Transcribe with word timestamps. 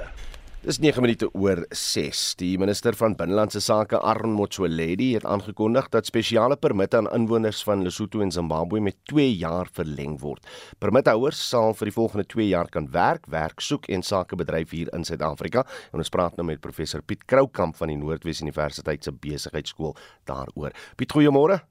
Dis 0.59 0.81
9 0.83 0.99
minute 1.05 1.29
oor 1.31 1.61
6. 1.71 2.35
Die 2.41 2.57
minister 2.59 2.97
van 2.99 3.15
Binnelandse 3.15 3.61
Sake, 3.63 3.95
Aaron 3.95 4.35
Motsoaledi, 4.35 5.13
het 5.15 5.23
aangekondig 5.23 5.87
dat 5.95 6.11
spesiale 6.11 6.59
permitte 6.59 6.99
aan 6.99 7.07
inwoners 7.15 7.63
van 7.63 7.87
Lesotho 7.87 8.19
en 8.19 8.35
Zimbabwe 8.35 8.83
met 8.83 8.99
2 9.07 9.31
jaar 9.39 9.71
verleng 9.71 10.19
word. 10.19 10.43
Permithouers 10.83 11.39
sal 11.39 11.71
vir 11.79 11.93
die 11.93 11.95
volgende 11.95 12.27
2 12.27 12.51
jaar 12.51 12.67
kan 12.67 12.91
werk, 12.91 13.31
werk 13.31 13.63
soek 13.63 13.87
en 13.87 14.03
sake 14.03 14.35
bedryf 14.35 14.75
hier 14.75 14.91
in 14.91 15.07
Suid-Afrika. 15.07 15.63
En 15.93 16.03
ons 16.03 16.11
praat 16.11 16.35
nou 16.35 16.49
met 16.51 16.59
professor 16.59 16.99
Piet 17.01 17.23
Kroukamp 17.23 17.79
van 17.79 17.95
die 17.95 18.01
Noordwes 18.03 18.43
Universiteit 18.43 19.07
se 19.07 19.15
besigheidskool 19.15 19.95
daaroor. 20.27 20.75
Piet, 20.99 21.15
goeiemôre. 21.15 21.63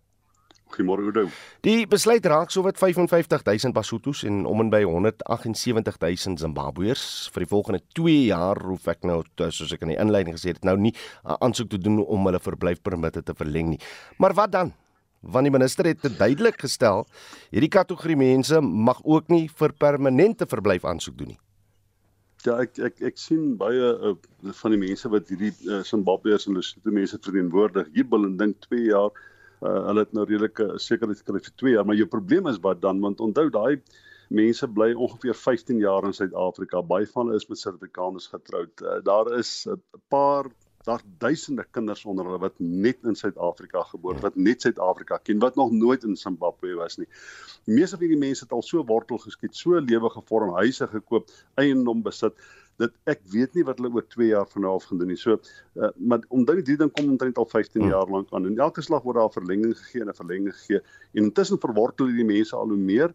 Goeiemôre 0.68 1.04
Oudo. 1.08 1.28
Die 1.64 1.86
besluit 1.88 2.24
raak 2.28 2.52
sowat 2.52 2.78
55000 2.78 3.74
Basutos 3.76 4.22
en 4.28 4.44
om 4.48 4.60
en 4.60 4.70
by 4.72 4.82
178000 4.84 6.42
Zimbabweërs 6.42 7.04
vir 7.34 7.44
die 7.44 7.50
volgende 7.50 7.80
2 7.96 8.18
jaar 8.28 8.60
hoef 8.68 8.88
ek 8.92 9.06
nou 9.08 9.22
soos 9.48 9.72
ek 9.72 9.86
in 9.86 9.94
die 9.94 10.00
inleiding 10.00 10.36
gesê 10.36 10.52
het 10.54 10.64
nou 10.64 10.76
nie 10.76 10.92
'n 11.24 11.36
aansoek 11.40 11.70
te 11.70 11.78
doen 11.78 12.04
om 12.04 12.26
hulle 12.26 12.40
verblyfpermitte 12.40 13.22
te 13.22 13.34
verleng 13.34 13.70
nie. 13.70 13.80
Maar 14.18 14.34
wat 14.34 14.52
dan? 14.52 14.72
Want 15.20 15.44
die 15.44 15.52
minister 15.52 15.84
het 15.84 16.02
dit 16.02 16.18
duidelik 16.18 16.60
gestel, 16.60 17.06
hierdie 17.50 17.72
kategorie 17.72 18.16
mense 18.16 18.60
mag 18.60 19.00
ook 19.02 19.28
nie 19.28 19.48
vir 19.48 19.72
permanente 19.72 20.46
verblyf 20.46 20.84
aansoek 20.84 21.18
doen 21.18 21.28
nie. 21.28 21.40
Ja, 22.46 22.60
ek 22.62 22.78
ek 22.78 23.00
ek 23.02 23.16
sien 23.18 23.56
baie 23.58 23.88
uh, 23.98 24.14
van 24.60 24.70
die 24.70 24.78
mense 24.78 25.08
wat 25.10 25.26
hierdie 25.28 25.50
uh, 25.66 25.82
Zimbabweërs 25.82 26.46
en 26.46 26.54
Lesotho 26.54 26.94
mense 26.94 27.18
verteenwoordig, 27.18 27.90
jubel 27.92 28.28
en 28.28 28.36
dink 28.38 28.60
2 28.68 28.84
jaar 28.92 29.10
uh, 29.62 29.86
hulle 29.88 30.04
het 30.04 30.12
nou 30.16 30.24
redelike 30.24 30.78
sekerheid 30.82 31.18
gekry 31.22 31.42
vir 31.44 31.56
2 31.64 31.74
jaar, 31.76 31.88
maar 31.88 31.98
jou 31.98 32.08
probleem 32.10 32.46
is 32.52 32.60
wat 32.64 32.80
dan 32.82 33.00
want 33.04 33.20
onthou 33.20 33.48
daai 33.50 33.82
mense 34.28 34.68
bly 34.68 34.92
ongeveer 34.92 35.34
15 35.34 35.78
jaar 35.80 36.04
in 36.04 36.12
Suid-Afrika. 36.12 36.82
Baie 36.84 37.06
van 37.08 37.26
hulle 37.26 37.40
is 37.40 37.48
met 37.48 37.58
Suid-Afrikaners 37.58 38.28
getroud. 38.28 38.82
Uh, 38.82 38.98
daar 39.04 39.32
is 39.38 39.66
'n 39.66 39.80
paar 40.08 40.50
daar 40.88 41.02
duisende 41.18 41.64
kinders 41.70 42.04
onder 42.04 42.24
hulle 42.24 42.38
wat 42.38 42.54
net 42.58 43.04
in 43.04 43.16
Suid-Afrika 43.18 43.82
gebore 43.90 44.20
wat 44.24 44.36
net 44.36 44.62
Suid-Afrika 44.64 45.18
ken 45.22 45.42
wat 45.42 45.56
nog 45.56 45.72
nooit 45.72 46.04
in 46.04 46.16
Zimbabwe 46.16 46.74
was 46.78 46.96
nie. 46.96 47.08
Die 47.66 47.74
meeste 47.74 47.96
van 47.96 48.06
hierdie 48.06 48.20
mense 48.20 48.46
het 48.46 48.54
al 48.56 48.64
so 48.64 48.84
wortel 48.84 49.18
geskiet, 49.18 49.56
so 49.56 49.80
lewe 49.80 50.10
gevorm, 50.14 50.54
huise 50.60 50.86
gekoop, 50.86 51.28
eiendom 51.60 52.02
besit 52.02 52.38
dit 52.82 52.94
ek 53.10 53.22
weet 53.32 53.56
nie 53.58 53.64
wat 53.66 53.80
hulle 53.80 53.90
oor 53.94 54.06
2 54.14 54.30
jaar 54.30 54.48
van 54.52 54.64
nou 54.64 54.74
af 54.78 54.88
gaan 54.88 55.00
doen 55.02 55.10
nie. 55.12 55.18
So 55.18 55.38
uh, 55.38 55.92
maar 55.96 56.24
omdat 56.28 56.62
die 56.66 56.78
ding 56.78 56.92
kom 56.94 57.10
omtrent 57.14 57.38
al 57.38 57.48
15 57.50 57.82
hmm. 57.82 57.90
jaar 57.90 58.10
lank 58.10 58.30
aan 58.32 58.46
en 58.46 58.58
elke 58.58 58.84
slag 58.84 59.06
word 59.06 59.18
daar 59.18 59.34
verlenging 59.34 59.74
gegee 59.78 60.04
en 60.04 60.12
'n 60.12 60.20
verlenging 60.20 60.54
gegee 60.60 60.82
en 61.14 61.30
intussen 61.30 61.60
verwortel 61.60 62.10
hierdie 62.10 62.28
mense 62.28 62.56
al 62.56 62.70
hoe 62.74 62.84
meer 62.90 63.14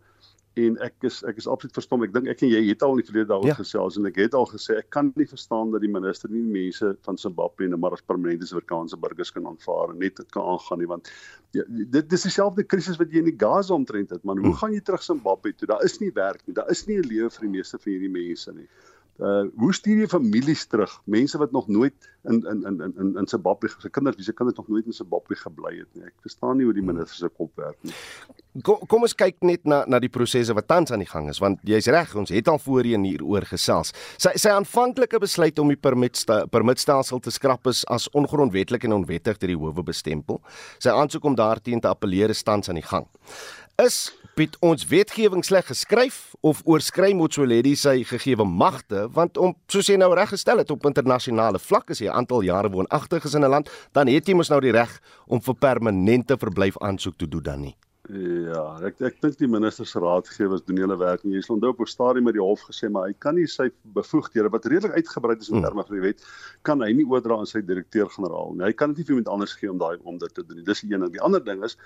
en 0.54 0.76
ek 0.86 1.08
is 1.08 1.24
ek 1.26 1.40
is 1.42 1.48
absoluut 1.50 1.74
verstom. 1.74 2.04
Ek 2.06 2.12
dink 2.14 2.28
ek 2.30 2.44
en 2.46 2.52
jy 2.52 2.60
het 2.68 2.84
al 2.86 2.94
in 2.94 3.02
die 3.02 3.08
verlede 3.08 3.32
daaroor 3.32 3.50
ja. 3.50 3.56
gesels 3.58 3.98
en 3.98 4.06
ek 4.06 4.20
het 4.22 4.36
al 4.38 4.46
gesê 4.52 4.78
ek 4.84 4.92
kan 4.94 5.10
nie 5.18 5.26
verstaan 5.26 5.72
dat 5.74 5.82
die 5.82 5.90
minister 5.90 6.30
nie 6.30 6.44
mense 6.46 6.92
van 7.08 7.18
Zimbabwe 7.18 7.66
en 7.66 7.80
maar 7.80 7.96
as 7.98 8.06
permanente 8.06 8.46
Suid-Afrikaanse 8.46 9.00
burgers 9.02 9.34
kan 9.34 9.48
aanvaar 9.50 9.96
en 9.96 10.00
net 10.04 10.20
dit 10.22 10.30
kan 10.36 10.46
aangaan 10.54 10.84
nie 10.84 10.90
want 10.92 11.10
ja, 11.58 11.66
dit 11.68 12.10
dis 12.10 12.28
dieselfde 12.30 12.68
krisis 12.70 13.00
wat 13.02 13.10
jy 13.10 13.24
in 13.24 13.32
die 13.32 13.38
Gaza 13.40 13.74
omtrent 13.74 14.14
het 14.14 14.24
man. 14.24 14.38
Hoe 14.38 14.52
hmm. 14.52 14.62
gaan 14.62 14.78
jy 14.78 14.86
terug 14.86 15.06
Zimbabwe 15.06 15.56
toe? 15.58 15.72
Daar 15.74 15.86
is 15.88 15.98
nie 16.04 16.12
werk 16.14 16.46
nie. 16.46 16.54
Daar 16.54 16.70
is 16.70 16.86
nie 16.86 17.00
'n 17.02 17.08
lewe 17.10 17.32
vir 17.34 17.48
die 17.48 17.56
meeste 17.58 17.80
van 17.80 17.92
hierdie 17.96 18.14
mense 18.14 18.54
nie 18.54 18.68
uh 18.68 18.93
hoe 19.18 19.74
stuur 19.74 20.00
jy 20.02 20.08
families 20.10 20.66
terug? 20.66 20.94
Mense 21.06 21.38
wat 21.38 21.52
nog 21.52 21.68
nooit 21.68 21.94
in 22.24 22.40
in 22.50 22.64
in 22.66 22.94
in 22.98 23.18
in 23.18 23.28
Zimbabwe 23.28 23.70
se 23.70 23.90
kinders 23.90 24.16
wie 24.16 24.26
se 24.26 24.34
kinders 24.34 24.58
nog 24.58 24.68
nooit 24.68 24.86
in 24.86 24.94
Zimbabwe 24.94 25.36
gebly 25.36 25.78
het 25.78 25.88
nie. 25.94 26.06
Ek 26.06 26.14
verstaan 26.22 26.58
nie 26.58 26.66
hoe 26.66 26.74
die 26.74 26.84
minister 26.84 27.16
se 27.16 27.30
kop 27.30 27.52
werk 27.56 27.78
nie. 27.84 27.94
Kom, 28.64 28.82
kom 28.88 29.06
ons 29.06 29.14
kyk 29.14 29.38
net 29.46 29.66
na 29.66 29.84
na 29.88 30.00
die 30.00 30.10
prosesse 30.10 30.54
wat 30.54 30.68
tans 30.68 30.92
aan 30.92 31.04
die 31.04 31.10
gang 31.10 31.30
is 31.30 31.40
want 31.44 31.62
jy's 31.68 31.88
reg 31.94 32.16
ons 32.16 32.34
het 32.34 32.48
al 32.48 32.60
voorheen 32.60 33.06
hieroor 33.06 33.46
gesels. 33.46 33.94
Sy 34.18 34.34
sy 34.36 34.50
aanvanklike 34.50 35.20
besluit 35.22 35.60
om 35.60 35.70
die 35.70 35.78
permitsta, 35.80 36.46
permitstelsel 36.48 37.22
te 37.22 37.32
skrap 37.32 37.68
is 37.68 37.84
as 37.86 38.10
ongrondwettig 38.18 38.84
en 38.84 38.98
onwettig 38.98 39.38
deur 39.38 39.54
die 39.54 39.60
howe 39.60 39.86
bestempel. 39.86 40.42
Sy 40.80 40.90
aansoek 40.90 41.24
om 41.24 41.38
daarteen 41.38 41.82
te 41.82 41.92
appeleer 41.92 42.34
is 42.34 42.44
tans 42.44 42.70
aan 42.70 42.82
die 42.82 42.88
gang. 42.90 43.06
Is 43.78 44.10
Piet 44.34 44.56
ons 44.66 44.82
wetgewing 44.90 45.44
sleg 45.46 45.68
geskryf 45.70 46.16
of 46.42 46.64
oorskry 46.66 47.12
Motsoaledi 47.14 47.76
sy 47.78 48.00
gegeewe 48.10 48.48
magte 48.50 49.04
want 49.14 49.38
om 49.38 49.54
soos 49.70 49.92
jy 49.92 50.00
nou 50.02 50.08
reggestel 50.18 50.58
het 50.64 50.74
op 50.74 50.88
internasionale 50.90 51.62
vlak 51.62 51.94
as 51.94 52.02
jy 52.02 52.10
'n 52.10 52.18
aantal 52.18 52.42
jare 52.42 52.74
woonagtig 52.74 53.26
is 53.30 53.36
in 53.36 53.46
'n 53.46 53.54
land 53.54 53.70
dan 53.94 54.08
het 54.08 54.26
jy 54.26 54.34
mos 54.34 54.50
nou 54.50 54.60
die 54.60 54.74
reg 54.74 54.90
om 55.28 55.40
vir 55.40 55.54
permanente 55.54 56.38
verblyf 56.38 56.78
aansoek 56.82 57.18
te 57.18 57.28
doen 57.28 57.44
dan 57.44 57.62
nie. 57.62 57.76
Ja, 58.12 58.64
ek 58.84 58.98
ek 59.08 59.22
dink 59.24 59.38
die 59.40 59.48
minister 59.48 59.88
se 59.88 60.02
raadgewers 60.04 60.66
doen 60.68 60.82
hulle 60.84 60.98
werk 61.00 61.22
nie. 61.24 61.38
Jy 61.38 61.44
sal 61.46 61.56
onthou 61.56 61.70
op 61.72 61.80
'n 61.86 61.88
stadium 61.88 62.26
met 62.28 62.36
die 62.36 62.44
hof 62.44 62.66
gesê 62.68 62.90
maar 62.92 63.08
hy 63.08 63.14
kan 63.16 63.36
nie 63.36 63.48
sy 63.48 63.70
bevoegdhede 63.96 64.50
wat 64.52 64.66
redelik 64.68 64.98
uitgebrei 65.00 65.38
is 65.40 65.48
in 65.48 65.56
hmm. 65.56 65.64
terme 65.64 65.86
van 65.88 65.96
die 65.96 66.04
wet 66.04 66.20
kan 66.68 66.82
hy 66.84 66.92
nie 66.92 67.06
oordra 67.08 67.38
aan 67.40 67.48
sy 67.48 67.62
direkteur-generaal 67.64 68.58
nie. 68.58 68.66
Hy 68.68 68.74
kan 68.74 68.92
dit 68.92 68.98
nie 68.98 69.06
vir 69.08 69.16
iemand 69.16 69.30
anders 69.32 69.54
gee 69.56 69.72
om 69.72 69.80
daai 69.80 69.96
om 70.04 70.18
dit 70.20 70.34
te 70.36 70.44
doen 70.44 70.58
nie. 70.58 70.66
Dis 70.68 70.82
die 70.82 70.92
een 70.92 71.00
ding. 71.00 71.14
Die 71.14 71.22
ander 71.22 71.40
ding 71.40 71.64
is 71.64 71.78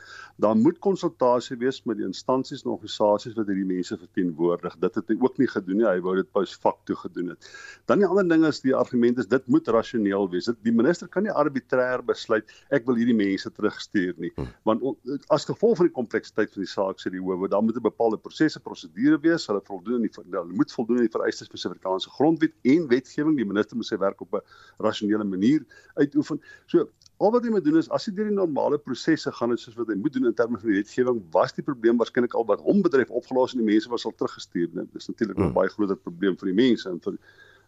daar 0.41 0.56
moet 0.57 0.80
konsultasie 0.80 1.57
wees 1.62 1.86
met 1.86 1.97
die 1.97 2.06
instansies 2.07 2.65
en 2.65 2.71
organisasies 2.71 3.38
wat 3.38 3.45
hierdie 3.45 3.69
mense 3.69 3.94
verteenwoordig. 4.01 4.80
Dit 4.81 4.95
het 4.95 5.13
hy 5.13 5.19
ook 5.21 5.38
nie 5.38 5.47
gedoen 5.53 5.77
nie. 5.83 5.86
Hy 5.86 6.01
wou 6.01 6.15
dit 6.18 6.31
post 6.33 6.57
facto 6.57 6.95
gedoen 6.95 7.36
het. 7.36 7.51
Dan 7.86 8.01
die 8.01 8.09
ander 8.09 8.25
ding 8.25 8.44
is 8.50 8.63
die 8.65 8.74
argument 8.74 9.21
is 9.21 9.30
dit 9.30 9.45
moet 9.45 9.69
rasioneel 9.69 10.25
wees. 10.33 10.50
Dit 10.50 10.65
die 10.65 10.74
minister 10.74 11.07
kan 11.07 11.30
nie 11.30 11.38
arbitrêr 11.45 12.01
besluit 12.01 12.50
ek 12.74 12.89
wil 12.89 12.97
hierdie 12.97 13.18
mense 13.21 13.53
terugstuur 13.53 14.18
nie. 14.18 14.33
Hmm. 14.33 14.50
Want 14.65 14.81
as 15.30 15.45
gevolg 15.45 15.77
van 15.77 15.91
die 15.91 15.94
kompleksiteit 16.07 16.54
van 16.56 16.63
die 16.63 16.71
saak 16.71 17.01
sê 17.04 17.12
die 17.12 17.21
howe, 17.21 17.48
dan 17.51 17.65
moet 17.68 17.77
'n 17.77 17.83
bepaalde 17.83 18.18
prosesse 18.18 18.59
prosedure 18.59 19.19
wees. 19.19 19.48
Hulle 19.48 19.62
voldoen 19.63 20.01
nie 20.01 20.12
hulle 20.15 20.54
moet 20.54 20.71
voldoen 20.71 20.98
aan 20.98 21.09
die 21.09 21.18
vereistes 21.18 21.51
van 21.51 21.59
Suid-Afrikaanse 21.59 22.09
grondwet 22.09 22.54
en 22.63 22.88
wetgewing. 22.88 23.36
Die 23.38 23.45
minister 23.45 23.75
moet 23.77 23.86
sy 23.86 23.98
werk 23.98 24.21
op 24.21 24.33
'n 24.33 24.42
rasionele 24.77 25.24
manier 25.24 25.65
uitoefen. 25.95 26.42
So 26.68 26.88
Al 27.18 27.31
wat 27.31 27.44
hy 27.44 27.50
moet 27.50 27.63
doen 27.65 27.80
is 27.80 27.89
as 27.89 28.06
hy 28.06 28.12
deur 28.13 28.27
die 28.30 28.36
normale 28.38 28.77
prosesse 28.77 29.31
gaan 29.31 29.50
het 29.50 29.59
soos 29.59 29.74
wat 29.80 29.88
hy 29.89 29.95
moet 29.98 30.13
doen 30.13 30.30
in 30.30 30.36
terme 30.38 30.59
van 30.62 30.69
die 30.69 30.77
wetgewing, 30.77 31.24
was 31.33 31.56
die 31.56 31.63
probleem 31.65 31.98
waarskynlik 31.98 32.36
al 32.38 32.45
wat 32.45 32.62
hom 32.62 32.83
betref 32.86 33.10
opgelos 33.10 33.56
en 33.56 33.63
die 33.63 33.71
mense 33.71 33.89
was 33.89 34.06
al 34.06 34.13
teruggestuur. 34.13 34.69
Dit 34.75 35.01
is 35.01 35.10
natuurlik 35.10 35.38
'n 35.38 35.42
hmm. 35.42 35.53
baie 35.53 35.69
groter 35.74 35.98
probleem 35.98 36.38
vir 36.38 36.51
die 36.51 36.60
mense 36.62 36.89
en 36.89 37.00
vir 37.01 37.18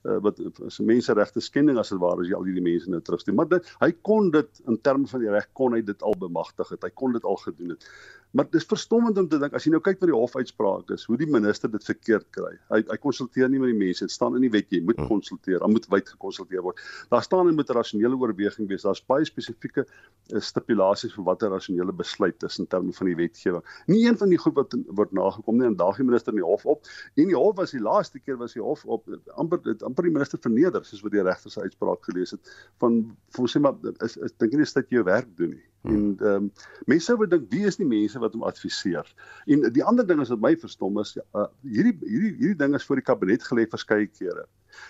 uh, 0.06 0.20
wat 0.22 0.40
is 0.68 0.80
menseregte 0.80 1.42
skending 1.42 1.80
as 1.82 1.90
dit 1.90 2.00
ware 2.00 2.22
as 2.22 2.30
jy 2.30 2.38
al 2.38 2.46
hierdie 2.46 2.64
mense 2.64 2.90
nou 2.94 3.02
terugstuur. 3.02 3.36
Maar 3.36 3.50
dit 3.56 3.74
hy 3.82 3.92
kon 4.06 4.30
dit 4.32 4.62
in 4.68 4.78
terme 4.86 5.08
van 5.08 5.26
die 5.26 5.34
reg 5.34 5.50
kon 5.58 5.74
hy 5.74 5.82
dit 5.82 6.06
al 6.06 6.16
bemagtig 6.22 6.70
het. 6.70 6.86
Hy 6.86 6.94
kon 6.94 7.18
dit 7.18 7.26
al 7.26 7.42
gedoen 7.42 7.74
het. 7.74 7.90
Maar 8.32 8.46
dis 8.54 8.66
verstommend 8.70 9.18
om 9.18 9.28
te 9.28 9.40
dink 9.42 9.56
as 9.58 9.66
jy 9.66 9.72
nou 9.74 9.80
kyk 9.82 10.02
na 10.02 10.12
die 10.12 10.16
hofuitspraak 10.16 10.92
is 10.94 11.08
hoe 11.10 11.18
die 11.18 11.28
minister 11.30 11.72
dit 11.74 11.86
verkeerd 11.86 12.28
kry. 12.36 12.52
Hy 12.70 12.82
hy 12.92 12.98
konsulteer 13.02 13.50
nie 13.50 13.62
met 13.62 13.72
die 13.72 13.80
mense. 13.80 14.06
Dit 14.06 14.14
staan 14.14 14.38
in 14.38 14.44
die 14.46 14.52
wet 14.54 14.70
jy 14.70 14.84
moet 14.86 15.00
hm. 15.00 15.08
konsulteer. 15.10 15.58
Daar 15.64 15.72
moet 15.74 15.88
wyd 15.90 16.12
gekonsulteer 16.14 16.62
word. 16.66 16.84
Daar 17.10 17.26
staan 17.26 17.50
in 17.50 17.58
met 17.58 17.74
rasionele 17.74 18.20
oorweging 18.22 18.70
wees. 18.70 18.86
Daar's 18.86 19.02
baie 19.02 19.26
spesifieke 19.26 19.86
uh, 19.86 20.44
stipulasies 20.46 21.16
vir 21.18 21.26
wat 21.26 21.44
'n 21.44 21.54
rasionele 21.56 21.96
besluit 22.04 22.46
is 22.46 22.60
in 22.62 22.70
terme 22.70 22.94
van 22.94 23.10
die 23.10 23.18
wetgewing. 23.18 23.66
Nie 23.90 24.06
een 24.06 24.18
van 24.22 24.30
die 24.30 24.38
goed 24.38 24.56
wat 24.62 24.78
word 25.02 25.12
nagekom 25.18 25.58
nie 25.58 25.66
en 25.72 25.80
daag 25.80 25.98
die 25.98 26.06
minister 26.06 26.34
in 26.34 26.44
die 26.44 26.46
hof 26.46 26.68
op. 26.70 26.86
En 27.18 27.34
die 27.34 27.40
hof 27.40 27.58
was 27.58 27.74
die 27.74 27.82
laaste 27.82 28.22
keer 28.22 28.38
was 28.38 28.54
die 28.54 28.62
hof 28.62 28.86
op 28.86 29.10
amper 29.42 29.64
dit 29.64 29.84
amper 29.84 30.06
die 30.06 30.14
minister 30.14 30.38
verneder 30.38 30.86
soos 30.86 31.02
wat 31.02 31.18
die 31.18 31.26
regter 31.26 31.50
se 31.50 31.66
uitspraak 31.66 32.06
gelees 32.06 32.38
het 32.38 32.54
van 32.78 33.02
sê 33.50 33.60
maar 33.60 33.74
is, 34.06 34.18
is 34.18 34.38
dink 34.38 34.54
nie 34.54 34.70
dat 34.70 34.86
jy 34.86 35.02
jou 35.02 35.06
werk 35.08 35.34
doen 35.38 35.58
nie. 35.58 35.66
Hmm. 35.82 35.92
En 35.96 36.16
ehm 36.20 36.36
um, 36.36 36.52
mense 36.92 37.06
sou 37.08 37.28
dink 37.28 37.46
wie 37.54 37.66
is 37.68 37.78
die 37.80 37.88
mense 37.88 38.20
wat 38.20 38.34
hom 38.36 38.44
adviseer? 38.44 39.08
En 39.48 39.62
die 39.72 39.84
ander 39.84 40.08
ding 40.08 40.20
is 40.20 40.32
wat 40.34 40.42
my 40.44 40.52
verstom 40.60 41.00
is 41.00 41.14
uh, 41.16 41.46
hierdie 41.64 41.96
hierdie 42.04 42.34
hierdie 42.36 42.58
ding 42.60 42.76
is 42.76 42.84
voor 42.88 43.00
die 43.00 43.06
kabinet 43.08 43.46
gelê 43.48 43.64
verskeie 43.72 44.10
kere. 44.12 44.44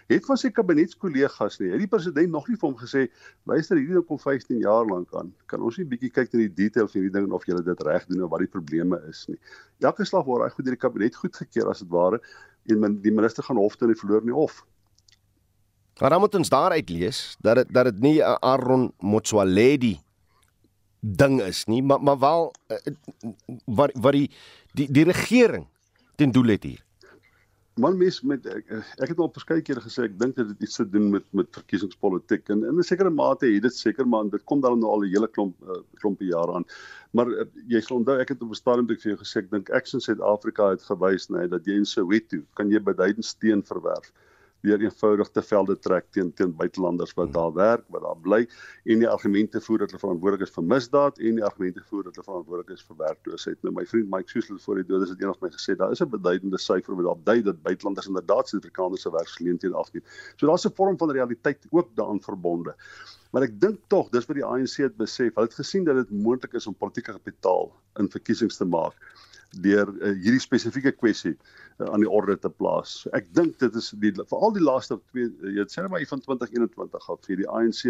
Het 0.09 0.25
van 0.25 0.39
sy 0.41 0.49
kabinetskollegas 0.53 1.59
nie, 1.61 1.69
het 1.75 1.83
die 1.83 1.91
president 1.91 2.33
nog 2.33 2.49
nie 2.49 2.57
vir 2.57 2.67
hom 2.71 2.75
gesê, 2.79 3.05
luister 3.49 3.77
hierdie 3.77 3.99
ding 3.99 4.07
kom 4.09 4.19
15 4.21 4.63
jaar 4.65 4.89
lank 4.89 5.13
aan. 5.19 5.29
Kan 5.51 5.61
ons 5.65 5.77
nie 5.77 5.85
bietjie 5.93 6.09
kyk 6.15 6.33
na 6.33 6.41
die 6.41 6.55
detail 6.57 6.89
van 6.89 6.99
hierdie 6.99 7.13
ding 7.19 7.29
en 7.29 7.37
of 7.37 7.45
julle 7.45 7.63
dit 7.69 7.85
reg 7.85 8.09
doen 8.09 8.25
of 8.25 8.33
wat 8.33 8.47
die 8.47 8.51
probleme 8.57 8.99
is 9.11 9.23
nie. 9.29 9.37
Elke 9.85 10.09
slag 10.09 10.25
word 10.25 10.47
hy 10.47 10.51
goed 10.57 10.65
deur 10.65 10.79
die 10.79 10.83
kabinet 10.87 11.21
goedgekeur 11.21 11.69
as 11.69 11.85
dit 11.85 11.93
ware 11.93 12.21
en 12.73 12.99
die 13.05 13.13
minister 13.13 13.45
gaan 13.45 13.61
hof 13.61 13.77
toe 13.77 13.87
en 13.87 13.93
hy 13.93 14.01
verloor 14.01 14.25
nie 14.25 14.35
hof. 14.35 14.63
Maar 16.01 16.15
dan 16.15 16.21
moet 16.23 16.35
ons 16.39 16.49
daaruit 16.49 16.89
lees 16.89 17.23
dat 17.45 17.61
dit 17.61 17.73
dat 17.75 17.91
dit 17.93 17.99
nie 18.01 18.17
'n 18.25 18.37
Aaron 18.41 18.91
Motsoaledi 18.99 19.99
ding 20.99 21.41
is 21.41 21.65
nie, 21.65 21.83
maar 21.83 22.01
maar 22.03 22.19
wel 22.19 22.53
uh, 22.67 22.77
wat 23.65 23.91
wat 23.93 24.13
die 24.13 24.29
die 24.73 24.91
die 24.91 25.07
regering 25.07 25.67
ten 26.15 26.31
doel 26.31 26.55
het 26.55 26.63
hier. 26.63 26.85
Man 27.79 27.95
mens 27.97 28.19
met 28.27 28.43
ek, 28.51 28.71
ek 28.99 29.13
het 29.13 29.19
al 29.23 29.29
verskeie 29.31 29.63
kere 29.63 29.79
gesê 29.79 30.09
ek 30.09 30.17
dink 30.19 30.35
dit 30.35 30.47
het 30.49 30.63
iets 30.65 30.79
te 30.81 30.85
doen 30.89 31.09
met 31.13 31.23
met 31.31 31.47
verkiesingspolitiek 31.55 32.49
en 32.51 32.65
in 32.67 32.79
'n 32.79 32.83
sekere 32.83 33.09
mate 33.09 33.47
het 33.47 33.63
dit 33.63 33.75
seker 33.75 34.07
maar 34.07 34.27
dit 34.29 34.43
kom 34.43 34.61
dan 34.61 34.79
nou 34.79 34.91
al 34.91 35.03
'n 35.05 35.13
hele 35.13 35.27
klomp 35.27 35.55
uh, 35.63 35.79
klompie 36.01 36.31
jare 36.33 36.59
aan. 36.59 36.65
Maar 37.11 37.27
uh, 37.31 37.45
jy 37.67 37.81
sal 37.81 37.97
onthou 37.97 38.19
ek 38.19 38.35
het 38.35 38.41
op 38.41 38.51
'n 38.51 38.61
stadium 38.61 38.87
dit 38.87 39.01
vir 39.01 39.11
jou 39.13 39.19
gesê 39.23 39.43
ek 39.43 39.51
dink 39.51 39.69
Action 39.69 40.01
Suid-Afrika 40.01 40.69
het 40.69 40.83
gewys 40.83 41.29
nê 41.29 41.37
nee, 41.37 41.47
dat 41.47 41.65
jy 41.65 41.79
in 41.79 41.85
Soweto 41.85 42.43
kan 42.53 42.69
jy 42.69 42.79
beduidend 42.79 43.25
steen 43.25 43.63
verwerf 43.63 44.11
weer 44.61 44.81
eenvoudig 44.81 45.29
te 45.29 45.41
velde 45.41 45.75
trek 45.79 46.07
teen 46.15 46.31
teen 46.33 46.55
buitelanders 46.55 47.13
wat 47.17 47.33
daar 47.33 47.53
werk, 47.53 47.85
wat 47.93 48.03
daar 48.03 48.17
bly 48.23 48.39
en 48.85 49.03
die 49.03 49.09
argumente 49.09 49.61
voer 49.61 49.83
dat 49.83 49.93
hulle 49.93 50.03
verantwoordelik 50.03 50.47
is 50.47 50.55
vir 50.55 50.65
misdaad 50.73 51.19
en 51.19 51.39
die 51.39 51.45
argumente 51.45 51.83
voer 51.89 52.07
dat 52.07 52.17
hulle 52.17 52.27
verantwoordelik 52.27 52.73
is 52.75 52.83
vir 52.87 52.99
werkloosheid. 53.03 53.59
Nou 53.63 53.73
my 53.75 53.85
vriend 53.91 54.09
Mike 54.11 54.33
Susel 54.33 54.59
voor 54.65 54.81
die 54.81 54.87
dood 54.89 55.05
is 55.07 55.13
dit 55.13 55.23
eendag 55.23 55.39
my 55.43 55.51
gesê 55.53 55.77
daar 55.79 55.95
is 55.95 56.01
'n 56.01 56.09
beduidende 56.09 56.59
syfer 56.59 56.95
wat 56.95 57.05
daar 57.05 57.23
dui 57.29 57.43
dat 57.43 57.61
buitelanders 57.63 58.07
inderdaad 58.07 58.49
Suid-Afrikaners 58.49 59.01
se 59.01 59.11
werksgeleenthede 59.11 59.75
afneem. 59.75 60.03
So 60.35 60.47
daar's 60.47 60.65
'n 60.65 60.75
vorm 60.75 60.97
van 60.97 61.11
realiteit 61.11 61.65
ook 61.69 61.95
daaraan 61.95 62.21
verbonde. 62.21 62.75
Maar 63.31 63.43
ek 63.43 63.59
dink 63.61 63.79
tog 63.87 64.09
dis 64.09 64.25
wat 64.25 64.35
die 64.35 64.45
ANC 64.45 64.77
het 64.77 64.97
besef. 64.97 65.35
Hulle 65.35 65.47
het 65.47 65.53
gesien 65.53 65.83
dat 65.83 65.95
dit 65.95 66.11
moontlik 66.11 66.53
is 66.53 66.67
om 66.67 66.75
politieke 66.75 67.11
kapitaal 67.11 67.71
in 67.99 68.09
verkiesings 68.09 68.57
te 68.57 68.65
maak 68.65 68.95
deur 69.57 69.89
uh, 69.89 70.13
hierdie 70.13 70.43
spesifieke 70.43 70.91
kwessie 70.91 71.35
uh, 71.35 71.89
aan 71.89 72.03
die 72.03 72.09
orde 72.09 72.37
te 72.39 72.49
plaas. 72.49 73.07
Ek 73.17 73.29
dink 73.33 73.57
dit 73.63 73.75
is 73.75 73.91
die 74.01 74.13
veral 74.19 74.53
die 74.55 74.63
laaste 74.63 74.99
twee 75.11 75.29
uh, 75.29 75.53
jy 75.57 75.67
sê 75.67 75.83
net 75.83 75.93
maar 75.93 76.09
van 76.13 76.25
2021 76.25 77.05
gehad 77.05 77.29
vir 77.29 77.43
die 77.43 77.49
ANC 77.49 77.85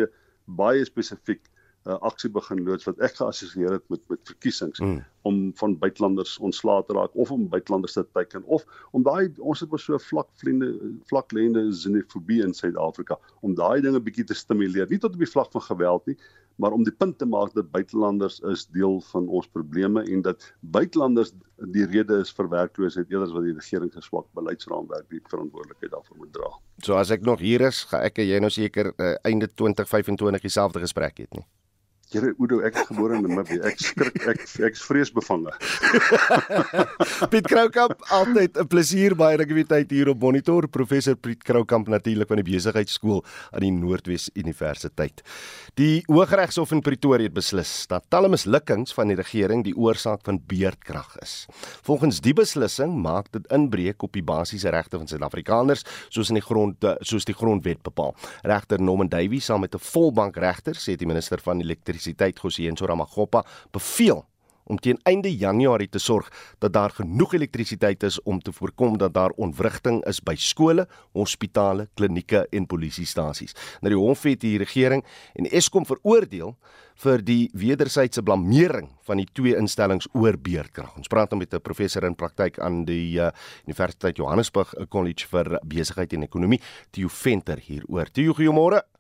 baie 0.60 0.86
spesifiek 0.88 1.44
uh, 1.88 1.98
aksie 2.06 2.30
begin 2.32 2.64
loods 2.66 2.88
wat 2.88 3.00
ek 3.06 3.16
geassosieer 3.20 3.76
het 3.78 3.86
met 3.94 4.02
met 4.12 4.22
verkiesings 4.32 4.82
mm. 4.84 5.00
om 5.30 5.40
van 5.62 5.76
buitelanders 5.84 6.38
ontslae 6.50 6.84
te 6.88 6.96
raak 6.98 7.16
of 7.16 7.32
om 7.32 7.48
buitelanders 7.52 7.98
te 7.98 8.06
teiken 8.14 8.44
of 8.46 8.66
om 8.92 9.06
daai 9.08 9.32
ons 9.40 9.64
het 9.64 9.76
so 9.84 10.00
vlak 10.10 10.30
vriende 10.42 10.72
vlak 11.12 11.32
lende 11.36 11.68
xenofobie 11.70 12.42
in 12.46 12.54
Suid-Afrika 12.54 13.20
om 13.42 13.56
daai 13.56 13.82
dinge 13.86 14.02
bietjie 14.04 14.28
te 14.32 14.38
stimuleer 14.38 14.90
nie 14.90 15.00
tot 15.00 15.16
op 15.16 15.24
die 15.24 15.34
vlak 15.36 15.52
van 15.56 15.68
geweld 15.70 16.12
nie 16.12 16.18
maar 16.60 16.76
om 16.76 16.84
die 16.84 16.94
punt 16.94 17.18
te 17.18 17.26
maak 17.26 17.54
dat 17.56 17.72
buitelanders 17.72 18.40
is 18.52 18.66
deel 18.76 19.00
van 19.12 19.28
ons 19.28 19.48
probleme 19.56 20.04
en 20.04 20.24
dat 20.26 20.44
buitelanders 20.60 21.32
die 21.76 21.86
rede 21.88 22.20
is 22.24 22.32
vir 22.36 22.50
werkloosheid 22.52 23.08
eerder 23.08 23.28
as 23.28 23.36
wat 23.36 23.48
die 23.48 23.56
regering 23.56 23.92
se 23.94 24.04
swak 24.04 24.28
beleidsraamwerk 24.38 25.08
die 25.14 25.22
verantwoordelikheid 25.32 25.94
daarvoor 25.94 26.20
moet 26.20 26.34
dra. 26.36 26.52
So 26.84 27.00
as 27.00 27.12
ek 27.16 27.24
nog 27.28 27.40
hier 27.44 27.64
is, 27.70 27.86
gaan 27.92 28.04
ek 28.08 28.20
en 28.20 28.28
jy 28.28 28.42
nou 28.44 28.52
seker 28.52 28.92
uh, 28.92 29.16
einde 29.28 29.48
2025 29.52 30.48
dieselfde 30.50 30.84
gesprek 30.84 31.24
hê 31.24 31.30
nie. 31.32 31.48
Here 32.10 32.32
Udo, 32.42 32.58
ek 32.66 32.74
is 32.74 32.88
gebore 32.88 33.20
in 33.20 33.22
Namibië. 33.22 33.60
Ek 33.70 33.82
skrik, 33.86 34.16
ek 34.32 34.40
ek's 34.66 34.82
vreesbevange. 34.82 35.52
Piet 37.30 37.46
Kroukamp, 37.46 38.00
altyd 38.10 38.56
'n 38.58 38.66
plesier 38.66 39.14
baie 39.14 39.38
rekwitteit 39.38 39.94
hier 39.94 40.10
op 40.10 40.18
Monitor. 40.18 40.66
Professor 40.74 41.14
Piet 41.14 41.44
Kroukamp 41.46 41.86
natuurlik 41.86 42.26
van 42.32 42.42
die 42.42 42.48
Besigheidsskool 42.48 43.22
aan 43.54 43.62
die 43.62 43.70
Noordwes 43.70 44.26
Universiteit. 44.34 45.22
Die 45.78 46.02
Hooggeregshof 46.10 46.74
in 46.74 46.82
Pretoria 46.82 47.30
het 47.30 47.36
beslis 47.38 47.86
dat 47.86 48.10
talle 48.10 48.34
mislukkings 48.34 48.90
van 48.98 49.14
die 49.14 49.20
regering 49.22 49.62
die 49.64 49.78
oorsaak 49.78 50.26
van 50.26 50.42
beerdkrag 50.42 51.14
is. 51.22 51.46
Volgens 51.86 52.24
die 52.26 52.34
beslissing 52.34 52.98
maak 52.98 53.30
dit 53.38 53.46
inbreuk 53.54 54.02
op 54.02 54.18
die 54.18 54.26
basiese 54.26 54.74
regte 54.74 54.98
van 54.98 55.06
Suid-Afrikaners 55.06 55.86
soos 56.10 56.34
in 56.34 56.42
die 56.42 56.48
grond 56.50 56.82
soos 57.06 57.30
die 57.30 57.38
grondwet 57.38 57.86
bepaal. 57.86 58.18
Regter 58.42 58.82
Norman 58.82 59.14
Davies 59.14 59.46
saam 59.46 59.62
met 59.62 59.78
'n 59.78 59.86
volbank 59.94 60.42
regter 60.42 60.74
sê 60.74 60.98
die 60.98 61.06
minister 61.06 61.38
van 61.38 61.62
elektrisiteit 61.62 61.98
elektrisiteit 62.00 62.40
Gosienso 62.40 62.88
Ramagopa 62.88 63.44
beveel 63.72 64.25
om 64.69 64.78
teen 64.78 65.00
einde 65.10 65.31
Januarie 65.34 65.90
te 65.90 65.98
sorg 66.00 66.28
dat 66.62 66.74
daar 66.74 66.94
genoeg 66.94 67.34
elektrisiteit 67.34 68.04
is 68.06 68.19
om 68.22 68.40
te 68.40 68.51
voorkom 68.54 69.00
dat 69.01 69.13
daar 69.13 69.34
ontwrigting 69.42 70.04
is 70.06 70.19
by 70.22 70.36
skole, 70.38 70.86
hospitale, 71.18 71.88
klinieke 71.98 72.46
en 72.54 72.68
polisiestasies. 72.69 73.56
Nou 73.81 73.90
die 73.96 73.98
hof 73.98 74.28
het 74.30 74.44
die 74.44 74.60
regering 74.62 75.01
en 75.34 75.50
Eskom 75.50 75.88
veroordeel 75.90 76.54
vir 77.01 77.25
die 77.25 77.50
wederwysige 77.57 78.22
blameering 78.22 78.92
van 79.07 79.18
die 79.18 79.28
twee 79.34 79.56
instellings 79.57 80.06
oor 80.13 80.38
beerkrag. 80.38 80.94
Ons 81.02 81.10
praat 81.10 81.31
nou 81.31 81.40
met 81.40 81.54
'n 81.54 81.62
professor 81.62 82.04
in 82.04 82.16
praktyk 82.16 82.60
aan 82.60 82.86
die 82.86 83.18
uh, 83.18 83.31
Universiteit 83.66 84.18
Johannesburg 84.18 84.75
College 84.90 85.25
vir 85.28 85.60
Besigheid 85.66 86.13
en 86.13 86.24
Ekonomie, 86.24 86.62
Theo 86.92 87.07
Venter 87.07 87.57
hieroor. 87.57 88.06
Theo, 88.12 88.34
goeiemôre. 88.34 88.99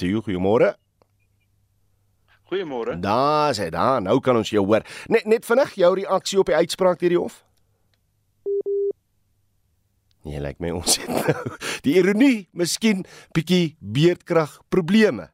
Theo, 0.00 0.22
goeiemôre. 0.24 0.72
Goeiemôre. 2.48 2.96
Daar 3.04 3.52
sê 3.54 3.68
dan, 3.70 4.06
nou 4.08 4.16
kan 4.24 4.38
ons 4.40 4.48
jou 4.48 4.62
hoor. 4.64 4.86
Net 5.12 5.26
net 5.28 5.44
vinnig 5.44 5.74
jou 5.82 5.90
reaksie 5.98 6.38
op 6.40 6.48
die 6.48 6.56
uitspraak 6.56 7.02
deur 7.02 7.12
die 7.12 7.20
hof. 7.20 7.42
Nee, 10.24 10.40
lyk 10.40 10.56
my 10.60 10.72
ons 10.76 10.96
het 11.00 11.08
nou 11.08 11.34
die 11.86 11.98
ironie, 12.00 12.48
miskien 12.56 13.04
bietjie 13.36 13.76
beerdkrag 13.80 14.58
probleme 14.72 15.30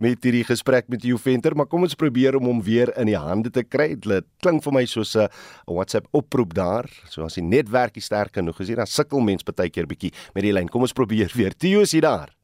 met 0.00 0.24
hierdie 0.24 0.46
gesprek 0.48 0.86
met 0.88 1.04
jou 1.04 1.18
venter, 1.20 1.52
maar 1.56 1.68
kom 1.68 1.84
ons 1.84 1.96
probeer 1.98 2.38
om 2.38 2.46
hom 2.48 2.62
weer 2.64 2.88
in 3.00 3.10
die 3.10 3.18
hande 3.20 3.52
te 3.52 3.66
kry. 3.68 3.92
Dit 4.00 4.28
klink 4.40 4.64
vir 4.64 4.76
my 4.78 4.84
soos 4.88 5.12
'n 5.16 5.28
WhatsApp 5.68 6.08
oproep 6.12 6.54
daar. 6.56 6.88
So 7.08 7.24
as 7.24 7.36
die 7.36 7.44
netwerk 7.44 7.96
nie 7.96 8.04
sterk 8.04 8.36
genoeg 8.36 8.60
is 8.60 8.68
nie, 8.68 8.76
dan 8.76 8.86
sukkel 8.86 9.20
mens 9.20 9.44
baie 9.44 9.68
keer 9.68 9.86
bietjie 9.86 10.12
met 10.34 10.44
die 10.44 10.52
lyn. 10.52 10.68
Kom 10.68 10.82
ons 10.82 10.96
probeer 10.96 11.32
weer. 11.34 11.52
Theo 11.52 11.80
is 11.80 11.92
hier 11.92 12.02
daar. 12.08 12.39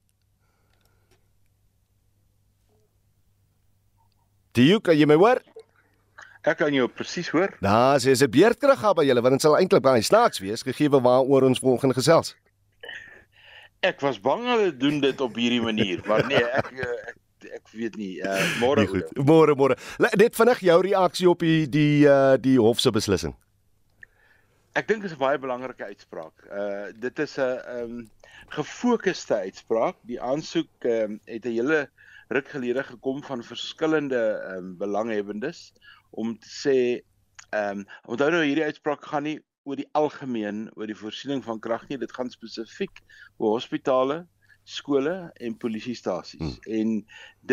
Dio, 4.57 4.79
kan 4.81 4.97
jy 4.97 5.05
my 5.05 5.19
hoor? 5.21 5.43
Ek 6.47 6.63
kan 6.63 6.73
jou 6.73 6.87
presies 6.89 7.29
hoor. 7.35 7.53
Daar 7.61 8.01
is 8.01 8.23
'n 8.23 8.31
beerdkrag 8.31 8.79
gehad 8.79 8.97
by 8.97 9.05
julle, 9.05 9.21
want 9.21 9.35
dit 9.35 9.43
sal 9.43 9.59
eintlik 9.59 9.83
baie 9.83 10.03
snaaks 10.03 10.39
wees 10.39 10.63
gegee 10.63 10.89
waaroor 10.89 11.43
ons 11.43 11.59
volgende 11.59 11.95
gesels. 11.95 12.35
Ek 13.83 14.01
was 14.01 14.21
bang 14.21 14.47
hulle 14.47 14.77
doen 14.77 15.01
dit 15.01 15.21
op 15.21 15.35
hierdie 15.35 15.61
manier, 15.61 16.01
maar 16.07 16.27
nee, 16.27 16.45
ek 16.45 16.73
ek, 16.73 17.17
ek 17.53 17.69
weet 17.73 17.97
nie. 17.97 18.23
Uh, 18.23 18.61
môre 18.61 18.81
nee, 18.81 18.87
goed. 18.87 19.27
Môre 19.27 19.55
môre. 19.55 19.77
Net 19.99 20.37
vinnig 20.37 20.61
jou 20.61 20.81
reaksie 20.81 21.29
op 21.29 21.39
die 21.39 21.69
die 21.69 22.07
uh 22.07 22.37
die 22.41 22.57
hof 22.59 22.81
se 22.81 22.91
beslissing. 22.91 23.37
Ek 24.73 24.89
dink 24.89 25.03
dit 25.03 25.11
is 25.11 25.17
'n 25.17 25.21
baie 25.21 25.39
belangrike 25.39 25.85
uitspraak. 25.85 26.49
Uh 26.49 26.93
dit 26.97 27.19
is 27.19 27.37
'n 27.37 27.43
ehm 27.43 27.83
um, 27.83 28.11
gefokusde 28.49 29.35
uitspraak. 29.35 29.97
Die 30.03 30.21
aansoek 30.21 30.73
ehm 30.81 31.03
um, 31.03 31.21
het 31.25 31.45
'n 31.45 31.53
hele 31.53 31.91
ruk 32.35 32.49
gelede 32.49 32.83
gekom 32.85 33.23
van 33.25 33.45
verskillende 33.45 34.23
ehm 34.23 34.71
um, 34.71 34.73
belanghebbendes 34.79 35.73
om 36.11 36.39
te 36.39 36.51
sê 36.51 36.79
ehm 37.51 37.83
um, 37.83 37.85
onthou 38.05 38.31
nou 38.35 38.45
hierdie 38.45 38.67
uitspraak 38.67 39.05
gaan 39.13 39.29
nie 39.29 39.39
oor 39.67 39.79
die 39.79 39.89
algemeen 39.99 40.67
oor 40.75 40.91
die 40.91 40.99
voorsiening 40.99 41.45
van 41.45 41.61
krag 41.61 41.89
nie 41.89 41.99
dit 41.99 42.13
gaan 42.13 42.31
spesifiek 42.31 43.03
oor 43.37 43.59
hospitale 43.59 44.25
skole 44.67 45.17
en 45.41 45.59
polisiestasies 45.63 46.59
hmm. 46.59 46.79
en 46.81 46.93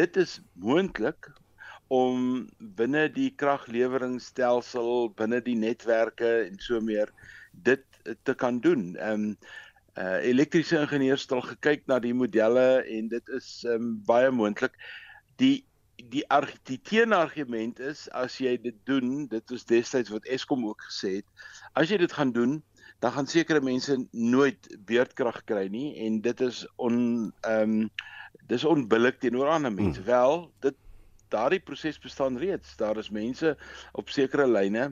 dit 0.01 0.17
is 0.17 0.39
moontlik 0.53 1.29
om 1.93 2.47
binne 2.79 3.07
die 3.13 3.29
kragleweringstelsel 3.37 5.11
binne 5.19 5.41
die 5.45 5.57
netwerke 5.59 6.31
en 6.47 6.57
so 6.59 6.81
meer 6.81 7.11
dit 7.67 7.83
te 8.23 8.33
kan 8.33 8.59
doen. 8.59 8.95
Ehm 8.95 9.29
um, 9.29 9.37
uh 9.99 10.19
elektriese 10.25 10.79
ingenieurs 10.81 11.21
het 11.21 11.31
al 11.31 11.45
gekyk 11.45 11.85
na 11.87 11.99
die 12.01 12.13
modelle 12.13 12.81
en 12.81 13.07
dit 13.11 13.29
is 13.37 13.63
um, 13.69 13.95
baie 14.05 14.31
moontlik. 14.31 14.73
Die 15.37 15.65
die 16.09 16.23
die 16.67 16.79
teenargument 16.81 17.79
is 17.79 18.07
as 18.11 18.39
jy 18.41 18.57
dit 18.61 18.77
doen, 18.89 19.27
dit 19.29 19.51
is 19.51 19.65
destyds 19.69 20.09
wat 20.09 20.25
Eskom 20.25 20.65
ook 20.67 20.81
gesê 20.89 21.19
het, 21.21 21.27
as 21.77 21.89
jy 21.93 21.97
dit 22.01 22.11
gaan 22.11 22.33
doen, 22.33 22.61
dan 22.99 23.11
gaan 23.11 23.27
sekere 23.27 23.61
mense 23.61 23.97
nooit 24.11 24.67
beurtkrag 24.87 25.43
kry 25.45 25.67
nie 25.69 25.93
en 26.05 26.21
dit 26.21 26.41
is 26.41 26.63
on 26.77 27.31
ehm 27.41 27.83
um, 27.83 27.89
dis 28.49 28.65
onbillik 28.67 29.21
teenoor 29.21 29.47
ander 29.47 29.71
mense. 29.71 30.01
Hmm. 30.01 30.09
Wel, 30.09 30.51
dit 30.65 30.75
daardie 31.31 31.61
proses 31.63 31.99
bestaan 31.99 32.37
reeds. 32.37 32.75
Daar 32.77 32.97
is 32.97 33.09
mense 33.09 33.55
op 33.93 34.09
sekere 34.09 34.47
lyne 34.49 34.89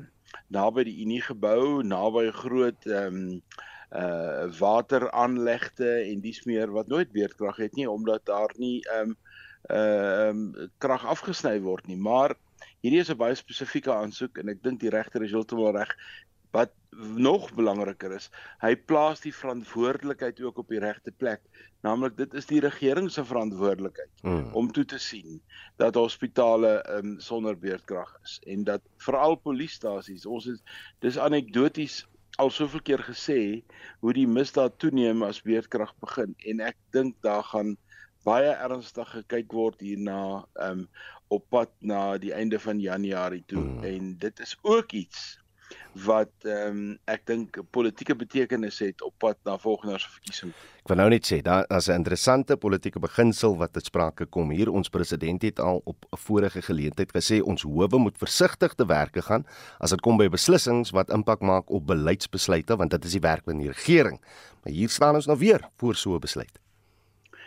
naby 0.48 0.86
die 0.88 1.01
Unie 1.03 1.22
gebou, 1.25 1.81
naby 1.84 2.29
groot 2.36 2.88
ehm 2.88 3.20
um, 3.20 3.41
uh 3.91 4.48
wateraanlegte 4.60 5.89
en 6.05 6.21
dis 6.24 6.43
meer 6.48 6.71
wat 6.71 6.88
nooit 6.88 7.12
beurtkrag 7.12 7.57
het 7.60 7.75
nie 7.75 7.89
omdat 7.89 8.25
daar 8.25 8.53
nie 8.57 8.79
ehm 8.88 9.12
um, 9.12 9.17
ehm 9.69 10.39
um, 10.57 10.69
krag 10.77 11.05
afgesny 11.05 11.60
word 11.62 11.88
nie. 11.88 11.98
Maar 11.98 12.36
hierdie 12.81 13.01
is 13.03 13.12
'n 13.12 13.17
baie 13.17 13.36
spesifieke 13.36 13.93
aansoek 13.93 14.38
en 14.38 14.50
ek 14.50 14.63
dink 14.63 14.79
die 14.79 14.89
regter 14.89 15.24
is 15.24 15.31
heeltemal 15.31 15.75
reg. 15.75 15.91
Wat 16.51 16.71
nog 17.15 17.53
belangriker 17.55 18.12
is, 18.12 18.29
hy 18.60 18.75
plaas 18.75 19.21
die 19.24 19.31
verantwoordelikheid 19.31 20.41
ook 20.41 20.57
op 20.57 20.67
die 20.67 20.79
regte 20.79 21.12
plek. 21.12 21.41
Naamlik 21.81 22.17
dit 22.17 22.33
is 22.33 22.45
die 22.45 22.60
regering 22.60 23.12
se 23.12 23.24
verantwoordelikheid 23.25 24.10
hmm. 24.21 24.50
om 24.53 24.71
toe 24.71 24.86
te 24.86 25.00
sien 25.00 25.41
dat 25.77 25.95
hospitale 25.95 26.74
um, 26.98 27.19
sonder 27.19 27.57
beurtkrag 27.57 28.12
is 28.24 28.39
en 28.45 28.63
dat 28.63 28.81
veral 28.98 29.36
polisiestasies, 29.36 30.25
ons 30.25 30.45
is 30.45 30.60
dis 31.00 31.17
anekdoties 31.17 32.05
al 32.38 32.51
soveel 32.51 32.81
keer 32.81 33.03
gesê 33.03 33.39
hoe 34.00 34.13
die 34.13 34.27
misdaad 34.27 34.77
toeneem 34.77 35.23
as 35.27 35.41
beurtkrag 35.41 35.93
begin 36.03 36.35
en 36.51 36.63
ek 36.71 36.77
dink 36.95 37.17
daar 37.25 37.43
gaan 37.43 37.75
baie 38.27 38.53
ernstig 38.53 39.09
gekyk 39.17 39.53
word 39.53 39.81
hierna 39.81 40.45
um, 40.61 40.85
op 41.33 41.45
pad 41.50 41.71
na 41.79 42.17
die 42.21 42.33
einde 42.35 42.59
van 42.59 42.79
Januarie 42.79 43.43
toe 43.47 43.61
hmm. 43.61 43.83
en 43.83 44.17
dit 44.17 44.39
is 44.39 44.57
ook 44.61 44.91
iets 44.91 45.40
wat 46.05 46.31
ehm 46.47 46.77
um, 46.77 46.99
ek 47.05 47.25
dink 47.27 47.57
politieke 47.71 48.15
betekenis 48.15 48.79
het 48.79 49.01
op 49.03 49.13
pad 49.17 49.37
na 49.43 49.57
volgende 49.57 49.91
jaar 49.91 50.03
se 50.03 50.09
verkiesing. 50.09 50.53
Ek 50.81 50.89
wil 50.89 50.97
nou 50.97 51.09
net 51.09 51.27
sê 51.27 51.41
daar 51.41 51.65
is 51.77 51.89
'n 51.89 51.99
interessante 51.99 52.57
politieke 52.57 52.99
beginsel 52.99 53.57
wat 53.57 53.73
te 53.73 53.79
sprake 53.79 54.25
kom 54.25 54.49
hier. 54.49 54.71
Ons 54.71 54.89
president 54.89 55.41
het 55.41 55.59
al 55.59 55.81
op 55.85 56.05
'n 56.11 56.17
vorige 56.17 56.61
geleentheid 56.61 57.11
gesê 57.11 57.41
ons 57.41 57.61
howe 57.61 57.97
moet 57.97 58.17
versigtig 58.17 58.73
te 58.73 58.85
werke 58.85 59.21
gaan 59.21 59.45
as 59.79 59.89
dit 59.89 60.01
kom 60.01 60.17
by 60.17 60.29
beslissings 60.29 60.91
wat 60.91 61.09
impak 61.09 61.41
maak 61.41 61.69
op 61.69 61.87
beleidsbesluite 61.87 62.75
want 62.75 62.91
dit 62.91 63.05
is 63.05 63.11
die 63.11 63.27
werk 63.27 63.43
van 63.43 63.57
die 63.57 63.67
regering. 63.67 64.19
Maar 64.63 64.73
hier 64.73 64.89
staan 64.89 65.15
ons 65.15 65.25
nou 65.25 65.37
weer 65.37 65.69
voor 65.77 65.95
so 65.95 66.15
'n 66.15 66.19
besluit. 66.19 66.59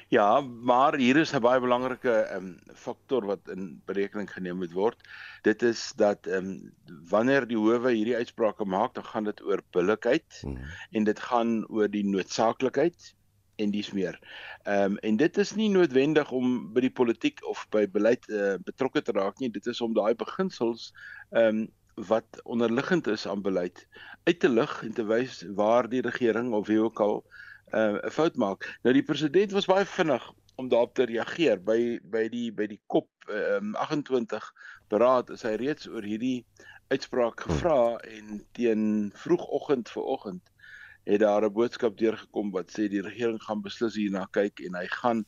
Ja, 0.08 0.40
maar 0.40 0.96
hier 0.96 1.16
is 1.16 1.32
'n 1.32 1.40
baie 1.40 1.60
belangrike 1.60 2.12
ehm 2.12 2.46
um, 2.46 2.58
faktor 2.74 3.26
wat 3.26 3.48
in 3.48 3.80
berekening 3.84 4.30
geneem 4.32 4.56
moet 4.56 4.72
word. 4.72 5.00
Dit 5.42 5.62
is 5.62 5.92
dat 5.96 6.26
ehm 6.26 6.46
um, 6.46 6.72
wanneer 7.08 7.46
die 7.46 7.56
howe 7.56 7.90
hierdie 7.90 8.16
uitsprake 8.16 8.64
maak, 8.64 8.94
dan 8.94 9.04
gaan 9.04 9.24
dit 9.24 9.42
oor 9.42 9.62
billikheid 9.70 10.40
hmm. 10.40 10.58
en 10.90 11.04
dit 11.04 11.20
gaan 11.20 11.66
oor 11.68 11.88
die 11.88 12.04
noodsaaklikheid 12.04 13.14
en 13.56 13.70
dis 13.70 13.92
meer. 13.92 14.18
Ehm 14.62 14.92
um, 14.92 14.98
en 14.98 15.16
dit 15.16 15.38
is 15.38 15.54
nie 15.54 15.70
noodwendig 15.70 16.30
om 16.30 16.72
by 16.72 16.80
die 16.80 16.92
politiek 16.92 17.40
of 17.46 17.66
by 17.70 17.86
beleid 17.88 18.28
uh, 18.28 18.54
betrokke 18.64 19.02
te 19.02 19.12
raak 19.12 19.38
nie. 19.38 19.50
Dit 19.50 19.66
is 19.66 19.80
om 19.80 19.94
daai 19.94 20.14
beginsels 20.14 20.92
ehm 21.30 21.64
um, 21.64 21.66
wat 21.94 22.40
onderliggend 22.42 23.06
is 23.06 23.26
aan 23.28 23.42
beleid 23.42 23.86
uit 24.24 24.38
te 24.40 24.48
lig 24.48 24.82
en 24.82 24.92
te 24.92 25.04
wys 25.06 25.44
waar 25.54 25.88
die 25.88 26.00
regering 26.02 26.52
of 26.52 26.66
wie 26.66 26.80
ook 26.80 27.00
al 27.00 27.24
'n 27.74 27.98
uh, 28.04 28.10
fout 28.10 28.36
maak. 28.36 28.66
Nou 28.82 28.94
die 28.94 29.02
president 29.02 29.52
was 29.52 29.66
baie 29.66 29.84
vinnig 29.84 30.24
om 30.56 30.68
daarop 30.68 30.94
te 30.94 31.06
reageer 31.10 31.58
by 31.62 31.98
by 32.02 32.28
die 32.30 32.50
by 32.52 32.66
die 32.70 32.80
kop 32.86 33.08
um, 33.28 33.74
28 33.74 34.50
beraad 34.92 35.30
is 35.34 35.42
hy 35.42 35.56
reeds 35.58 35.88
oor 35.90 36.06
hierdie 36.06 36.44
uitspraak 36.92 37.42
hmm. 37.42 37.50
gevra 37.50 37.78
en 38.16 38.42
teen 38.58 38.84
vroegoggend 39.24 39.90
vanoggend 39.90 40.52
het 41.04 41.20
daar 41.20 41.44
'n 41.44 41.52
boodskap 41.52 41.98
deurgekom 41.98 42.52
wat 42.54 42.70
sê 42.70 42.88
die 42.88 43.02
regering 43.02 43.42
gaan 43.42 43.62
beslis 43.62 43.98
hierna 43.98 44.26
kyk 44.30 44.60
en 44.60 44.78
hy 44.78 44.86
gaan 45.00 45.24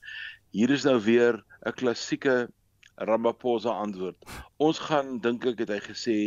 hier 0.52 0.70
is 0.70 0.84
nou 0.84 1.00
weer 1.00 1.42
'n 1.66 1.72
klassieke 1.72 2.48
Ramaphosa 2.96 3.70
antwoord. 3.70 4.16
Ons 4.56 4.78
gaan 4.78 5.18
dink 5.20 5.44
ek 5.44 5.58
het 5.58 5.68
hy 5.68 5.80
gesê 5.84 6.18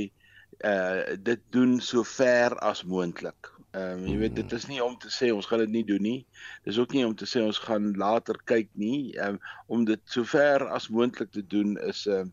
uh 0.65 1.15
dit 1.17 1.41
doen 1.49 1.79
so 1.81 2.03
ver 2.03 2.53
as 2.59 2.83
moontlik. 2.83 3.49
Ehm 3.71 3.99
um, 3.99 4.05
jy 4.09 4.17
weet 4.17 4.35
dit 4.35 4.53
is 4.57 4.65
nie 4.65 4.79
om 4.81 4.95
te 4.97 5.11
sê 5.13 5.27
ons 5.29 5.45
gaan 5.45 5.61
dit 5.61 5.69
nie 5.69 5.85
doen 5.85 6.01
nie. 6.01 6.25
Dis 6.65 6.79
ook 6.81 6.93
nie 6.97 7.05
om 7.05 7.13
te 7.15 7.27
sê 7.29 7.43
ons 7.45 7.59
gaan 7.61 7.91
later 8.01 8.39
kyk 8.49 8.69
nie. 8.73 9.13
Ehm 9.13 9.37
um, 9.37 9.39
om 9.67 9.83
dit 9.85 10.01
so 10.09 10.25
ver 10.25 10.65
as 10.73 10.89
moontlik 10.89 11.29
te 11.31 11.45
doen 11.45 11.77
is 11.85 12.07
'n 12.07 12.11
uh, 12.11 12.25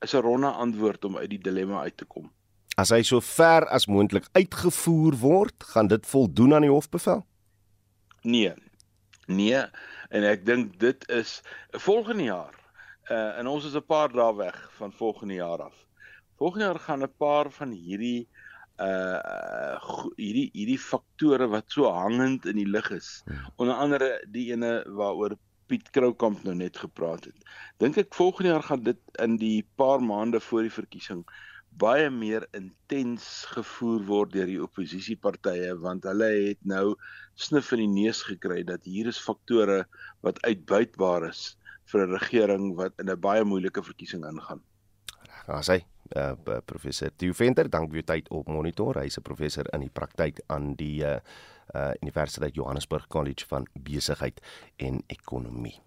is 0.00 0.14
'n 0.14 0.24
ronde 0.24 0.48
antwoord 0.48 1.04
om 1.04 1.16
uit 1.16 1.30
die 1.30 1.38
dilemma 1.38 1.82
uit 1.82 1.96
te 1.96 2.04
kom. 2.04 2.30
As 2.76 2.90
hy 2.90 3.02
so 3.02 3.20
ver 3.20 3.68
as 3.68 3.86
moontlik 3.86 4.24
uitgevoer 4.32 5.14
word, 5.20 5.64
gaan 5.74 5.86
dit 5.86 6.06
voldoen 6.06 6.54
aan 6.54 6.66
die 6.66 6.72
hofbevel? 6.72 7.26
Nee. 8.22 8.54
Nee, 9.26 9.62
en 10.08 10.24
ek 10.24 10.46
dink 10.46 10.80
dit 10.80 11.08
is 11.08 11.42
volgende 11.70 12.24
jaar. 12.24 12.56
Uh 13.10 13.38
en 13.38 13.46
ons 13.46 13.64
is 13.64 13.76
'n 13.76 13.84
paar 13.84 14.08
dae 14.12 14.34
weg 14.36 14.70
van 14.78 14.92
volgende 14.92 15.34
jaar 15.34 15.62
af. 15.62 15.76
Volgende 16.36 16.64
jaar 16.64 16.80
gaan 16.80 17.02
'n 17.02 17.12
paar 17.18 17.50
van 17.50 17.70
hierdie 17.70 18.28
uh 18.82 19.78
hierdie 20.16 20.48
hierdie 20.52 20.80
faktore 20.80 21.46
wat 21.52 21.70
so 21.70 21.90
hangend 21.90 22.46
in 22.46 22.56
die 22.56 22.68
lug 22.68 22.90
is. 22.90 23.22
Hmm. 23.26 23.46
Onder 23.56 23.74
andere 23.74 24.10
die 24.26 24.50
ene 24.52 24.82
waaroor 24.86 25.36
Piet 25.66 25.90
Kroukamp 25.90 26.42
nou 26.44 26.54
net 26.54 26.76
gepraat 26.76 27.24
het. 27.24 27.46
Dink 27.80 27.96
ek 27.96 28.14
volgende 28.14 28.50
jaar 28.52 28.66
gaan 28.66 28.82
dit 28.84 29.00
in 29.22 29.38
die 29.40 29.64
paar 29.76 30.02
maande 30.02 30.40
voor 30.40 30.66
die 30.66 30.74
verkiesing 30.74 31.24
baie 31.82 32.10
meer 32.10 32.44
intens 32.54 33.24
gevoer 33.50 34.02
word 34.06 34.34
deur 34.34 34.46
die 34.46 34.60
oppositiepartye 34.62 35.72
want 35.82 36.04
hulle 36.06 36.28
het 36.50 36.60
nou 36.62 36.94
snif 37.46 37.72
in 37.74 37.82
die 37.82 38.04
neus 38.04 38.22
gekry 38.28 38.60
dat 38.68 38.86
hier 38.86 39.10
is 39.10 39.18
faktore 39.18 39.80
wat 40.26 40.38
uitbuitbaar 40.46 41.26
is 41.32 41.56
vir 41.90 42.04
'n 42.04 42.14
regering 42.14 42.68
wat 42.78 42.94
in 43.02 43.10
'n 43.10 43.20
baie 43.20 43.44
moeilike 43.44 43.82
verkiesing 43.82 44.24
ingaan. 44.30 44.62
Reg, 45.44 45.58
as 45.58 45.68
hy 45.68 45.80
uh, 46.16 46.60
professor 46.64 47.12
Theo 47.16 47.34
Venter, 47.36 47.68
dank 47.68 47.92
vir 47.92 48.00
u 48.00 48.04
tyd 48.08 48.28
op 48.32 48.48
monitor. 48.48 48.96
Hy 49.00 49.06
is 49.06 49.18
'n 49.18 49.22
professor 49.22 49.66
in 49.72 49.80
die 49.80 49.92
praktyk 49.92 50.40
aan 50.48 50.74
die 50.74 51.04
uh, 51.04 51.20
uh, 51.74 51.92
Universiteit 52.00 52.54
Johannesburg 52.54 53.06
College 53.08 53.44
van 53.48 53.66
Besigheid 53.74 54.40
en 54.76 55.02
Ekonomie. 55.08 55.80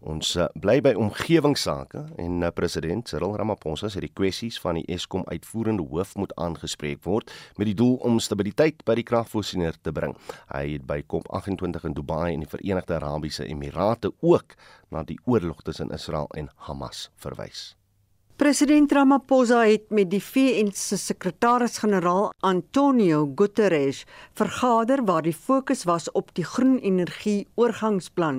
Ons 0.00 0.34
uh, 0.36 0.48
bly 0.56 0.80
by 0.80 0.94
omgewingsake 0.96 2.00
en 2.16 2.42
uh, 2.42 2.50
president 2.50 3.06
Cyril 3.06 3.36
Ramaphosa 3.36 3.90
sê 3.92 4.00
die 4.00 4.12
kwessies 4.12 4.58
van 4.58 4.74
die 4.74 4.86
Eskom 4.88 5.26
uitvoerende 5.28 5.84
hoof 5.84 6.16
moet 6.16 6.32
aangespreek 6.40 7.04
word 7.04 7.30
met 7.58 7.66
die 7.68 7.76
doel 7.76 7.98
om 8.00 8.18
stabiliteit 8.18 8.82
by 8.84 8.94
die 8.96 9.04
kragvoorsiener 9.04 9.76
te 9.82 9.92
bring. 9.92 10.16
Hy 10.48 10.72
het 10.78 10.86
by 10.88 11.02
COP28 11.04 11.84
in 11.84 11.94
Dubai 11.94 12.32
in 12.32 12.40
die 12.40 12.48
Verenigde 12.48 12.96
Arabiese 12.96 13.44
Emirate 13.44 14.10
ook 14.20 14.56
na 14.90 15.04
die 15.04 15.20
oorlog 15.26 15.62
tussen 15.62 15.92
Israel 15.92 16.32
en 16.34 16.48
Hamas 16.56 17.10
verwys. 17.20 17.76
President 18.40 18.92
Ramaphosa 18.92 19.58
het 19.68 19.90
met 19.92 20.08
die 20.08 20.22
VN 20.24 20.70
se 20.72 20.96
sekretaris-generaal 20.96 22.30
Antonio 22.40 23.18
Guterres 23.36 24.06
vergader 24.32 25.02
waar 25.04 25.26
die 25.26 25.34
fokus 25.36 25.82
was 25.84 26.06
op 26.16 26.30
die 26.32 26.44
groen 26.44 26.78
energie 26.78 27.46
oorgangsplan. 27.60 28.38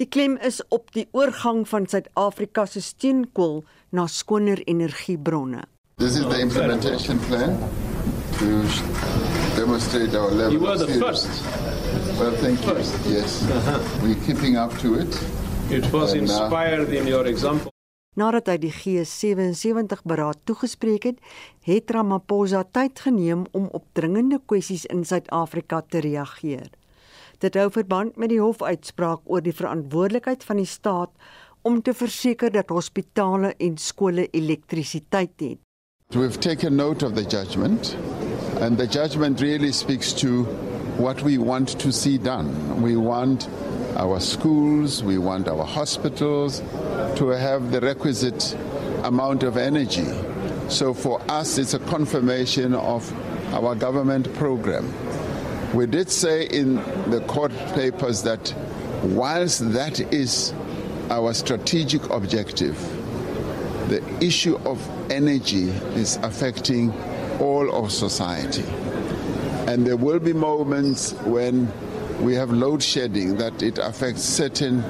Die 0.00 0.06
klem 0.08 0.38
is 0.40 0.62
op 0.68 0.88
die 0.96 1.04
oorgang 1.12 1.68
van 1.68 1.84
Suid-Afrika 1.86 2.64
se 2.66 2.80
steenkool 2.80 3.60
na 3.90 4.06
skoner 4.06 4.62
energiebronne. 4.64 5.60
This 6.00 6.16
is 6.16 6.24
the 6.32 6.40
implementation 6.40 7.20
plan 7.28 7.58
to 8.38 8.48
demonstrate 9.60 10.16
our 10.16 10.32
level. 10.32 10.52
You 10.52 10.60
were 10.64 10.78
the 10.78 10.88
first. 10.88 11.28
Well, 12.16 12.32
thank 12.40 12.64
you. 12.64 12.80
Yes. 13.12 13.42
Uh-huh. 13.42 13.76
We're 14.00 14.24
keeping 14.24 14.56
up 14.56 14.72
to 14.78 14.94
it. 14.94 15.20
It 15.68 15.92
was 15.92 16.14
uh, 16.14 16.18
inspired 16.18 16.88
in 16.88 17.06
your 17.06 17.26
example. 17.26 17.71
Nadat 18.12 18.50
hy 18.52 18.58
die 18.60 18.72
G77 18.76 20.02
beraad 20.04 20.42
toegespreek 20.44 21.06
het, 21.08 21.20
het 21.64 21.90
Ramaphosa 21.94 22.60
tyd 22.68 23.00
geneem 23.00 23.46
om 23.56 23.70
op 23.72 23.86
dringende 23.96 24.36
kwessies 24.44 24.84
in 24.92 25.06
Suid-Afrika 25.08 25.80
te 25.88 26.02
reageer. 26.04 26.68
Dit 27.40 27.56
hou 27.56 27.70
verband 27.72 28.18
met 28.20 28.28
die 28.28 28.42
hofuitspraak 28.42 29.24
oor 29.24 29.40
die 29.40 29.56
verantwoordelikheid 29.56 30.44
van 30.44 30.60
die 30.60 30.68
staat 30.68 31.10
om 31.64 31.80
te 31.80 31.94
verseker 31.96 32.52
dat 32.52 32.68
hospitale 32.68 33.54
en 33.56 33.80
skole 33.80 34.28
elektrisiteit 34.30 35.32
het. 35.40 35.58
We've 36.12 36.38
taken 36.38 36.76
note 36.76 37.06
of 37.06 37.16
the 37.16 37.24
judgment 37.24 37.96
and 38.60 38.76
the 38.76 38.86
judgment 38.86 39.40
really 39.40 39.72
speaks 39.72 40.12
to 40.20 40.44
what 41.00 41.22
we 41.24 41.38
want 41.40 41.78
to 41.78 41.90
see 41.90 42.18
done. 42.18 42.52
We 42.82 43.00
want 43.00 43.48
our 43.96 44.20
schools, 44.20 45.02
we 45.02 45.18
want 45.18 45.48
our 45.48 45.64
hospitals 45.64 46.60
to 47.16 47.28
have 47.28 47.70
the 47.70 47.80
requisite 47.80 48.54
amount 49.04 49.42
of 49.42 49.56
energy. 49.56 50.06
So 50.68 50.94
for 50.94 51.20
us, 51.30 51.58
it's 51.58 51.74
a 51.74 51.78
confirmation 51.78 52.74
of 52.74 53.12
our 53.52 53.74
government 53.74 54.32
program 54.34 54.92
We 55.74 55.86
did 55.86 56.10
say 56.10 56.44
in 56.44 56.74
the 57.10 57.24
court 57.26 57.50
papers 57.74 58.22
that 58.24 58.54
whilst 59.02 59.72
that 59.72 60.00
is 60.12 60.52
our 61.08 61.32
strategic 61.32 62.10
objective, 62.10 62.76
the 63.88 64.02
issue 64.22 64.56
of 64.66 64.78
energy 65.10 65.70
is 65.96 66.16
affecting 66.16 66.92
all 67.40 67.74
of 67.74 67.90
society. 67.90 68.64
And 69.66 69.86
there 69.86 69.96
will 69.96 70.18
be 70.18 70.34
moments 70.34 71.14
when 71.24 71.72
we 72.22 72.34
have 72.36 72.52
load 72.52 72.80
shedding 72.80 73.36
that 73.36 73.62
it 73.62 73.78
affects 73.78 74.22
certain 74.22 74.80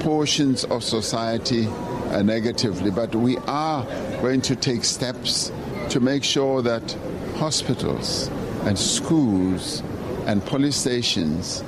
portions 0.00 0.64
of 0.64 0.82
society 0.82 1.66
uh, 1.66 2.20
negatively. 2.22 2.90
But 2.90 3.14
we 3.14 3.36
are 3.46 3.84
going 4.20 4.40
to 4.42 4.56
take 4.56 4.84
steps 4.84 5.52
to 5.90 6.00
make 6.00 6.24
sure 6.24 6.62
that 6.62 6.96
hospitals 7.36 8.28
and 8.64 8.76
schools 8.76 9.82
and 10.26 10.44
police 10.44 10.76
stations 10.76 11.62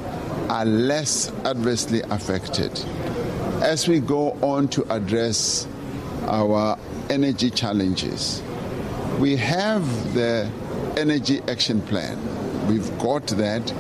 are 0.49 0.65
less 0.65 1.31
adversely 1.45 2.03
affected. 2.03 2.73
As 3.63 3.87
we 3.87 4.01
go 4.01 4.33
on 4.43 4.67
to 4.69 4.93
address 4.93 5.69
our 6.23 6.77
energy 7.11 7.51
challenges, 7.51 8.43
we 9.21 9.37
have 9.37 9.85
the 10.15 10.51
Energy 10.97 11.41
Action 11.49 11.81
Plan. 11.83 12.36
We've 12.69 12.99
got 12.99 13.27
that 13.29 13.71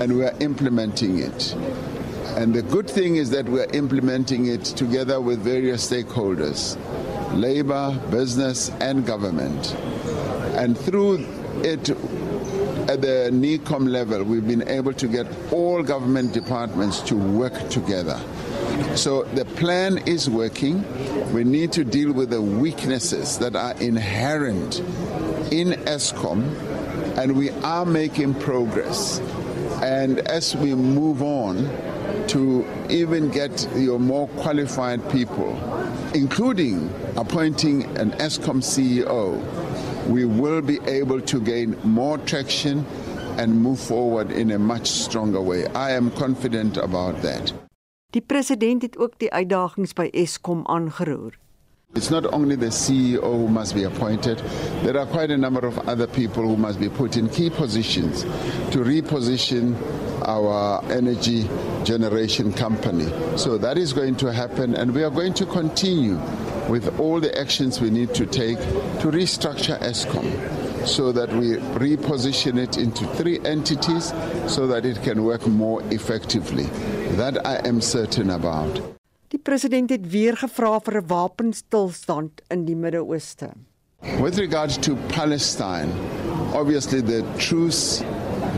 and 0.00 0.16
we 0.16 0.24
are 0.24 0.34
implementing 0.40 1.18
it. 1.18 1.54
And 2.36 2.52
the 2.52 2.62
good 2.62 2.90
thing 2.90 3.16
is 3.16 3.30
that 3.30 3.48
we 3.48 3.60
are 3.60 3.70
implementing 3.72 4.46
it 4.46 4.64
together 4.64 5.20
with 5.20 5.40
various 5.40 5.88
stakeholders 5.90 6.76
labor, 7.32 7.98
business, 8.10 8.70
and 8.80 9.04
government. 9.04 9.74
And 10.56 10.78
through 10.78 11.26
it, 11.64 11.90
at 12.88 13.00
the 13.00 13.30
NECOM 13.32 13.88
level, 13.88 14.22
we've 14.22 14.46
been 14.46 14.68
able 14.68 14.92
to 14.92 15.08
get 15.08 15.26
all 15.52 15.82
government 15.82 16.32
departments 16.32 17.00
to 17.02 17.16
work 17.16 17.70
together. 17.70 18.20
So 18.94 19.24
the 19.34 19.44
plan 19.44 19.98
is 20.06 20.28
working. 20.28 20.84
We 21.32 21.44
need 21.44 21.72
to 21.72 21.84
deal 21.84 22.12
with 22.12 22.30
the 22.30 22.42
weaknesses 22.42 23.38
that 23.38 23.56
are 23.56 23.74
inherent 23.80 24.80
in 25.50 25.72
ESCOM, 25.86 26.73
and 27.16 27.36
we 27.36 27.50
are 27.62 27.84
making 27.84 28.34
progress. 28.34 29.20
And 29.82 30.20
as 30.20 30.56
we 30.56 30.74
move 30.74 31.22
on 31.22 31.68
to 32.28 32.66
even 32.88 33.30
get 33.30 33.68
your 33.76 33.98
more 33.98 34.28
qualified 34.28 35.08
people, 35.10 35.56
including 36.14 36.90
appointing 37.16 37.84
an 37.96 38.12
ESCOM 38.12 38.62
CEO, 38.62 39.38
we 40.08 40.24
will 40.24 40.62
be 40.62 40.78
able 40.86 41.20
to 41.20 41.40
gain 41.40 41.76
more 41.84 42.18
traction 42.18 42.84
and 43.38 43.60
move 43.60 43.80
forward 43.80 44.30
in 44.30 44.50
a 44.50 44.58
much 44.58 44.86
stronger 44.86 45.40
way. 45.40 45.66
I 45.74 45.92
am 45.92 46.10
confident 46.10 46.76
about 46.76 47.22
that. 47.22 47.52
Die 48.14 48.22
president 48.22 48.82
het 48.82 48.98
ook 48.98 49.18
die 49.18 49.30
uitdagings 49.32 49.92
by 49.92 50.08
Eskom 50.12 50.60
aangeroer. 50.70 51.34
It's 51.96 52.10
not 52.10 52.32
only 52.32 52.56
the 52.56 52.66
CEO 52.66 53.22
who 53.22 53.46
must 53.46 53.72
be 53.72 53.84
appointed, 53.84 54.38
there 54.82 54.98
are 54.98 55.06
quite 55.06 55.30
a 55.30 55.38
number 55.38 55.64
of 55.64 55.78
other 55.88 56.08
people 56.08 56.42
who 56.42 56.56
must 56.56 56.80
be 56.80 56.88
put 56.88 57.16
in 57.16 57.28
key 57.28 57.50
positions 57.50 58.22
to 58.72 58.78
reposition 58.78 59.76
our 60.26 60.84
energy 60.90 61.48
generation 61.84 62.52
company. 62.52 63.06
So 63.38 63.58
that 63.58 63.78
is 63.78 63.92
going 63.92 64.16
to 64.16 64.32
happen, 64.32 64.74
and 64.74 64.92
we 64.92 65.04
are 65.04 65.10
going 65.10 65.34
to 65.34 65.46
continue 65.46 66.16
with 66.68 66.98
all 66.98 67.20
the 67.20 67.38
actions 67.38 67.80
we 67.80 67.90
need 67.90 68.12
to 68.14 68.26
take 68.26 68.58
to 68.58 69.12
restructure 69.12 69.78
ESCOM 69.78 70.86
so 70.86 71.12
that 71.12 71.32
we 71.32 71.56
reposition 71.78 72.58
it 72.58 72.76
into 72.76 73.06
three 73.14 73.38
entities 73.44 74.12
so 74.48 74.66
that 74.66 74.84
it 74.84 75.00
can 75.02 75.22
work 75.24 75.46
more 75.46 75.80
effectively. 75.92 76.64
That 77.16 77.46
I 77.46 77.66
am 77.68 77.80
certain 77.80 78.30
about. 78.30 78.94
Die 79.34 79.42
president 79.42 79.90
het 79.90 80.04
weer 80.12 80.36
gevra 80.38 80.76
vir 80.86 80.96
'n 81.00 81.06
wapenstilstand 81.10 82.42
in 82.54 82.60
die 82.64 82.76
Midde-Ooste. 82.76 83.48
With 84.22 84.38
regard 84.38 84.82
to 84.82 84.94
Palestine, 85.08 85.90
obviously 86.52 87.02
the 87.02 87.24
truce 87.36 88.04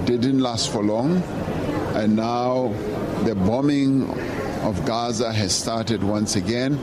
didn't 0.04 0.40
last 0.40 0.68
for 0.68 0.84
long 0.84 1.22
and 1.94 2.14
now 2.14 2.74
the 3.24 3.34
bombing 3.34 4.04
of 4.64 4.84
Gaza 4.84 5.32
has 5.32 5.54
started 5.54 6.04
once 6.04 6.36
again 6.36 6.78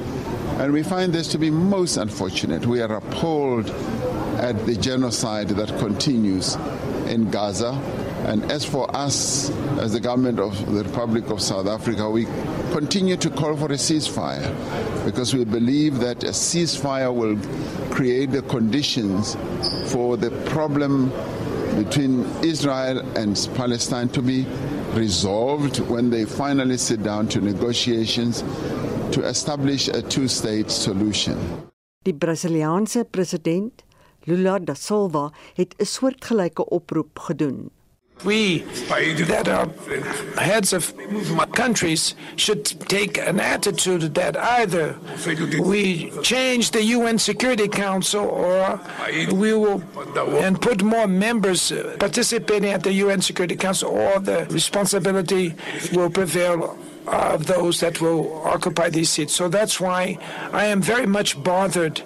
and 0.58 0.74
we 0.74 0.82
find 0.82 1.14
this 1.14 1.28
to 1.28 1.38
be 1.38 1.52
most 1.52 1.98
unfortunate. 1.98 2.66
We 2.66 2.82
are 2.82 2.96
appalled 2.96 3.70
at 4.40 4.66
the 4.66 4.76
genocide 4.76 5.50
that 5.50 5.78
continues 5.78 6.58
in 7.08 7.30
Gaza. 7.30 7.80
And 8.26 8.52
as 8.52 8.66
for 8.66 8.88
us, 8.96 9.52
as 9.80 9.92
the 9.92 10.00
government 10.00 10.40
of 10.40 10.54
the 10.74 10.84
Republic 10.84 11.30
of 11.30 11.42
South 11.42 11.68
Africa, 11.68 12.10
we 12.10 12.26
continue 12.74 13.16
to 13.16 13.30
call 13.30 13.56
for 13.56 13.72
a 13.72 13.78
ceasefire 13.78 14.50
because 15.06 15.32
we 15.36 15.46
believe 15.46 16.00
that 16.00 16.24
a 16.24 16.34
ceasefire 16.34 17.14
will 17.14 17.38
create 17.94 18.32
the 18.32 18.42
conditions 18.56 19.38
for 19.92 20.18
the 20.18 20.32
problem 20.50 21.12
between 21.78 22.26
Israel 22.42 22.98
and 23.16 23.38
Palestine 23.54 24.10
to 24.10 24.24
be 24.24 24.48
resolved 24.96 25.82
when 25.94 26.10
they 26.10 26.26
finally 26.26 26.78
sit 26.78 27.04
down 27.04 27.28
to 27.28 27.42
negotiations 27.42 28.44
to 29.12 29.22
establish 29.24 29.88
a 29.90 30.02
two-state 30.02 30.72
solution. 30.72 31.38
Die 32.04 32.12
Brasiliaanse 32.12 33.06
president 33.06 33.84
Lula 34.26 34.60
da 34.60 34.74
Silva 34.74 35.32
het 35.56 35.76
'n 35.78 35.86
soortgelyke 35.86 36.64
oproep 36.66 37.20
gedoen. 37.20 37.70
We 38.24 38.60
that 38.60 39.50
are 39.50 39.68
heads 40.42 40.72
of 40.72 40.94
countries 41.52 42.16
should 42.38 42.64
take 42.66 43.18
an 43.18 43.40
attitude 43.40 44.16
that 44.16 44.38
either 44.38 44.98
we 45.60 46.10
change 46.22 46.72
the 46.72 46.84
UN 46.84 47.20
Security 47.20 47.68
Council 47.68 48.24
or 48.24 48.80
we 49.34 49.54
will 49.54 49.84
and 50.38 50.62
put 50.62 50.84
more 50.84 51.08
members 51.08 51.72
uh, 51.72 51.98
participating 52.00 52.70
at 52.70 52.84
the 52.84 52.94
UN 52.94 53.22
Security 53.22 53.58
Council 53.58 53.90
or 53.90 54.20
the 54.20 54.46
responsibility 54.50 55.54
will 55.92 56.10
prevail 56.10 56.78
of 57.08 57.48
those 57.48 57.82
that 57.82 58.00
will 58.00 58.42
occupy 58.46 58.90
these 58.90 59.10
seats. 59.10 59.34
So 59.34 59.50
that's 59.50 59.80
why 59.80 60.18
I 60.54 60.66
am 60.66 60.82
very 60.82 61.06
much 61.06 61.42
bothered 61.44 62.00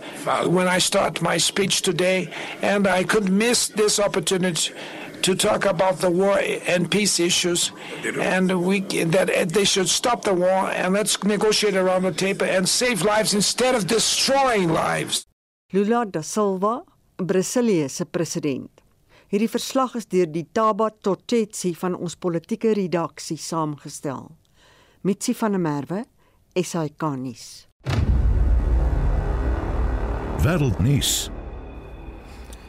when 0.46 0.68
I 0.68 0.80
start 0.80 1.22
my 1.22 1.38
speech 1.38 1.84
today, 1.84 2.30
and 2.62 2.88
I 2.88 3.04
could 3.04 3.30
miss 3.30 3.68
this 3.68 4.00
opportunity 4.00 4.74
to 5.22 5.36
talk 5.36 5.66
about 5.66 6.00
the 6.00 6.10
war 6.10 6.40
and 6.68 6.90
peace 6.90 7.20
issues, 7.20 7.72
and 8.20 8.52
we 8.66 8.82
that 9.06 9.30
uh, 9.30 9.46
they 9.46 9.66
should 9.66 9.90
stop 9.90 10.24
the 10.24 10.34
war 10.34 10.72
and 10.72 10.94
let's 10.94 11.22
negotiate 11.24 11.76
around 11.76 12.04
the 12.04 12.12
table 12.12 12.46
and 12.46 12.68
save 12.68 13.04
lives 13.04 13.34
instead 13.34 13.76
of 13.76 13.88
destroying 13.88 14.70
lives. 14.70 15.26
Lula 15.74 16.06
da 16.06 16.22
Silva, 16.22 16.84
Brasilië 17.18 17.90
se 17.90 18.06
president. 18.06 18.70
Hierdie 19.28 19.50
verslag 19.52 19.96
is 20.00 20.06
deur 20.08 20.30
die 20.32 20.46
Taba 20.56 20.88
Totsetsi 21.04 21.74
van 21.76 21.98
ons 22.00 22.16
politieke 22.16 22.72
redaksie 22.78 23.36
saamgestel. 23.38 24.30
Mitsi 25.04 25.36
van 25.36 25.58
der 25.58 25.60
Merwe, 25.60 26.04
SAK 26.56 27.10
nuus. 27.20 27.68
Wêreldnuus. 30.46 31.28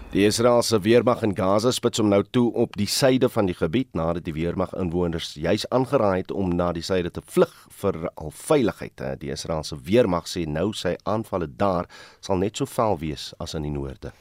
Die 0.09 0.25
Israeliese 0.25 0.79
weermag 0.81 1.21
in 1.23 1.35
Gaza 1.37 1.69
spits 1.69 2.01
hom 2.01 2.07
nou 2.09 2.23
toe 2.33 2.47
op 2.57 2.79
die 2.81 2.87
suide 2.89 3.29
van 3.29 3.45
die 3.45 3.57
gebied 3.59 3.91
nadat 3.93 4.25
die 4.25 4.33
weermag 4.33 4.71
inwoners 4.81 5.35
juis 5.37 5.67
aangeraai 5.69 6.23
het 6.23 6.33
om 6.33 6.55
na 6.57 6.71
die 6.73 6.83
suide 6.87 7.11
te 7.13 7.21
vlug 7.21 7.53
vir 7.83 7.99
al 8.15 8.33
veiligheid. 8.33 9.03
Die 9.21 9.35
Israeliese 9.35 9.77
weermag 9.85 10.25
sê 10.33 10.47
nou 10.49 10.71
sy 10.73 10.95
aanvalle 11.05 11.51
daar 11.61 11.91
sal 12.25 12.41
net 12.41 12.57
so 12.57 12.65
vel 12.65 12.97
wees 13.05 13.35
as 13.37 13.53
in 13.53 13.69
die 13.69 13.75
noorde. 13.75 14.15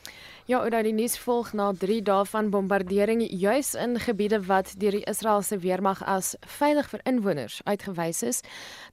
Ja, 0.47 0.61
oor 0.63 0.71
die 0.79 0.93
nuus 0.95 1.17
volg 1.19 1.49
na 1.59 1.65
3 1.75 1.97
dae 2.07 2.23
van 2.31 2.47
bombardering 2.53 3.19
juis 3.35 3.73
in 3.75 3.97
gebiede 3.99 4.37
wat 4.47 4.69
deur 4.79 4.95
die 4.95 5.03
Israeliese 5.11 5.57
weermag 5.59 5.99
as 6.07 6.29
veilig 6.53 6.87
vir 6.93 7.03
inwoners 7.11 7.57
uitgewys 7.67 8.23
is. 8.23 8.39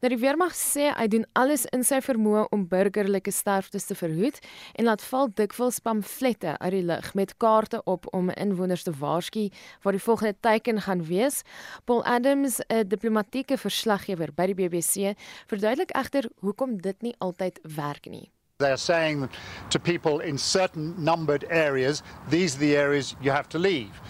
Nou 0.03 0.11
die 0.11 0.19
weermag 0.19 0.59
sê 0.59 0.89
hy 0.99 1.07
doen 1.15 1.29
alles 1.39 1.69
in 1.71 1.87
sy 1.87 2.03
vermoë 2.03 2.49
om 2.51 2.67
burgerlike 2.75 3.31
sterftes 3.31 3.87
te 3.87 3.95
verhoed 3.95 4.43
en 4.75 4.91
laat 4.91 5.07
val 5.13 5.31
dikwels 5.31 5.79
pamflette 5.79 6.59
uit 6.59 6.75
die 6.75 6.85
lug 6.91 7.15
met 7.15 7.39
kaarte 7.39 7.85
op 7.87 8.11
om 8.11 8.35
inwoners 8.35 8.83
te 8.83 8.99
waarsku 8.99 9.47
waar 9.87 9.95
die 9.95 10.07
volgende 10.11 10.35
teiken 10.35 10.83
gaan 10.83 11.07
wees. 11.07 11.45
Paul 11.87 12.03
Adams, 12.03 12.65
'n 12.67 12.89
diplomatieke 12.89 13.55
verslaggewer 13.55 14.35
by 14.35 14.51
die 14.51 14.59
BBC, 14.59 15.15
verduidelik 15.47 15.95
egter 15.95 16.27
hoekom 16.43 16.81
dit 16.83 17.03
nie 17.03 17.15
altyd 17.21 17.63
werk 17.63 18.11
nie. 18.11 18.35
They're 18.61 18.77
saying 18.77 19.31
to 19.71 19.81
people 19.81 20.21
in 20.21 20.39
certain 20.39 20.95
numbered 21.03 21.45
areas, 21.51 22.05
these 22.29 22.55
are 22.55 22.61
the 22.61 22.77
areas 22.77 23.17
you 23.21 23.33
have 23.33 23.49
to 23.49 23.59
leave. 23.59 24.01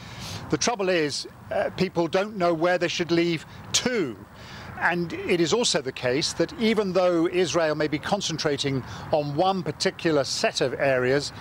The 0.51 0.59
trouble 0.59 0.91
is, 0.91 1.27
uh, 1.51 1.71
people 1.79 2.09
don't 2.09 2.37
know 2.37 2.53
where 2.53 2.77
they 2.77 2.89
should 2.89 3.11
leave 3.11 3.47
to. 3.73 4.15
And 4.85 5.15
it 5.15 5.41
is 5.41 5.55
also 5.55 5.81
the 5.81 5.93
case 5.93 6.35
that 6.35 6.53
even 6.61 6.93
though 6.93 7.27
Israel 7.27 7.75
may 7.75 7.89
be 7.89 7.99
concentrating 7.99 8.85
on 9.13 9.35
one 9.35 9.63
particular 9.63 10.25
set 10.25 10.61
of 10.61 10.75
areas, 10.75 11.33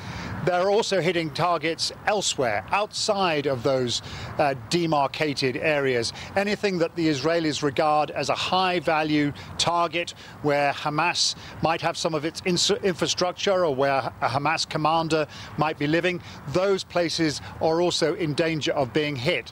they're 0.45 0.69
also 0.69 1.01
hitting 1.01 1.29
targets 1.29 1.91
elsewhere, 2.07 2.65
outside 2.71 3.45
of 3.45 3.61
those 3.61 4.01
uh, 4.37 4.55
demarcated 4.69 5.57
areas. 5.57 6.13
Anything 6.37 6.77
that 6.77 6.95
the 6.95 7.09
Israelis 7.09 7.61
regard 7.61 8.11
as 8.11 8.29
a 8.29 8.35
high 8.35 8.79
value 8.79 9.33
target 9.57 10.13
where 10.41 10.71
Hamas 10.71 11.35
might 11.61 11.81
have 11.81 11.97
some 11.97 12.13
of 12.13 12.23
its 12.23 12.41
infrastructure 12.45 13.65
or 13.65 13.75
where 13.75 14.13
a 14.21 14.29
Hamas 14.29 14.67
commander 14.67 15.27
might 15.57 15.77
be 15.77 15.87
living, 15.87 16.21
those 16.53 16.85
places 16.85 17.41
are 17.61 17.81
also 17.81 18.13
in 18.15 18.35
danger 18.35 18.71
of 18.71 18.93
being 18.93 19.17
hit. 19.17 19.51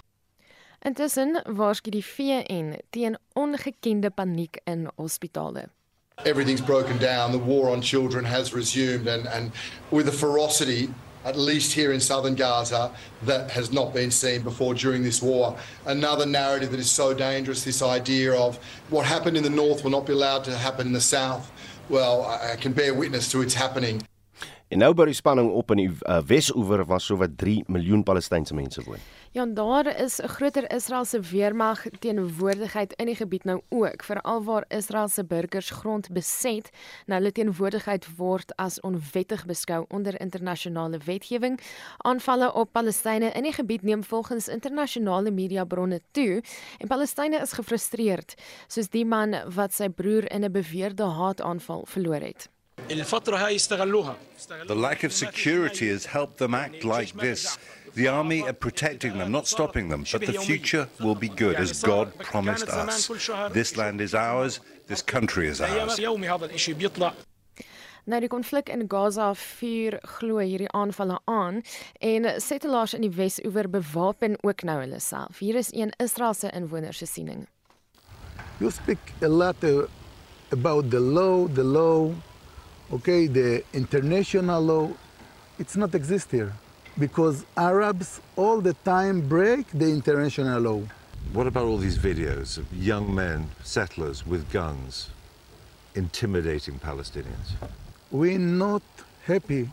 Intussen 0.82 1.38
waarsku 1.46 1.92
die 1.94 2.02
VN 2.02 2.72
teen 2.90 3.18
ongekende 3.38 4.10
paniek 4.10 4.58
in 4.66 4.88
hospitale. 4.98 5.70
Everything's 6.26 6.62
broken 6.62 6.98
down, 6.98 7.32
the 7.32 7.38
war 7.38 7.70
on 7.70 7.82
children 7.82 8.26
has 8.26 8.54
resumed 8.54 9.08
and 9.08 9.28
and 9.28 9.52
with 9.92 10.08
a 10.08 10.12
ferocity 10.12 10.90
at 11.24 11.36
least 11.38 11.74
here 11.74 11.94
in 11.94 12.00
southern 12.00 12.34
Gaza 12.36 12.90
that 13.26 13.52
has 13.52 13.72
not 13.72 13.94
been 13.94 14.10
seen 14.10 14.42
before 14.42 14.74
during 14.74 15.04
this 15.04 15.22
war. 15.22 15.56
Another 15.86 16.26
narrative 16.26 16.72
that 16.72 16.80
is 16.80 16.90
so 16.90 17.14
dangerous 17.14 17.64
this 17.64 17.84
idea 17.84 18.34
of 18.34 18.58
what 18.90 19.06
happened 19.06 19.38
in 19.38 19.44
the 19.44 19.56
north 19.64 19.84
will 19.84 19.92
not 19.92 20.08
be 20.08 20.14
allowed 20.14 20.44
to 20.46 20.58
happen 20.58 20.88
in 20.88 20.94
the 20.94 21.02
south. 21.02 21.52
Well, 21.90 22.26
I 22.26 22.56
can 22.56 22.74
bear 22.74 22.96
witness 22.96 23.30
to 23.32 23.42
its 23.42 23.54
happening. 23.54 24.02
En 24.72 24.80
nou 24.80 24.94
by 24.96 25.10
die 25.10 25.14
spanning 25.14 25.50
op 25.52 25.72
in 25.74 25.80
die 25.82 25.90
uh, 25.92 26.22
Wes-oewer 26.26 26.86
waar 26.88 27.02
sowat 27.04 27.34
3 27.38 27.66
miljoen 27.68 28.06
Palestynse 28.08 28.56
mense 28.56 28.82
woon. 28.86 29.02
Ja, 29.34 29.46
daar 29.46 30.00
is 30.02 30.20
'n 30.20 30.28
groter 30.28 30.74
Israeliese 30.74 31.20
weermag 31.20 31.84
teenwoordigheid 32.00 32.94
in 32.94 33.06
die 33.06 33.16
gebied 33.16 33.44
nou 33.44 33.62
ook, 33.70 34.04
veral 34.04 34.44
waar 34.44 34.66
Israeliese 34.68 35.26
burgers 35.26 35.70
grond 35.70 36.12
beset. 36.12 36.70
Nou 37.06 37.20
hulle 37.20 37.32
teenwoordigheid 37.32 38.16
word 38.16 38.56
as 38.56 38.80
onwettig 38.80 39.46
beskou 39.46 39.86
onder 39.88 40.20
internasionale 40.20 40.98
wetgewing. 41.06 41.60
Aanvalle 41.98 42.54
op 42.54 42.72
Palestynë 42.72 43.32
in 43.32 43.44
die 43.44 43.54
gebied 43.54 43.82
neem 43.82 44.04
volgens 44.04 44.48
internasionale 44.48 45.32
mediabronne 45.32 46.02
toe 46.12 46.44
en 46.78 46.88
Palestynë 46.88 47.42
is 47.42 47.52
gefrustreerd, 47.54 48.34
soos 48.68 48.90
die 48.90 49.06
man 49.06 49.36
wat 49.56 49.74
sy 49.74 49.90
broer 49.90 50.32
in 50.32 50.44
'n 50.44 50.52
beweerde 50.52 51.04
haataanval 51.04 51.86
verloor 51.86 52.22
het. 52.22 52.50
The 54.68 54.76
lack 54.76 55.04
of 55.04 55.12
security 55.12 55.90
has 55.90 56.06
helped 56.06 56.38
them 56.38 56.54
act 56.54 56.84
like 56.84 57.18
this. 57.18 57.58
The 57.94 58.08
army 58.08 58.44
are 58.44 58.54
protecting 58.54 59.18
them, 59.18 59.32
not 59.32 59.48
stopping 59.48 59.90
them, 59.90 60.06
but 60.12 60.22
the 60.22 60.34
future 60.34 60.88
will 61.00 61.16
be 61.16 61.28
good 61.28 61.56
as 61.56 61.82
God 61.84 62.18
promised 62.20 62.70
us. 62.70 63.12
This 63.52 63.76
land 63.76 64.00
is 64.00 64.16
ours, 64.16 64.62
this 64.88 65.02
country 65.02 65.48
is 65.48 65.60
ours. 65.62 66.00
Nou 68.04 68.18
die 68.18 68.30
konflik 68.34 68.70
in 68.74 68.88
Gaza 68.90 69.28
vuur 69.38 70.00
glo 70.18 70.42
hierdie 70.42 70.70
aanvalle 70.74 71.20
aan 71.30 71.60
en 72.02 72.26
settlers 72.42 72.96
in 72.98 73.06
die 73.06 73.12
Wes-oewer 73.14 73.70
bewapen 73.70 74.40
ook 74.42 74.64
nou 74.66 74.80
hulle 74.80 75.00
self. 75.00 75.38
Hier 75.38 75.60
is 75.60 75.70
een 75.70 75.94
Israeliese 76.02 76.50
inwoner 76.50 76.98
se 76.98 77.06
siening. 77.06 77.46
You 78.58 78.72
speak 78.72 79.14
a 79.22 79.28
lot 79.28 79.64
uh, 79.64 79.86
about 80.50 80.90
the 80.90 81.00
law, 81.00 81.46
the 81.54 81.64
law 81.64 82.10
okay, 82.90 83.28
the 83.28 83.64
international 83.72 84.62
law, 84.62 84.90
it's 85.58 85.76
not 85.76 85.94
exist 85.94 86.32
here 86.32 86.54
because 86.98 87.46
Arabs 87.58 88.22
all 88.36 88.62
the 88.62 88.74
time 88.74 89.28
break 89.28 89.68
the 89.72 89.90
international 89.90 90.60
law. 90.62 90.82
What 91.34 91.48
about 91.48 91.66
all 91.66 91.78
these 91.78 91.98
videos 91.98 92.58
of 92.58 92.72
young 92.74 93.14
men, 93.14 93.50
settlers 93.64 94.26
with 94.26 94.52
guns, 94.52 95.10
intimidating 95.96 96.80
Palestinians? 96.80 97.54
We're 98.10 98.40
not 98.40 98.84
happy 99.26 99.70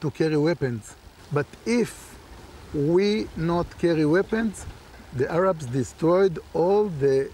to 0.00 0.10
carry 0.10 0.36
weapons, 0.36 0.94
but 1.32 1.46
if 1.66 2.16
we 2.72 3.28
not 3.36 3.66
carry 3.78 4.06
weapons, 4.06 4.64
the 5.12 5.30
Arabs 5.30 5.66
destroyed 5.66 6.38
all 6.54 6.88
the 6.88 7.30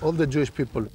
all 0.00 0.12
the 0.12 0.26
Jewish 0.26 0.52
people. 0.52 0.86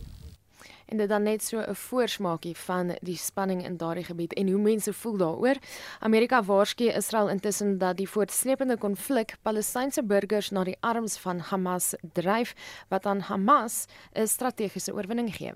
En 0.88 0.98
dit 0.98 1.10
dan 1.10 1.24
net 1.24 1.44
so 1.44 1.60
'n 1.60 1.76
voorsmaakie 1.76 2.56
van 2.58 2.96
die 3.02 3.18
spanning 3.18 3.66
in 3.66 3.78
daardie 3.78 4.04
gebied 4.04 4.34
en 4.34 4.50
hoe 4.50 4.62
mense 4.62 4.94
voel 4.94 5.18
daaroor. 5.18 5.56
Amerika 6.00 6.44
waarsku 6.44 6.84
Israel 6.84 7.30
intussen 7.30 7.78
dat 7.78 7.98
die 7.98 8.10
voortsleepende 8.10 8.78
konflik 8.78 9.36
Palestynse 9.42 10.04
burgers 10.04 10.50
na 10.50 10.64
die 10.64 10.78
arms 10.80 11.18
van 11.18 11.40
Hamas 11.40 11.94
dryf 12.14 12.54
wat 12.90 13.06
aan 13.06 13.20
Hamas 13.20 13.86
'n 14.14 14.28
strategiese 14.28 14.94
oorwinning 14.94 15.36
gee. 15.36 15.54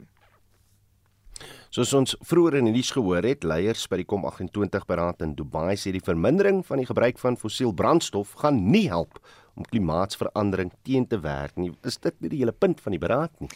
Soos 1.70 1.94
ons 1.94 2.16
vroeër 2.28 2.60
in 2.60 2.66
die 2.66 2.74
nuus 2.74 2.92
gehoor 2.92 3.24
het, 3.24 3.46
leiers 3.48 3.88
by 3.88 4.02
die 4.02 4.08
COP28 4.14 4.86
beraad 4.90 5.22
in 5.22 5.36
Dubai 5.36 5.78
sê 5.80 5.94
die 5.96 6.04
vermindering 6.04 6.66
van 6.68 6.78
die 6.78 6.86
gebruik 6.86 7.22
van 7.22 7.38
fossiel 7.38 7.72
brandstof 7.72 8.34
gaan 8.44 8.72
nie 8.72 8.90
help 8.92 9.22
om 9.56 9.68
klimaatsverandering 9.68 10.72
teen 10.88 11.08
te 11.08 11.20
werk 11.20 11.56
nie. 11.56 11.72
Is 11.88 11.98
dit 11.98 12.16
nie 12.20 12.30
die 12.30 12.42
hele 12.44 12.56
punt 12.56 12.82
van 12.82 12.96
die 12.96 13.02
beraad 13.02 13.34
nie? 13.40 13.50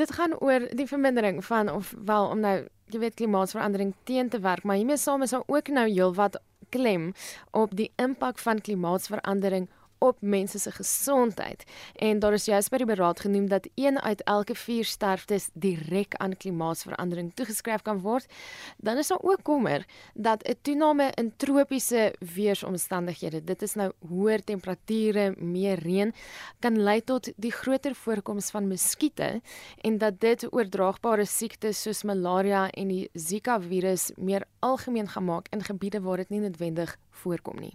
Dit 0.00 0.14
gaan 0.16 0.36
oor 0.40 0.68
die 0.72 0.86
vermindering 0.88 1.42
van 1.44 1.70
of 1.70 1.94
wel 2.04 2.30
om 2.32 2.40
nou 2.40 2.56
jy 2.92 3.00
weet 3.00 3.16
klimaatsverandering 3.16 3.94
teen 4.04 4.28
te 4.28 4.40
werk, 4.44 4.64
maar 4.64 4.76
hiermee 4.76 5.00
saam 5.00 5.22
is 5.24 5.32
daar 5.32 5.46
ook 5.46 5.68
nou 5.72 5.86
heelwat 5.88 6.36
klem 6.72 7.12
op 7.50 7.76
die 7.76 7.90
impak 8.00 8.38
van 8.38 8.60
klimaatsverandering 8.60 9.68
op 10.02 10.16
mense 10.20 10.58
se 10.58 10.70
gesondheid. 10.70 11.64
En 11.94 12.18
daar 12.18 12.32
is 12.32 12.44
juist 12.50 12.70
by 12.70 12.80
die 12.82 12.86
beraad 12.86 13.20
genoem 13.22 13.46
dat 13.48 13.68
1 13.74 14.00
uit 14.02 14.22
elke 14.26 14.54
4 14.54 14.84
sterftes 14.84 15.48
direk 15.52 16.14
aan 16.18 16.36
klimaatsverandering 16.36 17.30
toegeskryf 17.34 17.82
kan 17.82 18.00
word. 18.02 18.26
Dan 18.76 18.98
is 18.98 19.12
daar 19.12 19.22
ook 19.22 19.42
kommer 19.42 19.86
dat 20.14 20.42
'n 20.48 20.58
toename 20.62 21.10
in 21.14 21.32
tropiese 21.36 22.14
weeromstandighede, 22.34 23.44
dit 23.44 23.62
is 23.62 23.74
nou 23.74 23.92
hoër 24.08 24.44
temperature, 24.44 25.34
meer 25.38 25.78
reën, 25.78 26.14
kan 26.58 26.82
lei 26.82 27.04
tot 27.04 27.32
die 27.36 27.52
groter 27.52 27.94
voorkoms 27.94 28.50
van 28.50 28.68
muskiete 28.68 29.40
en 29.80 29.98
dat 29.98 30.20
dit 30.20 30.52
oordraagbare 30.52 31.24
siektes 31.24 31.82
soos 31.82 32.02
malaria 32.02 32.70
en 32.70 32.88
die 32.88 33.08
Zika 33.12 33.60
virus 33.60 34.10
meer 34.16 34.44
algemeen 34.62 35.08
gemaak 35.08 35.46
in 35.50 35.64
gebiede 35.66 36.00
waar 36.00 36.22
dit 36.22 36.30
nie 36.30 36.40
noodwendig 36.40 36.96
voorkom 37.10 37.58
nie. 37.60 37.74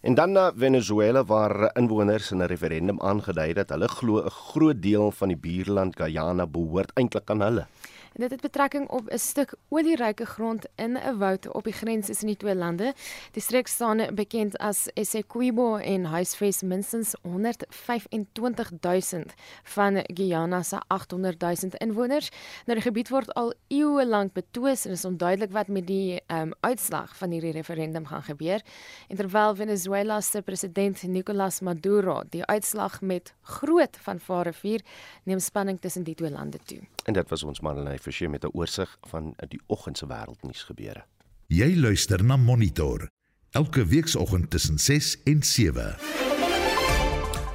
En 0.00 0.14
dan 0.14 0.32
na 0.32 0.52
Venezuela 0.54 1.24
waar 1.24 1.70
inwoners 1.76 2.30
in 2.30 2.42
'n 2.42 2.50
referendum 2.50 3.00
aangedui 3.00 3.52
dat 3.52 3.68
hulle 3.68 3.88
glo 3.88 4.22
'n 4.24 4.30
groot 4.30 4.82
deel 4.82 5.10
van 5.10 5.28
die 5.28 5.36
buurland 5.36 5.96
Guyana 5.96 6.46
behoort 6.46 6.90
eintlik 6.94 7.30
aan 7.30 7.40
hulle. 7.40 7.66
En 8.14 8.20
dit 8.20 8.30
het 8.30 8.40
betrekking 8.40 8.88
op 8.88 9.08
'n 9.10 9.18
stuk 9.18 9.54
olieryke 9.68 10.26
grond 10.26 10.66
in 10.74 10.96
'n 10.96 11.18
woud 11.18 11.52
op 11.52 11.64
die 11.64 11.72
grens 11.72 12.06
tussen 12.06 12.26
die 12.26 12.36
twee 12.36 12.54
lande. 12.54 12.94
Die 13.32 13.42
streek 13.42 13.66
staan 13.66 14.14
bekend 14.14 14.58
as 14.58 14.88
Essequibo 14.92 15.76
en 15.76 16.04
huisves 16.04 16.62
minstens 16.62 17.14
125 17.22 18.70
000 18.80 19.24
van 19.62 20.02
Guyana 20.14 20.62
se 20.62 20.78
800 20.86 21.40
000 21.40 21.54
inwoners. 21.76 22.28
Nou 22.66 22.78
die 22.78 22.86
gebied 22.88 23.08
word 23.08 23.34
al 23.34 23.52
eeue 23.68 24.06
lank 24.06 24.32
betwis 24.32 24.84
en 24.84 24.90
is 24.90 25.04
onduidelik 25.04 25.50
wat 25.50 25.68
met 25.68 25.86
die 25.86 26.20
um, 26.26 26.52
uitslag 26.60 27.16
van 27.16 27.30
hierdie 27.30 27.52
referendum 27.52 28.06
gaan 28.06 28.22
gebeur. 28.22 28.62
En 29.08 29.16
terwyl 29.16 29.54
Venezuela 29.54 30.20
se 30.20 30.42
president 30.42 31.02
Nicolas 31.02 31.60
Maduro 31.60 32.22
die 32.30 32.44
uitslag 32.44 33.00
met 33.00 33.34
groot 33.42 33.96
vanvare 34.00 34.52
vier, 34.52 34.80
neem 35.24 35.38
spanning 35.38 35.80
tussen 35.80 36.02
die 36.02 36.14
twee 36.14 36.30
lande 36.30 36.58
toe. 36.64 36.80
En 37.08 37.14
dit 37.16 37.28
was 37.28 37.42
ons 37.42 37.60
Marlenae 37.64 37.98
Forsie 37.98 38.28
met 38.28 38.44
'n 38.44 38.52
oorsig 38.52 38.98
van 39.08 39.34
die 39.48 39.60
oggend 39.66 39.98
se 39.98 40.06
wêreldnuus 40.06 40.62
gebeure. 40.62 41.04
Jy 41.46 41.76
luister 41.76 42.24
na 42.24 42.36
Monitor 42.36 43.08
elke 43.50 43.86
weekoggend 43.86 44.50
tussen 44.50 44.78
6 44.78 45.22
en 45.24 45.42
7. 45.42 45.96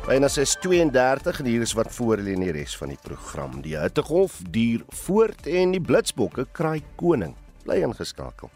En 0.08 0.24
as 0.24 0.38
is 0.38 0.58
32 0.60 1.40
en 1.40 1.46
hier 1.46 1.62
is 1.62 1.74
wat 1.74 1.92
voor 1.92 2.18
lê 2.18 2.32
in 2.32 2.40
die 2.40 2.52
res 2.52 2.78
van 2.78 2.88
die 2.88 2.98
program. 3.02 3.62
Die 3.62 3.78
hittegolf 3.78 4.42
duur 4.50 4.84
voort 4.88 5.48
en 5.48 5.72
die 5.72 5.82
blitsbokke 5.82 6.48
kraai 6.52 6.82
koning. 6.96 7.36
Bly 7.64 7.76
ingeskakel. 7.76 8.50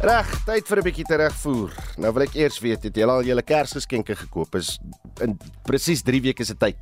Reg, 0.00 0.28
tyd 0.48 0.64
vir 0.64 0.78
'n 0.80 0.84
bietjie 0.86 1.04
terugvoer. 1.04 1.72
Nou 2.00 2.10
wil 2.16 2.22
ek 2.24 2.34
eers 2.34 2.56
weet, 2.64 2.86
het 2.88 2.96
julle 2.96 3.12
al 3.12 3.22
julle 3.22 3.42
Kersgeskenke 3.44 4.14
gekoop? 4.16 4.54
Is 4.56 4.78
in 5.20 5.36
presies 5.68 6.00
3 6.02 6.22
weke 6.24 6.44
se 6.44 6.56
tyd. 6.56 6.80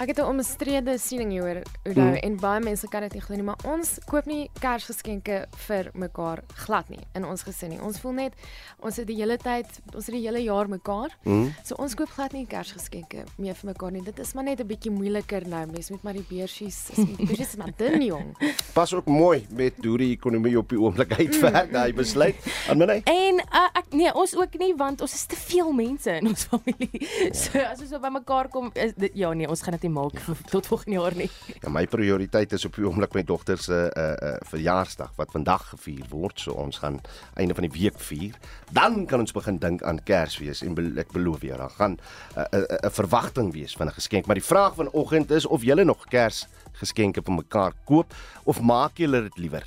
Ek 0.00 0.08
het 0.08 0.18
'n 0.18 0.24
omstrede 0.24 0.98
siening 0.98 1.30
hier 1.30 1.42
oor 1.42 1.62
mm. 1.94 2.14
en 2.14 2.36
baie 2.36 2.60
mense 2.60 2.88
kan 2.88 3.02
dit 3.02 3.12
nie 3.12 3.20
glo 3.20 3.36
nie, 3.36 3.44
maar 3.44 3.60
ons 3.64 3.98
koop 4.06 4.26
nie 4.26 4.50
Kersgeskenke 4.60 5.46
vir 5.66 5.90
mekaar 5.94 6.42
glad 6.64 6.88
nie 6.88 7.00
in 7.14 7.24
ons 7.24 7.42
gesin 7.42 7.68
nie. 7.68 7.80
Ons 7.80 8.00
voel 8.00 8.12
net 8.12 8.32
ons 8.80 8.96
het 8.96 9.06
die 9.06 9.16
hele 9.16 9.36
tyd, 9.36 9.66
ons 9.94 10.06
het 10.06 10.14
die 10.14 10.24
hele 10.24 10.40
jaar 10.42 10.68
mekaar. 10.68 11.12
Mm. 11.24 11.52
So 11.64 11.74
ons 11.74 11.94
koop 11.94 12.08
glad 12.08 12.32
nie 12.32 12.46
Kersgeskenke 12.46 13.24
meer 13.36 13.54
vir 13.54 13.66
mekaar 13.72 13.92
nie. 13.92 14.02
Dit 14.02 14.18
is 14.18 14.32
maar 14.34 14.44
net 14.44 14.60
'n 14.60 14.66
bietjie 14.66 14.90
moeiliker 14.90 15.48
nou. 15.48 15.66
Mens 15.66 15.90
moet 15.90 16.02
maar 16.02 16.14
die 16.14 16.26
beursies, 16.28 16.90
die 16.94 17.26
beursies 17.26 17.56
maar 17.56 17.72
dun 17.76 18.02
jong. 18.02 18.36
Pas 18.78 18.94
ook 18.94 19.06
mooi 19.06 19.46
met 19.50 19.74
hoe 19.84 19.98
die 19.98 20.12
ekonomie 20.12 20.58
op 20.58 20.68
die 20.68 20.80
oomblik 20.80 21.12
uitwerk, 21.18 21.66
mm. 21.66 21.72
daai 21.72 21.92
besluit. 21.92 22.36
Aan 22.68 22.78
my. 22.78 23.02
En 23.04 23.34
uh, 23.34 23.68
ek 23.74 23.92
nee, 23.92 24.14
ons 24.14 24.36
ook 24.36 24.58
nie 24.58 24.74
want 24.74 25.00
ons 25.00 25.14
is 25.14 25.26
te 25.26 25.36
veel 25.36 25.72
mense 25.72 26.10
in 26.10 26.26
ons 26.26 26.44
familie. 26.50 27.06
So 27.32 27.58
as 27.58 27.80
ons 27.80 27.90
so 27.90 27.98
by 27.98 28.08
mekaar 28.08 28.48
kom, 28.48 28.70
is 28.74 28.94
dit 28.96 29.12
ja 29.14 29.32
nee, 29.32 29.48
ons 29.48 29.62
gaan 29.62 29.74
nie 29.82 29.92
maak 29.92 30.18
vir, 30.24 30.38
tot 30.54 30.68
volgende 30.70 30.98
jaar 30.98 31.16
nie. 31.18 31.28
Ja, 31.62 31.70
my 31.72 31.84
prioriteit 31.90 32.52
is 32.52 32.64
op 32.68 32.76
die 32.78 32.86
oomblik 32.86 33.14
my 33.14 33.24
dogter 33.26 33.60
se 33.60 33.78
uh, 33.88 34.06
uh, 34.14 34.32
verjaarsdag 34.50 35.12
wat 35.18 35.34
vandag 35.34 35.68
gevier 35.74 36.06
word. 36.10 36.40
So 36.40 36.56
ons 36.58 36.80
gaan 36.82 37.00
einde 37.40 37.56
van 37.58 37.68
die 37.68 37.74
week 37.74 38.00
vier. 38.08 38.38
Dan 38.72 39.06
kan 39.10 39.24
ons 39.24 39.34
begin 39.36 39.60
dink 39.62 39.82
aan 39.82 40.02
Kersfees 40.04 40.62
en 40.66 40.74
be 40.78 40.88
ek 41.02 41.12
beloof 41.12 41.46
jou, 41.46 41.56
daar 41.58 41.76
gaan 41.76 41.96
'n 41.96 42.00
uh, 42.38 42.46
uh, 42.52 42.64
uh, 42.78 42.90
verwagting 42.90 43.52
wees 43.52 43.76
van 43.76 43.86
'n 43.86 43.98
geskenk. 43.98 44.26
Maar 44.26 44.40
die 44.40 44.50
vraag 44.52 44.74
vanoggend 44.74 45.30
is 45.30 45.46
of 45.46 45.62
julle 45.62 45.84
nog 45.84 46.06
Kersgeskenke 46.08 47.22
vir 47.22 47.34
mekaar 47.34 47.72
koop 47.84 48.14
of 48.44 48.60
maak 48.60 48.98
julle 48.98 49.22
dit 49.22 49.38
liewer 49.38 49.66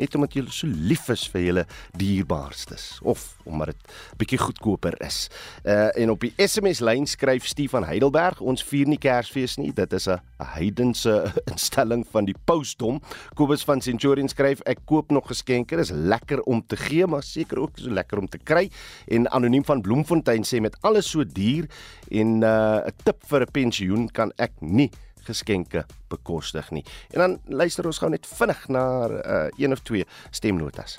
net 0.00 0.14
omdat 0.14 0.34
jy 0.34 0.44
so 0.50 0.66
lief 0.66 1.08
is 1.12 1.26
vir 1.32 1.46
julle 1.48 1.64
dierbaarstes 1.98 2.98
of 3.02 3.34
omdat 3.44 3.74
dit 3.74 3.94
bietjie 4.18 4.40
goedkoper 4.40 4.96
is. 5.04 5.28
Uh 5.64 5.90
en 6.00 6.10
op 6.14 6.24
die 6.24 6.32
SMS 6.40 6.80
lyn 6.84 7.06
skryf 7.06 7.46
Stefan 7.46 7.84
Heidelberg, 7.86 8.40
ons 8.40 8.64
vier 8.64 8.88
nie 8.88 8.98
Kersfees 8.98 9.58
nie, 9.60 9.72
dit 9.72 9.92
is 9.92 10.08
'n 10.08 10.20
heidense 10.56 11.32
instelling 11.52 12.04
van 12.10 12.24
die 12.24 12.36
pausdom. 12.44 13.00
Kobus 13.34 13.64
van 13.64 13.80
Centurion 13.80 14.28
skryf, 14.28 14.60
ek 14.66 14.84
koop 14.86 15.10
nog 15.10 15.28
geskenke, 15.28 15.76
dis 15.76 15.90
lekker 15.90 16.42
om 16.42 16.62
te 16.66 16.76
gee, 16.76 17.06
maar 17.06 17.22
seker 17.22 17.58
ook 17.58 17.78
so 17.78 17.90
lekker 17.90 18.18
om 18.18 18.28
te 18.28 18.38
kry. 18.38 18.70
En 19.08 19.30
anoniem 19.30 19.64
van 19.64 19.80
Bloemfontein 19.80 20.44
sê 20.44 20.60
met 20.60 20.76
alles 20.82 21.10
so 21.10 21.24
duur 21.24 21.68
en 22.10 22.42
uh 22.42 22.80
'n 22.86 22.92
tip 23.04 23.22
vir 23.26 23.42
'n 23.42 23.52
pensioen 23.52 24.08
kan 24.08 24.32
ek 24.38 24.52
nie 24.60 24.90
geskenke 25.24 25.84
bekostig 26.08 26.70
nie. 26.70 26.84
En 27.10 27.20
dan 27.20 27.38
luister 27.46 27.86
ons 27.86 27.98
gou 27.98 28.10
net 28.10 28.26
vinnig 28.26 28.68
na 28.68 28.84
uh, 29.08 29.48
een 29.58 29.72
of 29.72 29.82
twee 29.82 30.06
stemnotas. 30.30 30.98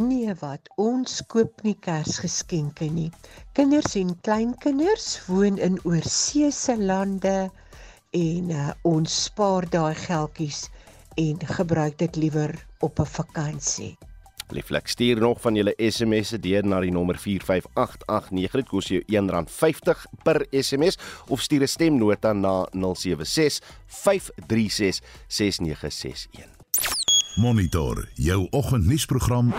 Nee 0.00 0.34
wat, 0.40 0.68
ons 0.80 1.20
koop 1.28 1.60
nie 1.62 1.76
Kersgeskenke 1.84 2.88
nie. 2.90 3.10
Kinders 3.52 3.94
en 4.00 4.14
kleinkinders 4.24 5.20
woon 5.26 5.58
in 5.58 5.76
oorseese 5.84 6.78
lande 6.80 7.50
en 8.16 8.50
uh, 8.50 8.70
ons 8.88 9.18
spaar 9.24 9.68
daai 9.68 9.94
geldjies 9.94 10.64
en 11.20 11.44
gebruik 11.58 11.98
dit 12.00 12.16
liewer 12.16 12.56
op 12.80 13.00
'n 13.00 13.12
vakansie. 13.18 13.96
Lieflik 14.52 14.86
stuur 14.88 15.20
nog 15.20 15.40
van 15.40 15.54
julle 15.54 15.72
SMS'e 15.76 16.38
deur 16.38 16.66
na 16.66 16.80
die 16.84 16.92
nommer 16.92 17.16
45889. 17.16 18.60
Dit 18.60 18.68
kos 18.68 18.90
jou 18.92 19.00
R1.50 19.08 20.02
per 20.26 20.44
SMS 20.50 20.98
of 21.28 21.40
stuur 21.40 21.62
'n 21.62 21.68
stemnota 21.68 22.32
na 22.32 22.66
076 22.72 23.62
536 23.86 25.00
6961. 25.26 26.48
Monitor 27.36 28.08
jou 28.14 28.46
oggendnuusprogram 28.50 29.54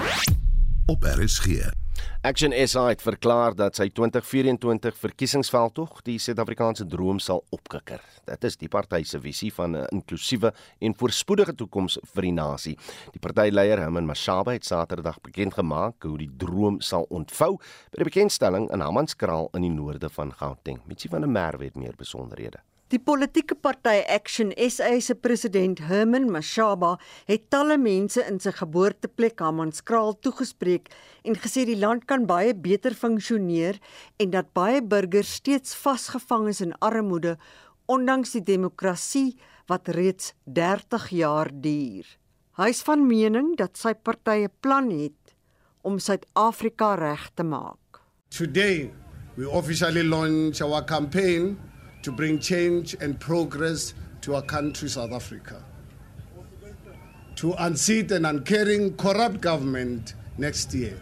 op 0.86 1.04
RSG. 1.04 1.83
Action 2.24 2.54
SA 2.68 2.88
het 2.88 3.02
verklaar 3.04 3.56
dat 3.56 3.76
sy 3.76 3.89
2024 3.92 4.96
verkiesingsveldtog 4.96 6.02
die 6.08 6.16
Suid-Afrikaanse 6.20 6.86
droom 6.88 7.20
sal 7.20 7.44
opkikker. 7.52 8.00
Dit 8.30 8.48
is 8.48 8.58
die 8.62 8.70
party 8.72 9.02
se 9.04 9.20
visie 9.20 9.52
van 9.54 9.76
'n 9.76 9.88
inklusiewe 9.92 10.54
en 10.80 10.96
voorspoedige 10.96 11.56
toekoms 11.56 12.00
vir 12.13 12.22
die 12.22 12.32
nasie. 12.32 12.78
Die 13.12 13.20
partyleier 13.20 13.78
Herman 13.78 14.06
Mashaba 14.06 14.52
het 14.52 14.66
Saterdag 14.66 15.22
bekend 15.22 15.54
gemaak 15.54 16.04
hoe 16.04 16.18
die 16.18 16.32
droom 16.38 16.82
sal 16.82 17.06
ontvou 17.10 17.58
by 17.92 17.98
die 17.98 18.12
bekendstelling 18.12 18.72
in 18.72 18.80
Hammanskraal 18.80 19.50
in 19.54 19.62
die 19.62 19.72
noorde 19.72 20.10
van 20.10 20.32
Gauteng. 20.32 20.80
Mitsi 20.88 21.10
van 21.10 21.22
der 21.22 21.30
Merwe 21.30 21.66
het 21.66 21.76
meer 21.76 21.96
besonderhede. 21.98 22.60
Die 22.91 23.00
politieke 23.00 23.56
party 23.56 24.02
Action 24.12 24.52
SA 24.58 25.00
se 25.02 25.15
president 25.15 25.80
Herman 25.88 26.28
Mashaba 26.32 26.98
het 27.30 27.48
talle 27.54 27.78
mense 27.80 28.22
in 28.28 28.41
sy 28.43 28.52
geboorteplek 28.58 29.39
Hammanskraal 29.41 30.17
toegespreek 30.22 30.91
en 31.24 31.39
gesê 31.39 31.63
die 31.69 31.80
land 31.80 32.04
kan 32.10 32.28
baie 32.30 32.52
beter 32.54 32.93
funksioneer 32.93 33.80
en 34.19 34.36
dat 34.36 34.52
baie 34.54 34.84
burgers 34.84 35.38
steeds 35.39 35.78
vasgevang 35.80 36.50
is 36.52 36.62
in 36.62 36.76
armoede 36.84 37.38
ondanks 37.88 38.36
die 38.36 38.43
demokrasie 38.52 39.38
wat 39.72 39.88
reeds 39.96 40.34
30 40.46 41.10
jaar 41.15 41.50
duur. 41.54 42.06
Hy 42.60 42.69
is 42.69 42.84
van 42.86 43.08
mening 43.08 43.56
dat 43.58 43.80
sy 43.80 43.96
party 43.96 44.43
'n 44.46 44.54
plan 44.62 44.91
het 44.91 45.36
om 45.82 46.00
Suid-Afrika 46.00 46.96
reg 46.96 47.32
te 47.34 47.43
maak. 47.43 48.02
Today 48.30 48.91
we 49.36 49.50
officially 49.50 50.04
launch 50.04 50.62
our 50.62 50.84
campaign 50.84 51.58
to 52.04 52.12
bring 52.12 52.39
change 52.39 52.96
and 53.02 53.20
progress 53.20 53.94
to 54.22 54.36
our 54.36 54.42
country, 54.42 54.88
South 54.88 55.12
Africa. 55.12 55.63
To 57.38 57.54
unseat 57.60 58.12
an 58.12 58.26
uncaring, 58.26 58.96
corrupt 58.96 59.42
government 59.42 60.13
next 60.38 60.74
year, 60.74 60.98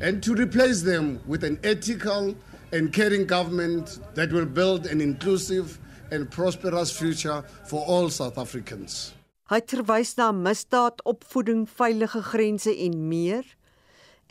and 0.00 0.22
to 0.22 0.34
replace 0.34 0.82
them 0.82 1.20
with 1.26 1.44
an 1.44 1.58
ethical 1.64 2.34
and 2.72 2.92
caring 2.92 3.26
government 3.26 3.98
that 4.14 4.32
will 4.32 4.46
build 4.46 4.86
an 4.86 5.00
inclusive 5.00 5.78
and 6.10 6.30
prosperous 6.30 6.96
future 6.96 7.42
for 7.66 7.84
all 7.84 8.08
South 8.08 8.38
Africans. 8.38 9.12
Hy 9.52 9.60
verwys 9.68 10.14
na 10.16 10.30
misdaad, 10.32 11.02
opvoeding, 11.04 11.66
veilige 11.68 12.22
grense 12.24 12.72
en 12.72 12.94
meer 13.08 13.44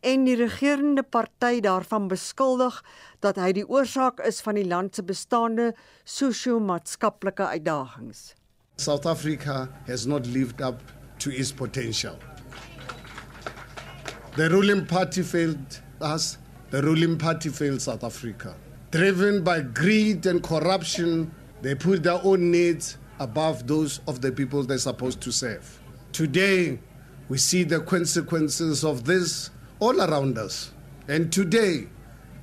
en 0.02 0.26
die 0.26 0.36
regerende 0.36 1.04
party 1.04 1.60
daarvan 1.62 2.08
beskuldig 2.10 2.82
dat 3.22 3.38
hy 3.38 3.52
die 3.54 3.66
oorsaak 3.68 4.22
is 4.26 4.42
van 4.42 4.58
die 4.58 4.66
land 4.66 4.98
se 4.98 5.04
bestaande 5.06 5.72
sosio-maatskaplike 6.06 7.46
uitdagings. 7.54 8.34
South 8.78 9.06
Africa 9.06 9.70
has 9.88 10.08
not 10.08 10.26
lived 10.26 10.62
up 10.62 10.82
to 11.20 11.30
its 11.30 11.52
potential. 11.52 12.18
The 14.36 14.50
ruling 14.50 14.86
party 14.88 15.22
failed 15.22 15.82
us, 16.02 16.38
the 16.72 16.82
ruling 16.82 17.18
party 17.18 17.50
failed 17.50 17.82
South 17.82 18.04
Africa. 18.04 18.56
Driven 18.92 19.44
by 19.44 19.62
greed 19.62 20.26
and 20.26 20.42
corruption, 20.42 21.32
they 21.62 21.76
put 21.76 22.04
their 22.04 22.20
own 22.24 22.50
needs 22.50 22.98
above 23.20 23.68
those 23.68 24.00
of 24.08 24.22
the 24.22 24.32
people 24.32 24.64
they're 24.64 24.78
supposed 24.78 25.22
to 25.22 25.32
serve. 25.32 25.80
Today, 26.12 26.80
we 27.30 27.38
see 27.38 27.64
the 27.64 27.80
consequences 27.82 28.84
of 28.84 29.06
this 29.06 29.52
all 29.82 30.00
around 30.00 30.38
us. 30.38 30.72
And 31.08 31.34
today, 31.34 31.88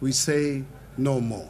we 0.00 0.12
say 0.12 0.64
no 0.96 1.20
more. 1.20 1.48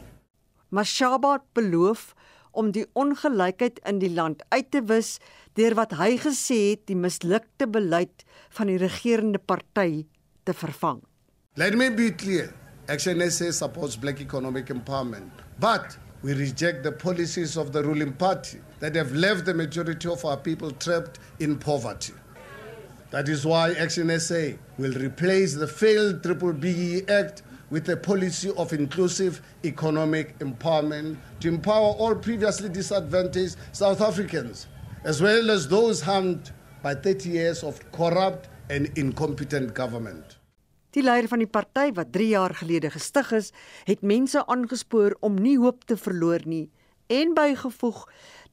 Mashaba 0.71 1.39
beloof 1.57 2.13
om 2.51 2.69
die 2.71 2.85
ongelykheid 2.93 3.81
in 3.89 3.99
die 4.01 4.11
land 4.13 4.43
uit 4.53 4.69
te 4.71 4.83
wis 4.85 5.17
deur 5.57 5.73
wat 5.79 5.95
hy 5.97 6.11
gesê 6.21 6.59
het 6.71 6.85
die 6.89 6.97
mislukte 6.97 7.65
beleid 7.67 8.25
van 8.57 8.69
die 8.69 8.77
regerende 8.81 9.41
party 9.41 10.05
te 10.45 10.53
vervang. 10.53 11.01
Let 11.57 11.75
me 11.75 11.89
be 11.89 12.11
clear. 12.13 12.53
Action 12.89 13.21
SA 13.29 13.51
supports 13.51 13.97
black 13.97 14.21
economic 14.21 14.69
empowerment, 14.69 15.29
but 15.59 15.97
we 16.21 16.33
reject 16.33 16.83
the 16.83 16.91
policies 16.91 17.57
of 17.57 17.71
the 17.71 17.81
ruling 17.83 18.13
party 18.13 18.61
that 18.79 18.95
have 18.95 19.13
left 19.13 19.45
the 19.45 19.53
majority 19.53 20.07
of 20.09 20.23
our 20.25 20.37
people 20.37 20.71
trapped 20.71 21.19
in 21.39 21.57
poverty. 21.57 22.13
That 23.11 23.27
is 23.27 23.43
why 23.43 23.73
Action 23.73 24.13
SA 24.19 24.53
will 24.77 24.93
replace 24.93 25.55
the 25.55 25.67
failed 25.67 26.21
Triple 26.21 26.53
BE 26.53 27.07
Act 27.09 27.41
with 27.71 27.89
a 27.89 27.97
policy 27.97 28.51
of 28.55 28.71
inclusive 28.71 29.41
economic 29.65 30.37
empowerment 30.39 31.17
to 31.39 31.47
empower 31.47 31.95
all 31.97 32.13
previously 32.13 32.69
disadvantaged 32.69 33.55
South 33.71 34.01
Africans, 34.01 34.67
as 35.03 35.21
well 35.21 35.49
as 35.49 35.67
those 35.67 36.01
harmed 36.01 36.51
by 36.83 36.93
30 36.93 37.29
years 37.29 37.63
of 37.63 37.79
corrupt 37.91 38.47
and 38.69 38.95
incompetent 38.95 39.73
government. 39.73 40.37
Die 40.93 41.01
leier 41.01 41.25
van 41.29 41.41
die 41.41 41.49
party 41.49 41.89
wat 41.97 42.13
3 42.13 42.27
jaar 42.29 42.53
gelede 42.61 42.89
gestig 42.93 43.31
is, 43.33 43.51
het 43.89 44.05
mense 44.05 44.45
aangespoor 44.45 45.17
om 45.25 45.37
nie 45.37 45.57
hoop 45.57 45.85
te 45.85 45.97
verloor 45.97 46.45
nie 46.45 46.69
en 47.09 47.33
bygevoeg 47.33 48.03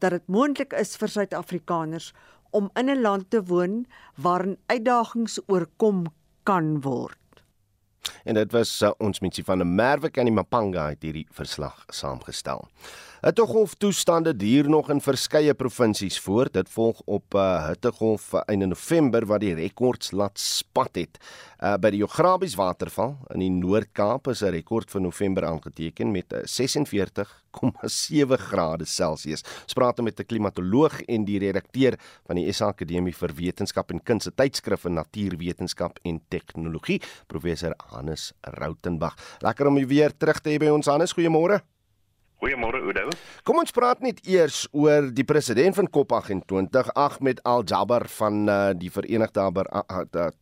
dat 0.01 0.11
dit 0.17 0.29
moontlik 0.33 0.73
is 0.81 0.97
vir 0.97 1.13
Suid-Afrikaners 1.13 2.13
om 2.57 2.71
in 2.81 2.89
'n 2.91 3.01
land 3.01 3.31
te 3.31 3.43
woon 3.45 3.85
waarin 4.15 4.59
uitdagings 4.67 5.41
oorkom 5.47 6.07
kan 6.43 6.81
word. 6.81 7.19
En 8.25 8.35
dit 8.35 8.53
was 8.53 8.83
uh, 8.83 8.91
ons 8.99 9.21
mensie 9.21 9.45
van 9.45 9.61
'n 9.61 9.75
Merwe 9.75 10.11
kan 10.11 10.25
die 10.25 10.35
Mapanga 10.35 10.89
het 10.89 11.03
hierdie 11.03 11.27
verslag 11.31 11.85
saamgestel. 11.89 12.69
'n 13.27 13.29
Hittegolf 13.29 13.75
toestande 13.75 14.37
duur 14.37 14.69
nog 14.69 14.91
in 14.91 15.01
verskeie 15.01 15.55
provinsies 15.55 16.21
voort. 16.21 16.53
Dit 16.53 16.69
volg 16.69 17.01
op 17.05 17.35
'n 17.35 17.37
uh, 17.37 17.67
hittegolf 17.69 18.33
in 18.47 18.69
November 18.69 19.27
wat 19.27 19.41
die 19.41 19.55
rekords 19.55 20.11
laat 20.11 20.39
spat 20.39 20.95
het. 20.95 21.19
Uh, 21.59 21.75
by 21.75 21.91
die 21.91 21.99
Jograbies 21.99 22.55
waterval 22.55 23.17
in 23.35 23.39
die 23.41 23.51
Noord-Kaap 23.51 24.29
is 24.29 24.43
'n 24.43 24.51
rekord 24.51 24.91
vir 24.91 25.01
November 25.01 25.45
aangeteken 25.45 26.11
met 26.11 26.33
46,7 26.45 28.37
grade 28.39 28.85
Celsius. 28.85 29.43
Ons 29.63 29.73
praat 29.75 30.03
met 30.03 30.21
'n 30.21 30.27
klimatoloog 30.27 31.01
en 31.01 31.25
die 31.25 31.39
redakteur 31.39 31.99
van 32.27 32.37
die 32.37 32.53
SA 32.53 32.67
Akademie 32.67 33.15
vir 33.15 33.35
Wetenskap 33.35 33.91
en 33.91 34.03
Kuns 34.03 34.25
se 34.25 34.31
tydskrif 34.35 34.85
in 34.85 34.95
Natuurwetenskap 34.95 35.99
en 36.05 36.21
Tegnologie, 36.29 37.03
professor 37.27 37.75
Hannes 37.77 38.33
Rautenbach. 38.41 39.17
Lekker 39.41 39.67
om 39.67 39.77
u 39.77 39.87
weer 39.87 40.17
terug 40.17 40.41
te 40.41 40.51
hê 40.51 40.59
by 40.59 40.67
ons 40.69 40.87
Hannes. 40.87 41.13
Goeiemôre. 41.13 41.76
Goeiemôre 42.37 42.83
Oudo. 42.85 43.09
Kom 43.49 43.63
ons 43.63 43.73
praat 43.73 44.03
net 44.05 44.19
eers 44.29 44.67
oor 44.77 45.09
die 45.17 45.25
president 45.25 45.79
van 45.79 45.89
COP28, 45.89 46.91
Ahmed 46.93 47.41
Al-Jaber 47.49 48.05
van 48.19 48.43
uh, 48.45 48.57
die 48.77 48.91
Verenigde 48.93 49.47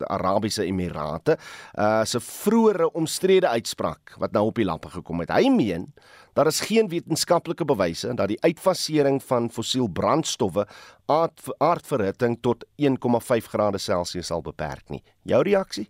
Arabiese 0.09 0.67
Emirate, 0.67 1.39
uh, 1.79 2.03
se 2.03 2.19
vroeëre 2.19 2.91
omstrede 2.99 3.53
uitspraak 3.55 4.17
wat 4.19 4.35
nou 4.35 4.49
op 4.51 4.59
die 4.59 4.67
lappe 4.67 4.91
gekom 4.97 5.23
het. 5.23 5.31
Hy 5.31 5.47
meen 5.55 5.87
daar 6.35 6.51
is 6.51 6.65
geen 6.67 6.91
wetenskaplike 6.91 7.63
bewyse 7.63 8.11
dat 8.19 8.33
die 8.33 8.41
uitfasering 8.43 9.21
van 9.23 9.47
fossiel 9.55 9.87
brandstowwe 9.87 10.67
aardverhitting 11.07 12.41
tot 12.43 12.67
1,5 12.75 13.53
grade 13.55 13.79
Celsius 13.79 14.35
sal 14.35 14.43
beperk 14.43 14.91
nie. 14.91 15.05
Jou 15.23 15.45
reaksie? 15.47 15.87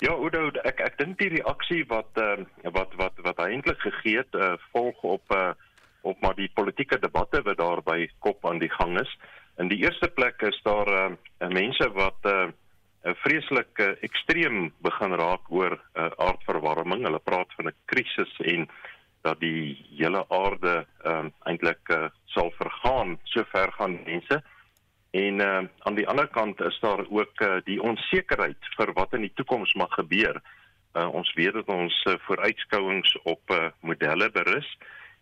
Ja, 0.00 0.14
Oudo, 0.16 0.46
ek 0.64 0.78
ek 0.80 0.94
dink 0.96 1.18
die 1.20 1.28
reaksie 1.34 1.82
wat 1.90 2.16
uh, 2.16 2.40
wat 2.72 2.94
wat 2.96 3.18
wat 3.20 3.40
eintlik 3.44 3.82
gegee 3.84 4.22
het 4.22 4.32
uh, 4.32 4.54
volg 4.72 5.02
op 5.04 5.34
uh, 5.36 5.50
op 6.08 6.22
maar 6.24 6.38
die 6.38 6.48
politieke 6.56 6.96
debatte 7.02 7.42
wat 7.44 7.58
daar 7.58 7.82
by 7.84 8.06
kop 8.24 8.46
aan 8.48 8.62
die 8.62 8.70
gang 8.72 8.96
is. 8.96 9.10
In 9.60 9.68
die 9.68 9.82
eerste 9.84 10.08
plek 10.08 10.40
is 10.48 10.56
daar 10.64 10.88
uh, 10.88 11.10
mense 11.52 11.90
wat 11.98 12.30
uh, 12.32 12.48
vreeslik 13.20 13.82
uh, 13.84 13.90
ekstreem 14.08 14.70
begin 14.80 15.18
raak 15.20 15.52
oor 15.52 15.76
uh, 15.76 16.08
aardverwarming. 16.16 17.04
Hulle 17.04 17.20
praat 17.20 17.52
van 17.58 17.68
'n 17.68 17.76
krisis 17.92 18.32
en 18.54 18.70
dat 19.20 19.36
die 19.44 19.76
hele 19.98 20.24
aarde 20.32 20.86
uh, 21.04 21.28
eintlik 21.44 21.92
uh, 21.92 22.08
sal 22.32 22.48
vergaan. 22.56 23.18
So 23.24 23.44
ver 23.52 23.68
gaan 23.76 24.00
mense. 24.08 24.40
En 25.10 25.40
uh, 25.40 25.62
aan 25.78 25.94
die 25.94 26.06
ander 26.08 26.28
kant 26.28 26.60
is 26.60 26.78
daar 26.80 27.02
ook 27.08 27.40
uh, 27.40 27.56
die 27.64 27.82
onsekerheid 27.82 28.68
vir 28.76 28.92
wat 28.94 29.14
in 29.18 29.26
die 29.26 29.34
toekoms 29.34 29.74
mag 29.74 29.90
gebeur. 29.98 30.38
Uh, 30.94 31.08
ons 31.14 31.32
weet 31.34 31.52
dat 31.52 31.66
ons 31.66 32.04
uh, 32.06 32.14
vooruitskouings 32.26 33.16
op 33.22 33.50
uh, 33.50 33.70
modelle 33.80 34.30
berus 34.30 34.68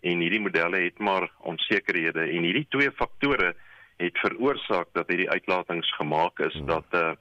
en 0.01 0.20
hierdie 0.20 0.40
modelle 0.40 0.85
het 0.85 0.98
maar 0.98 1.31
onsekerhede 1.38 2.20
en 2.20 2.46
hierdie 2.46 2.66
twee 2.68 2.92
faktore 3.01 3.55
het 3.98 4.18
veroorsaak 4.22 4.92
dat 4.92 5.09
hierdie 5.09 5.31
uitlatings 5.31 5.90
gemaak 5.96 6.38
is 6.38 6.55
hmm. 6.55 6.66
dat 6.66 6.87
uh, 6.94 7.12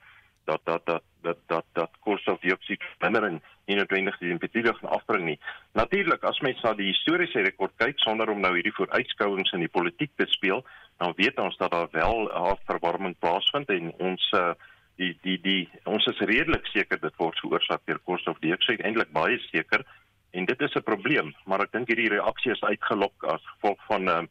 dat 0.47 0.63
dat 0.63 0.85
dat 0.85 1.03
dat 1.21 1.39
dat 1.51 1.65
dat 1.73 1.91
koolstofdioksied 2.05 2.83
vermindering 2.99 3.41
nie 3.67 3.75
noodwendig 3.75 4.17
die 4.21 4.29
temperatuur 4.29 4.75
gaan 4.79 4.95
afbring 4.97 5.25
nie. 5.25 5.39
Natuurlik 5.75 6.23
as 6.23 6.39
mens 6.45 6.61
na 6.63 6.73
die 6.77 6.89
historiese 6.91 7.43
rekord 7.43 7.75
kyk 7.83 7.99
sonder 8.03 8.31
om 8.31 8.39
nou 8.43 8.53
hierdie 8.55 8.75
vooruitskouings 8.79 9.51
in 9.57 9.65
die 9.65 9.75
politiek 9.79 10.13
te 10.15 10.27
speel, 10.31 10.63
dan 11.03 11.13
weet 11.19 11.39
ons 11.43 11.57
dat 11.59 11.71
daar 11.71 11.91
wel 11.91 12.31
'n 12.31 12.57
verwarming 12.69 13.15
plaasvind 13.19 13.69
en 13.69 13.93
ons 14.09 14.31
uh, 14.33 14.53
die 14.97 15.13
die 15.21 15.37
die 15.41 15.69
ons 15.83 16.05
is 16.05 16.25
redelik 16.31 16.65
seker 16.73 16.99
dit 17.01 17.15
word 17.21 17.39
veroorsaak 17.39 17.85
deur 17.85 17.99
koolstofdioksied 17.99 18.81
eintlik 18.81 19.11
baie 19.11 19.39
seker 19.51 19.85
en 20.31 20.45
dit 20.45 20.61
is 20.61 20.75
'n 20.75 20.83
probleem, 20.83 21.35
maar 21.45 21.61
ek 21.61 21.71
dink 21.71 21.87
hierdie 21.87 22.09
reaksie 22.09 22.51
is 22.51 22.61
uitgelok 22.61 23.23
as 23.23 23.41
gevolg 23.53 23.79
van 23.87 24.07
uh, 24.07 24.23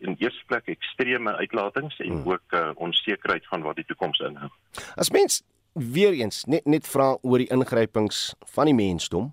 in 0.00 0.16
eerste 0.18 0.44
plek 0.46 0.68
ekstreme 0.72 1.34
uitlatings 1.36 1.98
en 2.00 2.12
hmm. 2.12 2.30
ook 2.30 2.56
uh, 2.56 2.70
onsekerheid 2.74 3.46
van 3.46 3.62
wat 3.62 3.76
die 3.76 3.84
toekoms 3.84 4.18
inhou. 4.24 4.50
As 4.96 5.10
mens 5.10 5.42
weer 5.72 6.12
eens 6.12 6.44
net 6.44 6.66
net 6.66 6.86
vra 6.86 7.14
oor 7.22 7.42
die 7.42 7.50
ingrypings 7.50 8.34
van 8.54 8.70
die 8.70 8.76
mensdom, 8.78 9.32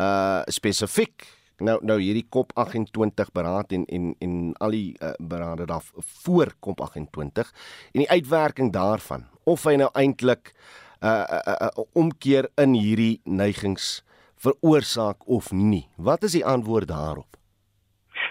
uh 0.00 0.42
spesifiek 0.46 1.26
nou 1.60 1.76
nou 1.84 1.98
hierdie 2.00 2.26
COP 2.32 2.52
28 2.58 3.32
beraad 3.36 3.72
en 3.76 3.84
en 3.86 4.14
en 4.18 4.36
al 4.64 4.76
die 4.76 4.96
uh, 4.98 5.12
berade 5.18 5.66
daar 5.66 5.84
voor 6.22 6.54
COP 6.60 6.80
28 6.80 7.52
en 7.92 8.04
die 8.04 8.10
uitwerking 8.10 8.72
daarvan 8.72 9.26
of 9.44 9.64
hy 9.64 9.76
nou 9.80 9.90
eintlik 9.92 10.52
'n 11.00 11.06
uh, 11.06 11.24
uh, 11.46 11.54
uh, 11.60 11.84
omkeer 11.92 12.50
in 12.56 12.74
hierdie 12.74 13.20
neigings 13.24 14.02
veroorsaak 14.36 15.28
of 15.28 15.52
nie. 15.52 15.88
Wat 15.96 16.22
is 16.22 16.32
die 16.32 16.44
antwoord 16.44 16.88
daarop? 16.88 17.29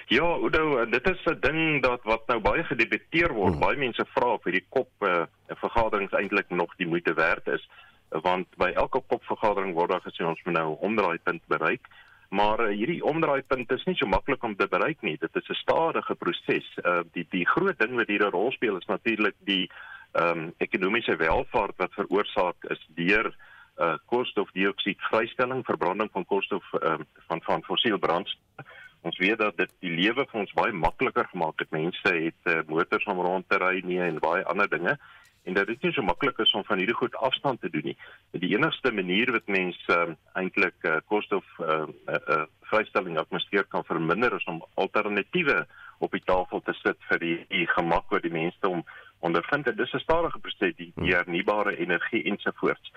Ja, 0.09 0.37
Udo, 0.41 0.85
dit 0.89 1.09
is 1.09 1.25
'n 1.25 1.37
ding 1.39 1.81
dat 1.81 1.99
wat 2.03 2.27
nou 2.27 2.39
baie 2.39 2.63
gedebatteer 2.63 3.33
word. 3.33 3.51
Hmm. 3.51 3.59
Baie 3.59 3.77
mense 3.77 4.05
vra 4.05 4.33
of 4.33 4.43
hierdie 4.43 4.65
kop 4.69 4.89
uh, 4.99 5.23
vergaderings 5.47 6.11
eintlik 6.11 6.49
nog 6.49 6.75
die 6.75 6.87
moeite 6.87 7.13
werd 7.13 7.47
is, 7.47 7.69
want 8.09 8.47
by 8.57 8.71
elke 8.73 9.01
kop 9.07 9.23
vergadering 9.23 9.73
word 9.73 9.89
daar 9.89 10.01
gesê 10.01 10.25
ons 10.25 10.41
moet 10.43 10.55
nou 10.55 10.77
omdraaipunt 10.79 11.45
bereik. 11.47 11.85
Maar 12.29 12.59
uh, 12.59 12.75
hierdie 12.77 13.03
omdraaipunt 13.05 13.71
is 13.71 13.85
nie 13.85 13.95
so 13.95 14.07
maklik 14.07 14.43
om 14.43 14.55
te 14.55 14.67
bereik 14.67 15.01
nie. 15.01 15.17
Dit 15.17 15.35
is 15.35 15.49
'n 15.49 15.61
stadige 15.61 16.15
proses. 16.15 16.67
Uh, 16.83 16.99
die 17.13 17.27
die 17.29 17.45
groot 17.45 17.79
ding 17.79 17.95
wat 17.95 18.07
hier 18.07 18.25
'n 18.25 18.31
rol 18.31 18.51
speel 18.51 18.77
is 18.77 18.89
natuurlik 18.89 19.35
die 19.45 19.69
ehm 20.11 20.37
um, 20.37 20.53
ekonomiese 20.57 21.15
welvaart 21.15 21.77
wat 21.77 21.93
veroorsaak 21.93 22.65
is 22.73 22.87
deur 22.95 23.35
uh 23.77 23.95
koolstofdioksied 24.05 25.01
vrystelling, 25.01 25.65
verbranding 25.65 26.09
van 26.11 26.25
koolstof 26.25 26.65
uh, 26.73 26.97
van 27.27 27.41
van 27.41 27.63
fossiel 27.63 27.97
brandstof 27.97 28.65
Ons 29.01 29.17
weet 29.17 29.37
dat 29.39 29.57
dit 29.57 29.71
die 29.79 29.91
lewe 29.95 30.25
vir 30.27 30.39
ons 30.41 30.53
baie 30.53 30.73
makliker 30.73 31.27
gemaak 31.31 31.59
het. 31.59 31.71
Mense 31.71 32.11
het 32.13 32.51
uh, 32.51 32.59
motors 32.67 33.05
om 33.05 33.21
rond 33.23 33.47
te 33.49 33.57
ry 33.57 33.79
nie 33.85 34.01
en 34.03 34.19
baie 34.19 34.43
ander 34.45 34.69
dinge 34.69 34.97
en 35.43 35.53
dat 35.53 35.67
dit 35.67 35.81
nie 35.81 35.91
so 35.95 36.03
maklik 36.05 36.37
is 36.43 36.51
om 36.53 36.63
van 36.67 36.77
hierdie 36.77 36.95
goed 36.95 37.15
afstand 37.15 37.61
te 37.61 37.69
doen 37.73 37.91
nie. 37.91 37.97
Die 38.43 38.51
enigste 38.53 38.91
manier 38.93 39.31
wat 39.33 39.47
mense 39.47 39.95
uh, 39.95 40.15
eintlik 40.37 40.75
uh, 40.85 40.99
koolstof 41.09 41.45
uh, 41.63 41.85
uh, 42.11 42.43
vrystelling 42.69 43.17
atmosfeer 43.17 43.65
kan 43.73 43.85
verminder 43.87 44.35
is 44.35 44.45
om 44.51 44.61
alternatiewe 44.75 45.63
op 46.05 46.11
die 46.11 46.23
tafel 46.25 46.61
te 46.65 46.75
sit 46.83 46.99
vir 47.09 47.23
die, 47.23 47.37
die 47.49 47.65
gemak 47.71 48.11
wat 48.13 48.27
die 48.27 48.33
mense 48.33 48.67
om 48.67 48.83
ondervind. 49.25 49.65
Dit 49.65 49.79
is 49.79 49.93
'n 49.93 50.05
stadige 50.05 50.39
proses 50.39 50.75
die, 50.75 50.91
die 50.95 51.15
hernubare 51.15 51.75
energie 51.77 52.23
ensovoorts. 52.23 52.91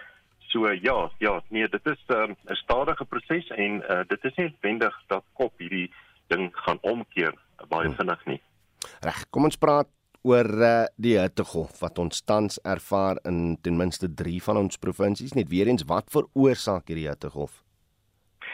So 0.53 0.69
ja, 0.69 1.11
ja, 1.19 1.43
nee, 1.49 1.69
dit 1.69 1.87
is 1.87 2.01
ehm, 2.07 2.31
'n 2.31 2.37
um, 2.51 2.57
stadige 2.57 3.05
proses 3.05 3.49
en 3.49 3.83
uh, 3.89 4.01
dit 4.09 4.25
is 4.25 4.35
nie 4.37 4.47
noodwendig 4.47 4.95
dat 5.07 5.25
kop 5.33 5.53
hierdie 5.59 5.89
ding 6.29 6.51
gaan 6.53 6.79
omkeer 6.81 7.35
baie 7.69 7.87
hmm. 7.89 7.97
vinnig 7.97 8.25
nie. 8.27 8.41
Reg, 9.01 9.25
kom 9.31 9.49
ons 9.49 9.57
praat 9.57 9.89
oor 10.23 10.49
uh, 10.63 10.85
die 10.97 11.17
hittegolf 11.19 11.81
wat 11.81 11.99
ons 11.99 12.23
tans 12.23 12.61
ervaar 12.63 13.19
in 13.25 13.57
ten 13.63 13.77
minste 13.77 14.09
3 14.15 14.41
van 14.43 14.57
ons 14.57 14.79
provinsies. 14.79 15.35
Net 15.35 15.49
weer 15.49 15.67
eens, 15.67 15.87
wat 15.89 16.11
veroorsaak 16.15 16.93
hierdie 16.93 17.09
hittegolf? 17.09 17.63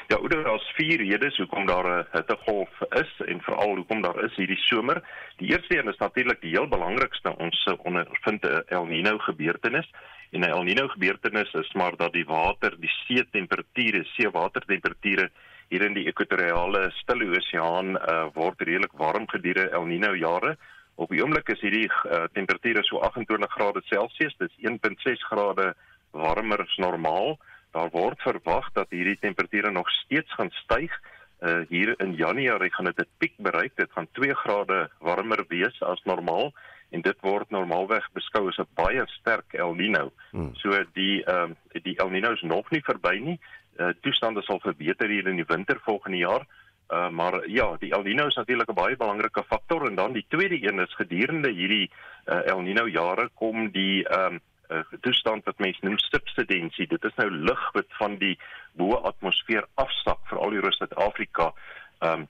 Ja, 0.08 0.16
oor 0.16 0.32
daar's 0.32 0.68
vier 0.78 1.02
redes 1.02 1.36
hoekom 1.36 1.66
daar 1.66 1.86
'n 1.86 2.06
hittegolf 2.12 2.72
is 3.02 3.10
en 3.26 3.40
veral 3.40 3.74
hoekom 3.76 4.02
daar 4.02 4.24
is 4.24 4.36
hierdie 4.36 4.62
somer. 4.70 5.02
Die 5.36 5.50
eerste 5.50 5.78
een 5.78 5.88
is 5.88 5.98
natuurlik 5.98 6.40
die 6.40 6.54
heel 6.56 6.68
belangrikste 6.68 7.36
ons 7.36 7.66
ondervind 7.82 8.44
'n 8.44 8.62
El 8.68 8.86
Niño 8.86 9.18
gebeurtenis. 9.18 9.90
En 10.30 10.40
'n 10.40 10.50
El 10.50 10.64
Niño 10.64 10.88
gebeurtenis 10.88 11.52
is 11.54 11.72
maar 11.72 11.96
dat 11.96 12.12
die 12.12 12.24
water, 12.24 12.74
die 12.80 12.90
see 13.06 13.24
temperature, 13.30 14.04
seewatertemperature 14.04 15.30
hier 15.68 15.82
in 15.82 15.94
die 15.96 16.04
ekwatoriale 16.08 16.90
Stille 17.00 17.30
Oseaan 17.36 17.96
uh, 17.96 18.26
word 18.34 18.60
redelik 18.60 18.92
warm 18.92 19.24
gedurende 19.28 19.72
El 19.72 19.88
Niño 19.88 20.12
jare. 20.16 20.56
Op 20.96 21.08
die 21.08 21.22
oomblik 21.24 21.48
is 21.48 21.60
hierdie 21.64 21.88
uh, 21.88 22.26
temperature 22.32 22.84
so 22.84 23.00
28 23.00 23.48
grade 23.56 23.82
Celsius, 23.88 24.36
dit 24.36 24.50
is 24.50 24.68
1.6 24.68 25.24
grade 25.30 25.74
warmer 26.12 26.60
as 26.60 26.76
normaal. 26.76 27.38
Daar 27.72 27.88
word 27.92 28.20
verwag 28.20 28.68
dat 28.76 28.92
hierdie 28.92 29.18
temperature 29.20 29.70
nog 29.70 29.88
steeds 30.04 30.32
gaan 30.36 30.52
styg. 30.64 30.92
Uh, 31.40 31.60
hier 31.68 31.94
in 32.02 32.16
Januarie 32.18 32.72
gaan 32.74 32.92
dit 32.92 33.00
'n 33.00 33.08
piek 33.18 33.36
bereik, 33.36 33.72
dit 33.76 33.92
gaan 33.92 34.08
2 34.12 34.34
grade 34.34 34.90
warmer 35.00 35.44
wees 35.48 35.82
as 35.82 36.02
normaal 36.04 36.52
en 36.90 37.02
dit 37.04 37.20
word 37.20 37.50
normaalweg 37.50 38.06
beskou 38.16 38.48
as 38.48 38.58
'n 38.58 38.66
baie 38.74 39.04
sterk 39.06 39.54
El 39.54 39.74
Niño. 39.74 40.10
Hmm. 40.30 40.54
So 40.54 40.70
die 40.94 41.24
ehm 41.24 41.52
uh, 41.74 41.82
die 41.82 41.96
El 41.98 42.10
Niño 42.10 42.32
is 42.32 42.42
nog 42.42 42.70
nie 42.70 42.82
verby 42.82 43.18
nie. 43.20 43.38
Uh, 43.78 43.92
toestande 44.00 44.42
sal 44.42 44.60
verbeter 44.60 45.08
hier 45.08 45.28
in 45.28 45.36
die 45.36 45.48
winter 45.48 45.78
volgende 45.84 46.18
jaar. 46.18 46.46
Uh, 46.88 47.10
maar 47.10 47.48
ja, 47.48 47.76
die 47.76 47.92
El 47.92 48.02
Niño 48.02 48.26
is 48.26 48.34
natuurlik 48.34 48.68
'n 48.68 48.74
baie 48.74 48.96
belangrike 48.96 49.44
faktor 49.44 49.86
en 49.86 49.94
dan 49.94 50.12
die 50.12 50.24
tweede 50.28 50.62
een 50.62 50.78
is 50.80 50.94
gedurende 50.94 51.50
hierdie 51.50 51.90
uh, 52.26 52.46
El 52.46 52.62
Niño 52.62 52.88
jare 52.88 53.28
kom 53.34 53.70
die 53.70 54.08
ehm 54.08 54.34
um, 54.34 54.40
uh, 54.70 54.82
toestand 55.00 55.44
wat 55.44 55.58
mense 55.58 55.84
noem 55.84 55.98
subsidensie. 55.98 56.86
Dit 56.86 57.04
is 57.04 57.14
nou 57.14 57.30
lug 57.30 57.72
wat 57.72 57.86
van 57.88 58.16
die 58.16 58.38
bo 58.72 58.94
atmosfeer 58.94 59.66
afsak 59.74 60.18
veral 60.28 60.50
hier 60.50 60.64
in 60.64 61.52
Suid-Afrika 61.98 62.18
um, 62.18 62.28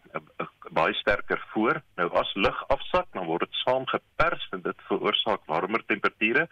baie 0.70 0.94
sterker 0.94 1.40
voor. 1.52 1.80
Nou 1.96 2.08
as 2.16 2.34
lug 2.34 2.64
afsak, 2.68 3.06
dan 3.12 3.26
word 3.26 3.46
dit 3.46 3.60
saamgepers 3.64 4.48
en 4.52 4.64
dit 4.64 4.82
veroorsaak 4.88 5.46
warmer 5.46 5.84
temperature 5.86 6.48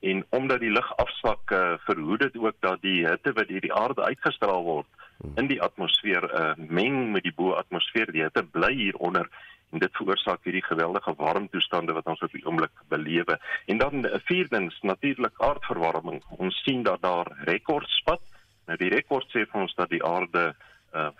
en 0.00 0.24
omdat 0.32 0.62
die 0.62 0.72
lug 0.72 0.96
afsak, 0.96 1.50
uh, 1.52 1.74
verhoed 1.84 2.22
dit 2.24 2.36
ook 2.40 2.56
dat 2.64 2.80
die 2.80 3.04
hitte 3.04 3.34
wat 3.36 3.48
deur 3.48 3.60
die 3.60 3.74
aarde 3.74 4.02
uitgestraal 4.02 4.62
word 4.64 4.88
in 5.36 5.50
die 5.50 5.60
atmosfeer 5.60 6.24
uh, 6.24 6.52
meng 6.56 7.10
met 7.12 7.26
die 7.26 7.34
bo-atmosfeer. 7.36 8.08
Die 8.08 8.24
hitte 8.24 8.42
bly 8.42 8.72
hieronder 8.78 9.28
en 9.70 9.82
dit 9.84 9.98
veroorsaak 9.98 10.40
hierdie 10.48 10.64
geweldige 10.64 11.12
warm 11.20 11.50
toestande 11.52 11.92
wat 11.92 12.08
ons 12.08 12.22
op 12.24 12.32
die 12.32 12.42
oomblik 12.46 12.72
belewe. 12.88 13.36
En 13.68 13.78
dan 13.78 14.06
uh, 14.06 14.16
vierdens 14.30 14.78
natuurlik 14.82 15.36
aardverwarming. 15.36 16.22
Ons 16.40 16.62
sien 16.64 16.82
dat 16.82 17.04
daar 17.04 17.28
rekords 17.44 18.00
spat. 18.00 18.24
Nou 18.66 18.80
die 18.80 18.90
rekord 18.96 19.28
sê 19.28 19.44
vir 19.44 19.66
ons 19.66 19.76
dat 19.76 19.92
die 19.92 20.04
aarde 20.06 20.48
uh, 20.48 20.69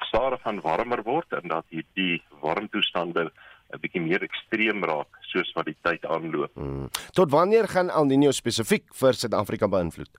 stadig 0.08 0.40
van 0.42 0.60
warmer 0.60 1.02
word 1.02 1.32
en 1.32 1.48
dat 1.48 1.64
hierdie 1.68 2.22
warmtoestande 2.42 3.30
'n 3.70 3.80
bietjie 3.80 4.02
meer 4.02 4.22
ekstreem 4.22 4.84
raak 4.84 5.20
soos 5.30 5.52
wat 5.54 5.68
die 5.70 5.76
tyd 5.86 6.06
aanloop. 6.06 6.50
Hmm. 6.54 6.88
Tot 7.12 7.30
wanneer 7.30 7.68
gaan 7.68 7.90
El 7.90 8.10
Niño 8.10 8.32
spesifiek 8.34 8.84
vir 9.02 9.14
Suid-Afrika 9.14 9.68
beïnvloed? 9.68 10.10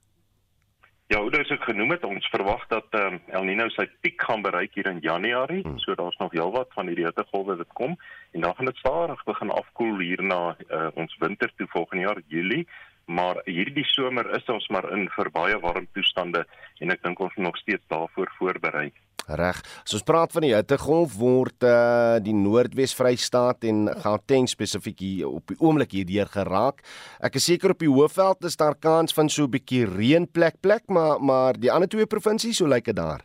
Ja, 1.12 1.18
hoe 1.20 1.30
ek 1.36 1.66
genoem 1.68 1.90
het, 1.92 2.04
ons 2.08 2.28
verwag 2.32 2.62
dat 2.70 2.94
um, 2.96 3.18
El 3.36 3.44
Niño 3.44 3.66
sy 3.74 3.84
piek 4.00 4.22
gaan 4.24 4.40
bereik 4.42 4.72
hier 4.74 4.88
in 4.88 5.02
Januarie, 5.04 5.60
hmm. 5.60 5.78
so 5.78 5.94
daar's 5.94 6.16
nog 6.16 6.32
heelwat 6.32 6.72
van 6.72 6.88
hierdie 6.88 7.04
hittegolwe 7.04 7.58
wat 7.60 7.74
kom 7.76 7.98
en 8.32 8.40
dan 8.40 8.54
gaan 8.56 8.70
dit 8.70 8.80
stadig 8.80 9.24
begin 9.28 9.52
afkoel 9.52 9.98
hier 10.00 10.22
na 10.24 10.56
uh, 10.70 10.88
ons 10.94 11.16
winter 11.20 11.52
toe 11.56 11.68
volgende 11.74 12.06
jaar 12.06 12.22
Julie, 12.32 12.64
maar 13.12 13.40
hierdie 13.44 13.86
somer 13.92 14.28
is 14.38 14.48
ons 14.48 14.68
maar 14.72 14.88
in 14.96 15.08
vir 15.16 15.30
baie 15.34 15.56
warm 15.62 15.86
toestande 15.96 16.44
en 16.80 16.94
ek 16.94 17.02
dink 17.04 17.20
ons 17.20 17.34
moet 17.36 17.50
nog 17.50 17.58
steeds 17.60 17.84
daarvoor 17.92 18.30
voorberei. 18.38 18.90
Reg. 19.28 19.60
As 19.84 19.94
ons 19.94 20.02
praat 20.06 20.32
van 20.34 20.42
die 20.42 20.54
hittegolf 20.54 21.14
word 21.20 21.66
uh 21.66 22.18
die 22.24 22.34
Noordwes 22.34 22.94
Vrystaat 22.98 23.64
en 23.70 23.86
Gauteng 24.02 24.48
spesifiek 24.50 24.98
hier 24.98 25.28
op 25.30 25.52
die 25.52 25.58
oomblik 25.60 25.94
hierdeur 25.94 26.30
geraak. 26.32 26.82
Ek 27.22 27.38
is 27.38 27.46
seker 27.46 27.76
op 27.76 27.82
die 27.82 27.90
Hoëveld 27.90 28.48
is 28.48 28.58
daar 28.58 28.74
kans 28.74 29.14
van 29.14 29.30
so 29.30 29.44
'n 29.44 29.54
bietjie 29.54 29.86
reën 29.86 30.26
plek 30.26 30.60
plek, 30.60 30.88
maar 30.88 31.20
maar 31.20 31.54
die 31.54 31.70
ander 31.70 31.88
twee 31.88 32.06
provinsies, 32.06 32.58
hoe 32.58 32.68
lyk 32.68 32.84
dit 32.84 32.96
daar? 32.96 33.22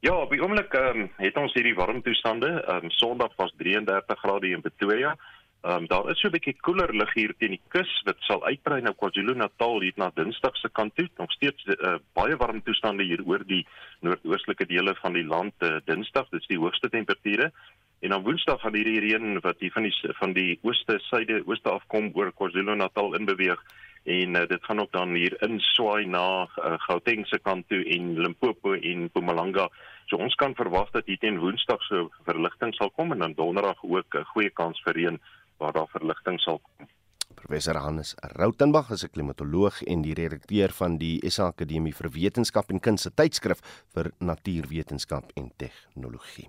Ja, 0.00 0.14
op 0.20 0.30
die 0.30 0.40
oomblik 0.42 0.72
um, 0.74 1.10
het 1.16 1.36
ons 1.36 1.54
hierdie 1.54 1.74
warm 1.74 2.02
toestande. 2.02 2.48
Um, 2.68 2.90
Sondag 2.90 3.32
was 3.36 3.54
33 3.56 4.18
grade 4.20 4.48
in 4.48 4.60
Pretoria. 4.60 5.16
Ehm 5.64 5.76
um, 5.76 5.86
daar 5.86 6.10
is 6.10 6.20
so 6.20 6.28
'n 6.28 6.32
bietjie 6.36 6.60
koeler 6.60 6.90
lug 6.94 7.12
hier 7.14 7.32
teen 7.38 7.54
die 7.56 7.62
kus 7.74 7.92
wat 8.04 8.18
sal 8.20 8.42
uitbrei 8.44 8.80
na 8.82 8.92
KwaZulu-Natal 8.92 9.80
hier 9.80 9.96
na 9.96 10.10
Dinsdag 10.14 10.56
se 10.56 10.68
kant 10.68 10.94
toe. 10.96 11.08
Nog 11.16 11.32
steeds 11.32 11.64
uh, 11.66 11.94
baie 12.12 12.36
warm 12.36 12.62
toestande 12.62 13.02
hier 13.02 13.22
oor 13.24 13.44
die 13.46 13.66
noordoostelike 14.00 14.66
dele 14.66 14.94
van 14.94 15.12
die 15.12 15.24
land 15.24 15.54
uh, 15.62 15.78
Dinsdag. 15.84 16.28
Dit 16.28 16.40
is 16.40 16.46
die 16.46 16.58
hoogste 16.58 16.90
temperature. 16.90 17.52
En 18.00 18.10
dan 18.10 18.22
Woensdag 18.22 18.60
gaan 18.60 18.74
hierdie 18.74 19.00
reën 19.00 19.40
wat 19.40 19.56
hier 19.58 19.72
van 19.72 19.82
die 19.82 19.94
van 20.20 20.32
die 20.32 20.58
ooste 20.62 20.98
suide 20.98 21.42
ooste 21.46 21.70
afkom 21.70 22.10
oor 22.12 22.32
KwaZulu-Natal 22.32 23.14
inbeweeg 23.14 23.62
en 24.04 24.36
uh, 24.36 24.46
dit 24.46 24.64
gaan 24.64 24.80
ook 24.80 24.92
dan 24.92 25.14
hier 25.14 25.36
inswaai 25.42 26.04
na 26.06 26.44
uh, 26.44 26.74
Gauteng 26.76 27.24
se 27.26 27.38
kant 27.38 27.68
toe 27.68 27.84
en 27.84 28.18
Limpopo 28.20 28.74
en 28.74 29.04
Mpumalanga. 29.08 29.70
So 30.06 30.16
ons 30.16 30.34
kan 30.34 30.54
verwag 30.54 30.90
dat 30.90 31.06
hier 31.06 31.18
teen 31.18 31.40
Woensdag 31.40 31.80
so 31.88 32.10
verligting 32.28 32.74
sal 32.74 32.90
kom 32.90 33.12
en 33.12 33.24
dan 33.24 33.32
Donderdag 33.32 33.80
ook 33.82 34.14
'n 34.14 34.28
goeie 34.34 34.50
kans 34.50 34.82
vir 34.84 34.94
reën 34.94 35.18
waar 35.64 35.72
daar 35.72 35.88
verligting 35.88 36.40
sal 36.40 36.60
kom. 36.60 36.88
Professor 37.34 37.76
Hannes 37.76 38.14
Rautenbach 38.36 38.90
is 38.90 39.04
'n 39.04 39.12
klimatoloog 39.12 39.82
en 39.82 40.02
die 40.02 40.14
redakteur 40.14 40.72
van 40.72 40.98
die 40.98 41.30
SA 41.30 41.46
Akademie 41.46 41.94
vir 41.94 42.10
Wetenskap 42.10 42.70
en 42.70 42.80
Kuns 42.80 43.02
se 43.02 43.10
tydskrif 43.10 43.60
vir 43.94 44.12
natuurwetenskap 44.18 45.32
en 45.34 45.50
tegnologie. 45.56 46.48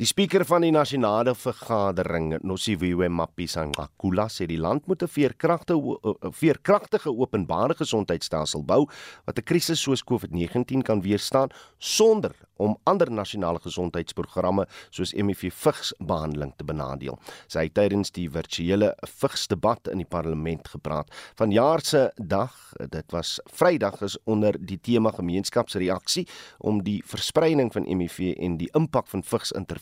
Die 0.00 0.06
spreker 0.08 0.40
van 0.48 0.64
die 0.64 0.72
nasionale 0.72 1.34
vergadering, 1.36 2.30
Nosiviwe 2.48 3.10
Mapisa-Nqakula, 3.12 4.24
sê 4.32 4.46
die 4.48 4.56
land 4.56 4.86
moet 4.88 5.02
'n 5.02 5.08
veerkragtige 5.08 6.32
veerkragtige 6.32 7.10
openbare 7.12 7.74
gesondheidstelsel 7.74 8.64
bou 8.64 8.88
wat 9.26 9.38
'n 9.38 9.44
krisis 9.44 9.82
soos 9.82 10.02
COVID-19 10.02 10.82
kan 10.82 11.02
weerstaan 11.02 11.50
sonder 11.78 12.32
om 12.56 12.76
ander 12.84 13.10
nasionale 13.10 13.58
gesondheidsprogramme 13.58 14.66
soos 14.90 15.12
HIV 15.12 15.52
vigs 15.52 15.92
behandeling 15.98 16.52
te 16.56 16.64
benadeel. 16.64 17.18
Sy 17.48 17.64
het 17.64 17.74
tydens 17.74 18.10
die 18.10 18.30
virtuele 18.30 18.94
vigsdebat 19.20 19.88
in 19.88 19.98
die 19.98 20.08
parlement 20.08 20.68
gepraat. 20.68 21.10
Vanjaar 21.34 21.80
se 21.80 22.12
dag, 22.16 22.54
dit 22.88 23.12
was 23.12 23.40
Vrydag 23.52 24.02
is 24.02 24.16
onder 24.24 24.56
die 24.58 24.78
tema 24.80 25.10
gemeenskapsreaksie 25.10 26.26
om 26.58 26.82
die 26.82 27.02
verspreiding 27.04 27.72
van 27.72 27.84
HIV 27.84 28.36
en 28.38 28.56
die 28.56 28.70
impak 28.72 29.08
van 29.08 29.22
vigsintervensies 29.22 29.81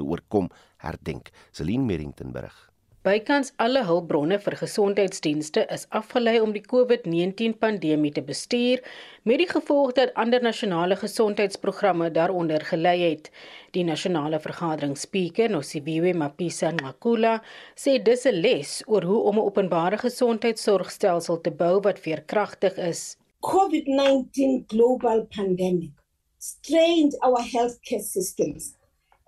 oorkom 0.00 0.50
herdenk. 0.78 1.30
Celine 1.52 1.84
Merrington 1.84 2.32
berig. 2.32 2.70
Bykans 3.00 3.48
alle 3.64 3.80
hulpbronne 3.88 4.36
vir 4.44 4.54
gesondheidsdienste 4.60 5.62
is 5.72 5.86
afgelei 5.98 6.34
om 6.44 6.50
die 6.52 6.60
COVID-19 6.60 7.54
pandemie 7.62 8.10
te 8.12 8.20
bestuur, 8.20 8.82
met 9.24 9.38
die 9.40 9.46
gevolg 9.48 9.94
dat 9.96 10.10
ander 10.20 10.42
nasionale 10.44 10.98
gesondheidsprogramme 11.00 12.10
daaronder 12.12 12.60
gelei 12.68 12.98
het. 13.00 13.30
Die 13.72 13.86
nasionale 13.88 14.36
vergadering 14.44 14.98
spreker, 15.00 15.48
Nosibiwe 15.48 16.12
Mapisa 16.12 16.74
Ngakula, 16.76 17.38
sê 17.74 17.96
dis 18.04 18.26
'n 18.26 18.42
les 18.44 18.82
oor 18.86 19.02
hoe 19.02 19.22
om 19.30 19.38
'n 19.38 19.46
openbare 19.48 19.96
gesondheidsorgstelsel 19.96 21.40
te 21.40 21.50
bou 21.50 21.80
wat 21.80 21.98
veerkragtig 21.98 22.76
is. 22.76 23.16
COVID-19 23.40 24.66
global 24.68 25.24
pandemic 25.36 25.96
strained 26.36 27.16
our 27.22 27.40
healthcare 27.40 28.04
systems 28.04 28.74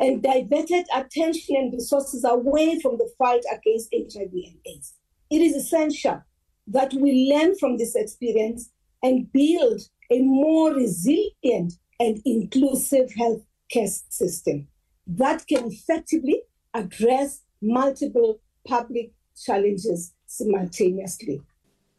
and 0.02 0.20
diverted 0.20 0.84
attention 0.92 1.54
and 1.54 1.72
resources 1.72 2.24
away 2.24 2.80
from 2.80 2.98
the 2.98 3.08
fight 3.16 3.42
against 3.52 3.94
HIV 3.94 4.32
and 4.32 4.56
AIDS. 4.66 4.94
It 5.30 5.40
is 5.40 5.54
essential 5.54 6.22
that 6.66 6.92
we 6.92 7.32
learn 7.32 7.56
from 7.56 7.78
this 7.78 7.94
experience 7.94 8.70
and 9.04 9.32
build 9.32 9.80
a 10.10 10.20
more 10.20 10.74
resilient 10.74 11.74
and 12.00 12.20
inclusive 12.24 13.12
health 13.16 13.42
care 13.70 13.86
system 13.86 14.66
that 15.06 15.46
can 15.46 15.70
effectively 15.70 16.42
address 16.74 17.42
multiple 17.60 18.40
public 18.66 19.12
challenges 19.36 20.14
simultaneously. 20.26 21.42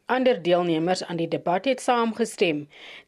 Ander 0.06 0.42
deelnemers 0.42 1.04
aan 1.04 1.16
die 1.16 1.28
debat 1.28 1.64
het 1.64 1.80
saamgestem. 1.80 2.66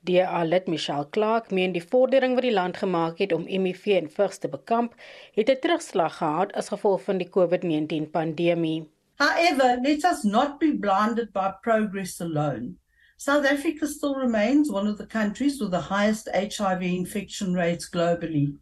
DA 0.08 0.44
lid 0.44 0.66
Michelle 0.66 1.08
Clark 1.10 1.50
meen 1.50 1.74
die 1.74 1.82
vordering 1.84 2.34
wat 2.34 2.46
die 2.46 2.52
land 2.52 2.78
gemaak 2.80 3.18
het 3.20 3.34
om 3.36 3.44
HIV 3.44 3.84
en 3.98 4.08
vigs 4.10 4.38
te 4.40 4.48
bekamp, 4.48 4.94
het 5.34 5.50
'n 5.50 5.60
terugslag 5.60 6.16
gehad 6.16 6.52
as 6.52 6.72
gevolg 6.72 7.02
van 7.02 7.18
die 7.18 7.28
COVID-19 7.28 8.10
pandemie. 8.10 8.88
However, 9.16 9.78
let 9.82 10.04
us 10.04 10.22
not 10.22 10.58
be 10.58 10.78
blinded 10.78 11.32
by 11.32 11.52
progress 11.60 12.20
alone. 12.20 12.74
South 13.16 13.44
Africa 13.44 13.86
still 13.86 14.14
remains 14.14 14.70
one 14.70 14.90
of 14.90 14.96
the 14.96 15.06
countries 15.06 15.60
with 15.60 15.70
the 15.70 15.94
highest 15.94 16.28
HIV 16.32 16.80
infection 16.80 17.54
rates 17.54 17.88
globally. 17.88 18.56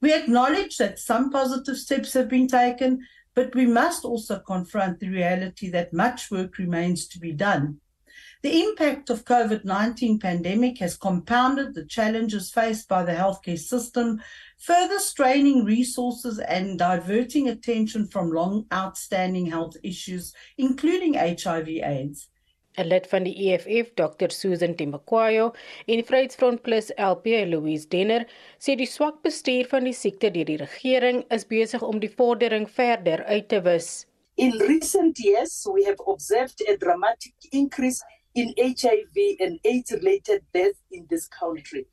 We 0.00 0.12
acknowledge 0.14 0.76
that 0.76 0.98
some 0.98 1.30
positive 1.30 1.76
steps 1.76 2.14
have 2.14 2.28
been 2.28 2.48
taken, 2.48 3.06
but 3.34 3.54
we 3.54 3.66
must 3.66 4.04
also 4.04 4.38
confront 4.38 5.00
the 5.00 5.08
reality 5.08 5.68
that 5.70 5.92
much 5.92 6.30
work 6.30 6.58
remains 6.58 7.06
to 7.08 7.18
be 7.18 7.32
done. 7.32 7.80
The 8.42 8.62
impact 8.62 9.08
of 9.08 9.24
COVID-19 9.24 10.20
pandemic 10.20 10.78
has 10.78 10.98
compounded 10.98 11.74
the 11.74 11.86
challenges 11.86 12.50
faced 12.52 12.88
by 12.88 13.02
the 13.02 13.12
healthcare 13.12 13.58
system, 13.58 14.20
further 14.58 14.98
straining 14.98 15.64
resources 15.64 16.38
and 16.38 16.78
diverting 16.78 17.48
attention 17.48 18.06
from 18.06 18.30
long 18.30 18.66
outstanding 18.72 19.46
health 19.46 19.76
issues, 19.82 20.34
including 20.58 21.14
HIV 21.14 21.68
AIDS. 21.68 22.28
'n 22.76 22.88
lid 22.88 23.06
van 23.06 23.22
die 23.22 23.34
EFF, 23.48 23.92
Dr. 23.94 24.30
Susan 24.30 24.74
Timakwayo, 24.74 25.52
en 25.86 26.04
Vryheidsfront 26.04 26.62
Plus 26.62 26.90
LP, 26.96 27.44
Louise 27.46 27.88
Denner, 27.88 28.26
sê 28.58 28.74
die 28.76 28.88
swak 28.90 29.22
bestuur 29.22 29.68
van 29.70 29.86
die 29.86 29.94
siekte 29.94 30.30
deur 30.34 30.48
die 30.48 30.58
regering 30.58 31.22
is 31.30 31.46
besig 31.46 31.82
om 31.82 32.00
die 32.02 32.10
vordering 32.10 32.66
verder 32.70 33.24
uit 33.24 33.48
te 33.48 33.60
wis. 33.62 34.06
In 34.36 34.58
recent 34.58 35.18
years, 35.18 35.54
we 35.70 35.84
have 35.84 36.00
observed 36.06 36.62
a 36.68 36.76
dramatic 36.76 37.34
increase 37.52 38.02
in 38.34 38.50
HIV 38.58 39.38
and 39.40 39.60
AIDS-related 39.62 40.42
deaths 40.52 40.82
in 40.90 41.06
this 41.06 41.28
country. 41.28 41.86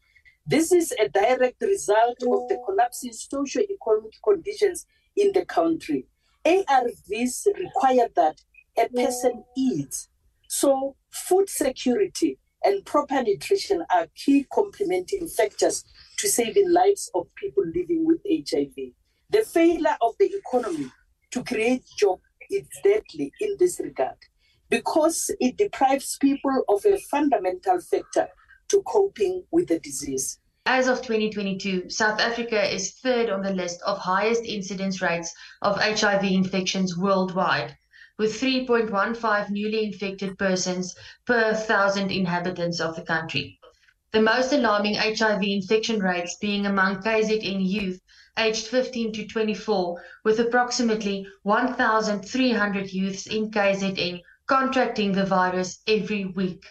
This 0.50 0.72
is 0.72 0.92
a 1.00 1.08
direct 1.08 1.62
result 1.62 2.24
of 2.24 2.48
the 2.50 2.58
collapsing 2.66 3.14
socio-economic 3.14 4.18
conditions 4.24 4.88
in 5.16 5.32
the 5.34 5.46
country. 5.46 6.08
ARVs 6.44 7.46
require 7.60 8.10
that 8.16 8.42
a 8.76 8.90
person 8.90 9.44
eats 9.56 10.10
So, 10.54 10.98
food 11.12 11.50
security 11.50 12.38
and 12.66 12.86
proper 12.86 13.24
nutrition 13.24 13.86
are 13.90 14.08
key 14.14 14.46
complementing 14.54 15.30
factors 15.30 15.86
to 16.18 16.28
saving 16.28 16.70
lives 16.70 17.10
of 17.16 17.34
people 17.38 17.64
living 17.74 18.06
with 18.06 18.20
HIV. 18.30 18.92
The 19.30 19.46
failure 19.46 19.96
of 20.02 20.16
the 20.20 20.30
economy 20.36 20.92
to 21.32 21.44
create 21.46 21.86
jobs 21.98 22.24
is 22.50 22.68
deadly 22.84 23.32
in 23.40 23.56
this 23.60 23.80
regard 23.80 24.18
because 24.70 25.32
it 25.40 25.56
deprives 25.56 26.18
people 26.20 26.66
of 26.68 26.86
a 26.86 27.00
fundamental 27.10 27.80
factor 27.80 28.28
to 28.68 28.82
coping 28.82 29.46
with 29.52 29.70
the 29.70 29.80
disease. 29.80 30.38
As 30.66 30.88
of 30.88 30.98
2022, 30.98 31.90
South 31.90 32.20
Africa 32.20 32.62
is 32.62 32.96
third 32.96 33.30
on 33.30 33.42
the 33.42 33.54
list 33.54 33.82
of 33.84 34.00
highest 34.00 34.44
incidence 34.44 35.02
rates 35.02 35.34
of 35.62 35.80
HIV 35.80 36.26
infections 36.26 36.98
worldwide, 36.98 37.78
with 38.22 38.40
3.15 38.40 39.50
newly 39.50 39.84
infected 39.84 40.38
persons 40.38 40.96
per 41.26 41.56
thousand 41.56 42.12
inhabitants 42.12 42.80
of 42.80 42.96
the 42.96 43.02
country. 43.02 43.60
The 44.12 44.22
most 44.22 44.54
alarming 44.54 44.94
HIV 44.94 45.42
infection 45.42 46.00
rates 46.00 46.38
being 46.40 46.68
among 46.68 47.02
KZN 47.02 47.68
youth 47.68 48.00
aged 48.38 48.68
15 48.68 49.14
to 49.14 49.26
24, 49.26 50.04
with 50.24 50.40
approximately 50.40 51.26
1,300 51.42 52.94
youths 52.94 53.26
in 53.26 53.50
KZN 53.50 54.22
contracting 54.46 55.14
the 55.14 55.26
virus 55.26 55.80
every 55.88 56.26
week 56.26 56.64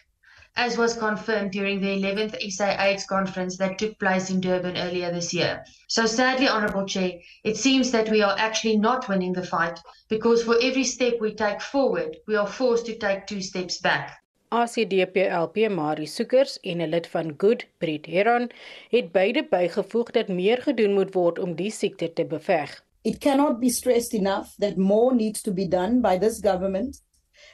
as 0.57 0.77
was 0.77 0.97
confirmed 0.97 1.53
during 1.53 1.81
the 1.81 1.87
11th 1.87 2.35
SA 2.51 2.77
AIDS 2.79 3.05
conference 3.05 3.57
that 3.57 3.79
took 3.79 3.99
place 3.99 4.31
in 4.31 4.41
Durban 4.41 4.77
earlier 4.77 5.11
this 5.13 5.33
year. 5.33 5.65
So 5.89 6.07
sadly, 6.07 6.49
Honourable 6.49 6.87
Chair, 6.87 7.13
it 7.45 7.57
seems 7.57 7.91
that 7.93 8.11
we 8.11 8.23
are 8.23 8.37
actually 8.39 8.77
not 8.77 9.09
winning 9.09 9.33
the 9.33 9.47
fight 9.47 9.79
because 10.09 10.43
for 10.43 10.57
every 10.61 10.85
step 10.85 11.15
we 11.21 11.35
take 11.35 11.61
forward, 11.61 12.17
we 12.27 12.37
are 12.37 12.47
forced 12.47 12.87
to 12.87 12.99
take 12.99 13.27
two 13.27 13.41
steps 13.41 13.79
back. 13.79 14.17
ACDP-LP 14.53 15.69
Marie 15.69 16.07
Soekers 16.07 16.59
en 16.65 16.81
'n 16.81 16.91
lid 16.91 17.07
van 17.07 17.35
Good, 17.37 17.67
Brit 17.79 18.07
Heron, 18.07 18.51
het 18.91 19.13
beide 19.13 19.47
bygevoeg 19.51 20.11
dat 20.11 20.29
meer 20.29 20.63
gedoen 20.63 20.95
moet 20.95 21.15
word 21.15 21.39
om 21.39 21.55
die 21.55 21.71
siekte 21.71 22.13
te 22.13 22.25
beveg. 22.25 22.85
It 23.03 23.19
cannot 23.19 23.61
be 23.61 23.71
stressed 23.71 24.13
enough 24.13 24.49
that 24.59 24.77
more 24.77 25.15
needs 25.15 25.43
to 25.43 25.53
be 25.53 25.69
done 25.69 26.01
by 26.01 26.19
this 26.19 26.41
government 26.41 27.03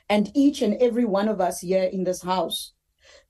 and 0.08 0.30
each 0.32 0.62
and 0.62 0.80
every 0.80 1.04
one 1.04 1.28
of 1.28 1.40
us 1.40 1.60
here 1.60 1.88
in 1.92 2.04
this 2.04 2.22
house 2.22 2.75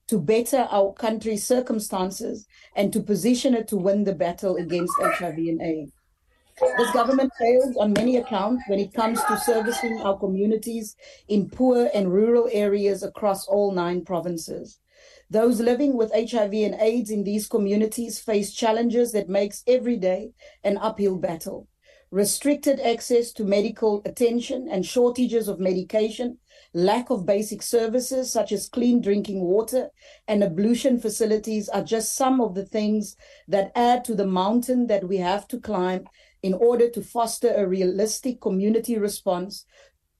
to 0.07 0.19
better 0.19 0.67
our 0.71 0.93
country's 0.93 1.45
circumstances 1.45 2.47
and 2.75 2.93
to 2.93 3.01
position 3.01 3.53
it 3.53 3.67
to 3.67 3.77
win 3.77 4.03
the 4.03 4.15
battle 4.15 4.55
against 4.55 4.93
HIV 5.01 5.37
and 5.37 5.61
AIDS. 5.61 5.91
This 6.77 6.91
government 6.91 7.31
fails 7.37 7.77
on 7.77 7.93
many 7.93 8.17
accounts 8.17 8.63
when 8.67 8.79
it 8.79 8.93
comes 8.93 9.23
to 9.25 9.37
servicing 9.37 10.01
our 10.01 10.17
communities 10.17 10.95
in 11.27 11.49
poor 11.49 11.89
and 11.93 12.11
rural 12.11 12.49
areas 12.51 13.03
across 13.03 13.47
all 13.47 13.71
nine 13.71 14.03
provinces. 14.03 14.79
Those 15.29 15.59
living 15.59 15.95
with 15.95 16.11
HIV 16.13 16.53
and 16.53 16.75
AIDS 16.75 17.11
in 17.11 17.23
these 17.23 17.47
communities 17.47 18.19
face 18.19 18.53
challenges 18.53 19.11
that 19.11 19.29
makes 19.29 19.63
every 19.67 19.97
day 19.97 20.31
an 20.63 20.77
uphill 20.77 21.17
battle. 21.17 21.67
Restricted 22.09 22.79
access 22.79 23.33
to 23.33 23.43
medical 23.43 24.01
attention 24.05 24.67
and 24.71 24.85
shortages 24.85 25.47
of 25.47 25.59
medication, 25.59 26.37
lack 26.73 27.09
of 27.09 27.25
basic 27.25 27.61
services 27.61 28.31
such 28.31 28.51
as 28.51 28.69
clean 28.69 29.01
drinking 29.01 29.41
water 29.41 29.89
and 30.27 30.43
ablution 30.43 30.99
facilities 30.99 31.69
are 31.69 31.83
just 31.83 32.15
some 32.15 32.41
of 32.41 32.55
the 32.55 32.65
things 32.65 33.15
that 33.47 33.71
add 33.75 34.03
to 34.05 34.15
the 34.15 34.27
mountain 34.27 34.87
that 34.87 35.07
we 35.07 35.17
have 35.17 35.47
to 35.47 35.59
climb 35.59 36.05
in 36.43 36.53
order 36.53 36.89
to 36.89 37.01
foster 37.01 37.53
a 37.55 37.67
realistic 37.67 38.39
community 38.41 38.97
response 38.97 39.65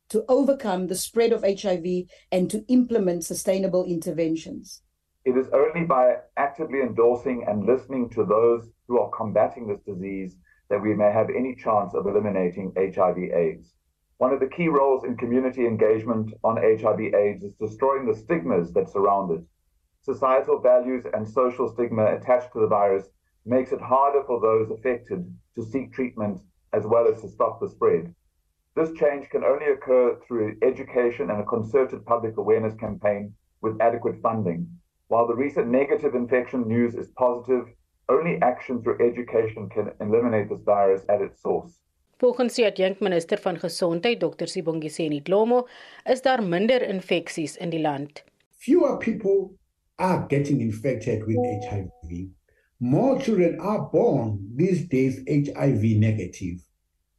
to 0.09 0.23
overcome 0.29 0.87
the 0.87 0.95
spread 0.95 1.31
of 1.31 1.43
HIV 1.43 2.05
and 2.31 2.49
to 2.49 2.63
implement 2.67 3.25
sustainable 3.25 3.85
interventions. 3.85 4.81
It 5.25 5.35
is 5.35 5.47
only 5.53 5.85
by 5.85 6.15
actively 6.37 6.79
endorsing 6.81 7.45
and 7.47 7.65
listening 7.65 8.09
to 8.11 8.23
those 8.23 8.69
who 8.87 8.99
are 8.99 9.09
combating 9.09 9.67
this 9.67 9.81
disease 9.85 10.37
that 10.69 10.81
we 10.81 10.93
may 10.93 11.11
have 11.11 11.29
any 11.29 11.55
chance 11.55 11.93
of 11.93 12.07
eliminating 12.07 12.71
HIV/AIDS. 12.77 13.73
One 14.19 14.33
of 14.33 14.39
the 14.39 14.47
key 14.47 14.67
roles 14.67 15.03
in 15.03 15.15
community 15.15 15.67
engagement 15.67 16.33
on 16.43 16.57
HIV/AIDS 16.57 17.43
is 17.43 17.53
destroying 17.53 18.05
the 18.05 18.15
stigmas 18.15 18.73
that 18.73 18.89
surround 18.89 19.31
it. 19.31 19.43
Societal 20.01 20.59
values 20.59 21.05
and 21.13 21.27
social 21.27 21.67
stigma 21.67 22.15
attached 22.15 22.51
to 22.53 22.59
the 22.59 22.67
virus 22.67 23.09
makes 23.45 23.71
it 23.71 23.79
harder 23.79 24.23
for 24.23 24.39
those 24.39 24.71
affected 24.71 25.31
to 25.53 25.63
seek 25.63 25.93
treatment 25.93 26.41
as 26.73 26.87
well 26.87 27.07
as 27.07 27.21
to 27.21 27.29
stop 27.29 27.59
the 27.59 27.69
spread. 27.69 28.15
This 28.75 28.91
change 28.93 29.29
can 29.29 29.43
only 29.43 29.67
occur 29.67 30.19
through 30.27 30.57
education 30.63 31.29
and 31.29 31.39
a 31.39 31.45
concerted 31.45 32.05
public 32.05 32.37
awareness 32.37 32.73
campaign 32.73 33.35
with 33.61 33.79
adequate 33.81 34.21
funding. 34.21 34.67
While 35.09 35.27
the 35.27 35.35
recent 35.35 35.67
negative 35.67 36.15
infection 36.15 36.67
news 36.67 36.95
is 36.95 37.11
positive, 37.11 37.67
only 38.09 38.41
action 38.41 38.81
through 38.81 38.99
education 38.99 39.69
can 39.69 39.91
eliminate 39.99 40.49
this 40.49 40.63
virus 40.63 41.05
at 41.07 41.21
its 41.21 41.41
source. 41.41 41.79
Volgens 42.17 42.55
die 42.57 42.65
adjunkminister 42.65 43.37
van 43.37 43.59
gesondheid 43.61 44.19
Dr 44.19 44.47
Sibongiseni 44.49 45.21
Dlomo 45.21 45.67
is 46.09 46.21
daar 46.25 46.41
minder 46.43 46.81
infeksies 46.81 47.57
in 47.61 47.69
die 47.69 47.81
land. 47.81 48.23
Fewer 48.57 48.97
people 48.97 49.51
are 49.95 50.25
getting 50.27 50.61
infected 50.61 51.25
with 51.27 51.37
HIV. 51.69 52.25
More 52.77 53.19
children 53.21 53.59
are 53.59 53.89
born 53.91 54.53
these 54.55 54.87
days 54.87 55.21
HIV 55.27 55.83
negative. 55.99 56.57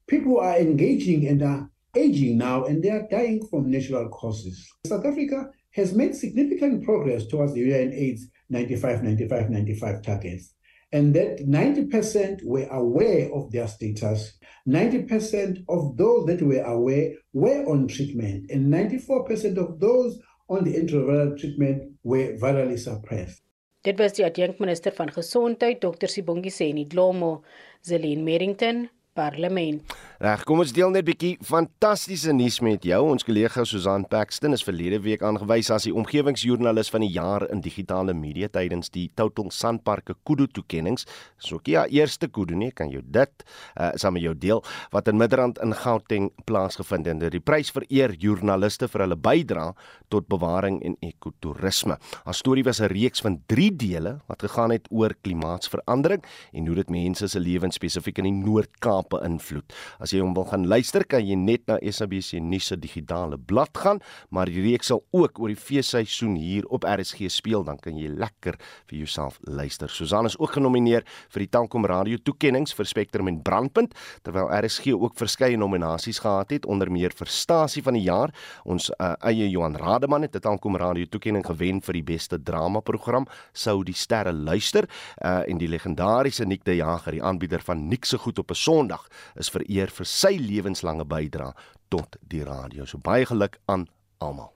People 0.07 0.40
are 0.40 0.59
engaging 0.59 1.28
and 1.28 1.42
are 1.42 1.70
aging 1.94 2.36
now 2.36 2.64
and 2.64 2.82
they 2.82 2.90
are 2.90 3.07
dying 3.09 3.46
from 3.46 3.70
natural 3.70 4.09
causes. 4.09 4.66
South 4.86 5.07
Africa 5.07 5.51
has 5.70 5.94
made 5.94 6.16
significant 6.16 6.82
progress 6.82 7.28
towards 7.28 7.55
the 7.55 7.62
UNAIDS 7.62 8.22
95 8.51 9.03
95 9.03 9.51
95 9.51 10.03
targets. 10.03 10.55
And 10.91 11.14
that 11.14 11.41
90% 11.47 12.45
were 12.45 12.66
aware 12.70 13.30
of 13.32 13.51
their 13.51 13.68
status. 13.68 14.39
90% 14.66 15.64
of 15.68 15.97
those 15.97 16.26
that 16.26 16.43
were 16.43 16.62
aware 16.62 17.12
were 17.32 17.64
on 17.66 17.89
treatment. 17.89 18.51
And 18.51 18.72
94% 18.72 19.59
of 19.59 19.80
those 19.80 20.18
on 20.49 20.64
the 20.64 20.74
antiviral 20.74 21.39
treatment 21.39 21.93
were 22.03 22.36
virally 22.39 22.78
suppressed. 22.78 23.43
Dit 23.82 23.99
was 23.99 24.12
die 24.12 24.24
adjunkminister 24.26 24.93
van 24.93 25.12
gesondheid 25.12 25.80
Dr 25.80 26.09
Sibongiseni 26.09 26.86
Dlomo, 26.86 27.45
Zelin 27.80 28.24
Merrington, 28.26 28.89
Parlement. 29.19 29.97
Reg, 30.19 30.41
kom 30.47 30.59
ons 30.59 30.73
deel 30.75 30.91
net 30.91 31.05
'n 31.05 31.07
bietjie 31.07 31.39
fantastiese 31.47 32.33
nuus 32.33 32.59
met 32.61 32.83
jou. 32.83 32.99
Ons 33.07 33.23
kollega 33.23 33.64
Susan 33.64 34.05
Paxton 34.05 34.53
is 34.53 34.64
verlede 34.66 34.99
week 35.03 35.23
aangewys 35.23 35.71
as 35.71 35.85
die 35.85 35.95
omgewingsjoernalis 35.95 36.91
van 36.91 37.01
die 37.01 37.12
jaar 37.14 37.47
in 37.51 37.61
digitale 37.61 38.14
media 38.14 38.49
tydens 38.49 38.91
die 38.91 39.11
Total 39.14 39.51
Sanparks 39.51 40.14
Kudu 40.25 40.47
toekenninge. 40.47 41.07
So 41.39 41.61
ja, 41.64 41.87
eerste 41.87 42.29
Kudu 42.29 42.57
nie, 42.57 42.73
kan 42.73 42.91
jy 42.91 43.01
dit 43.05 43.45
uh, 43.81 43.91
saam 43.95 44.14
met 44.14 44.23
jou 44.23 44.35
deel 44.35 44.62
wat 44.91 45.09
in 45.09 45.16
Midrand 45.16 45.59
in 45.62 45.73
Gauteng 45.73 46.31
plaasgevind 46.45 47.07
het. 47.07 47.31
Die 47.31 47.41
prys 47.41 47.71
vereer 47.71 48.11
joernaliste 48.19 48.89
vir 48.89 49.01
hulle 49.01 49.16
bydrae 49.16 49.75
tot 50.11 50.27
bewaring 50.29 50.83
en 50.83 50.97
ekotourisme. 51.01 51.97
Haar 52.25 52.35
storie 52.35 52.64
was 52.64 52.81
'n 52.81 52.91
reeks 52.91 53.21
van 53.21 53.43
3 53.47 53.77
dele 53.77 54.21
wat 54.27 54.43
gegaan 54.43 54.71
het 54.71 54.89
oor 54.91 55.14
klimaatsverandering 55.23 56.25
en 56.53 56.66
hoe 56.66 56.75
dit 56.75 56.91
mense 56.91 57.29
se 57.29 57.39
lewens 57.41 57.75
spesifiek 57.75 58.19
in 58.19 58.25
die 58.25 58.51
Noord-Kaap 58.51 59.08
beïnvloed. 59.11 59.73
As 60.01 60.13
jy 60.13 60.21
hom 60.21 60.35
wil 60.35 60.47
gaan 60.49 60.67
luister, 60.69 61.05
kan 61.05 61.25
jy 61.27 61.37
net 61.37 61.67
na 61.67 61.79
SABC 61.83 62.41
nuus 62.41 62.69
se 62.69 62.77
digitale 62.77 63.39
blad 63.39 63.77
gaan, 63.77 64.01
maar 64.31 64.47
die 64.51 64.63
reeks 64.63 64.91
sal 64.93 65.03
ook 65.17 65.39
oor 65.41 65.53
die 65.53 65.59
feesseisoen 65.59 66.37
hier 66.37 66.67
op 66.75 66.85
RSG 66.85 67.31
speel, 67.33 67.65
dan 67.65 67.79
kan 67.83 67.97
jy 67.99 68.09
lekker 68.09 68.59
vir 68.89 68.99
jouself 68.99 69.39
luister. 69.43 69.89
Susan 69.89 70.27
is 70.27 70.39
ook 70.39 70.57
genomineer 70.57 71.07
vir 71.33 71.45
die 71.45 71.51
Tankom 71.51 71.87
Radio 71.89 72.19
toekenninge 72.23 72.75
vir 72.77 72.89
Spectrum 72.89 73.29
en 73.31 73.41
Brandpunt, 73.43 73.95
terwyl 74.23 74.51
RSG 74.53 74.95
ook 74.97 75.17
verskeie 75.19 75.57
nominasies 75.57 76.21
gehad 76.25 76.53
het, 76.55 76.67
onder 76.67 76.91
meer 76.93 77.15
vir 77.17 77.31
Stasie 77.33 77.83
van 77.83 77.97
die 77.99 78.05
jaar. 78.07 78.33
Ons 78.65 78.91
uh, 78.99 79.15
eie 79.29 79.49
Johan 79.49 79.77
Rademan 79.77 80.23
het 80.23 80.37
'n 80.37 80.41
Tankom 80.41 80.77
Radio 80.77 81.07
toekenning 81.07 81.45
gewen 81.47 81.81
vir 81.83 81.95
die 81.95 82.03
beste 82.03 82.39
drama 82.39 82.81
program 82.81 83.27
Sou 83.53 83.83
die 83.85 83.95
sterre 83.95 84.33
luister 84.33 84.89
uh, 85.25 85.43
en 85.49 85.59
die 85.59 85.69
legendariese 85.69 86.45
Nick 86.45 86.65
de 86.65 86.77
Jager, 86.77 87.13
die 87.13 87.23
aanbieder 87.23 87.63
van 87.65 87.89
Nick 87.89 88.05
se 88.05 88.19
goed 88.19 88.39
op 88.39 88.51
'n 88.51 88.55
Sondag, 88.55 88.97
is 89.36 89.51
vereer 89.51 89.92
vir 89.92 90.07
sy 90.09 90.36
lewenslange 90.40 91.07
bydrae 91.09 91.53
tot 91.88 92.16
die 92.20 92.44
radio. 92.44 92.86
So 92.86 92.99
baie 92.99 93.26
geluk 93.26 93.59
aan 93.66 93.86
almal. 94.18 94.53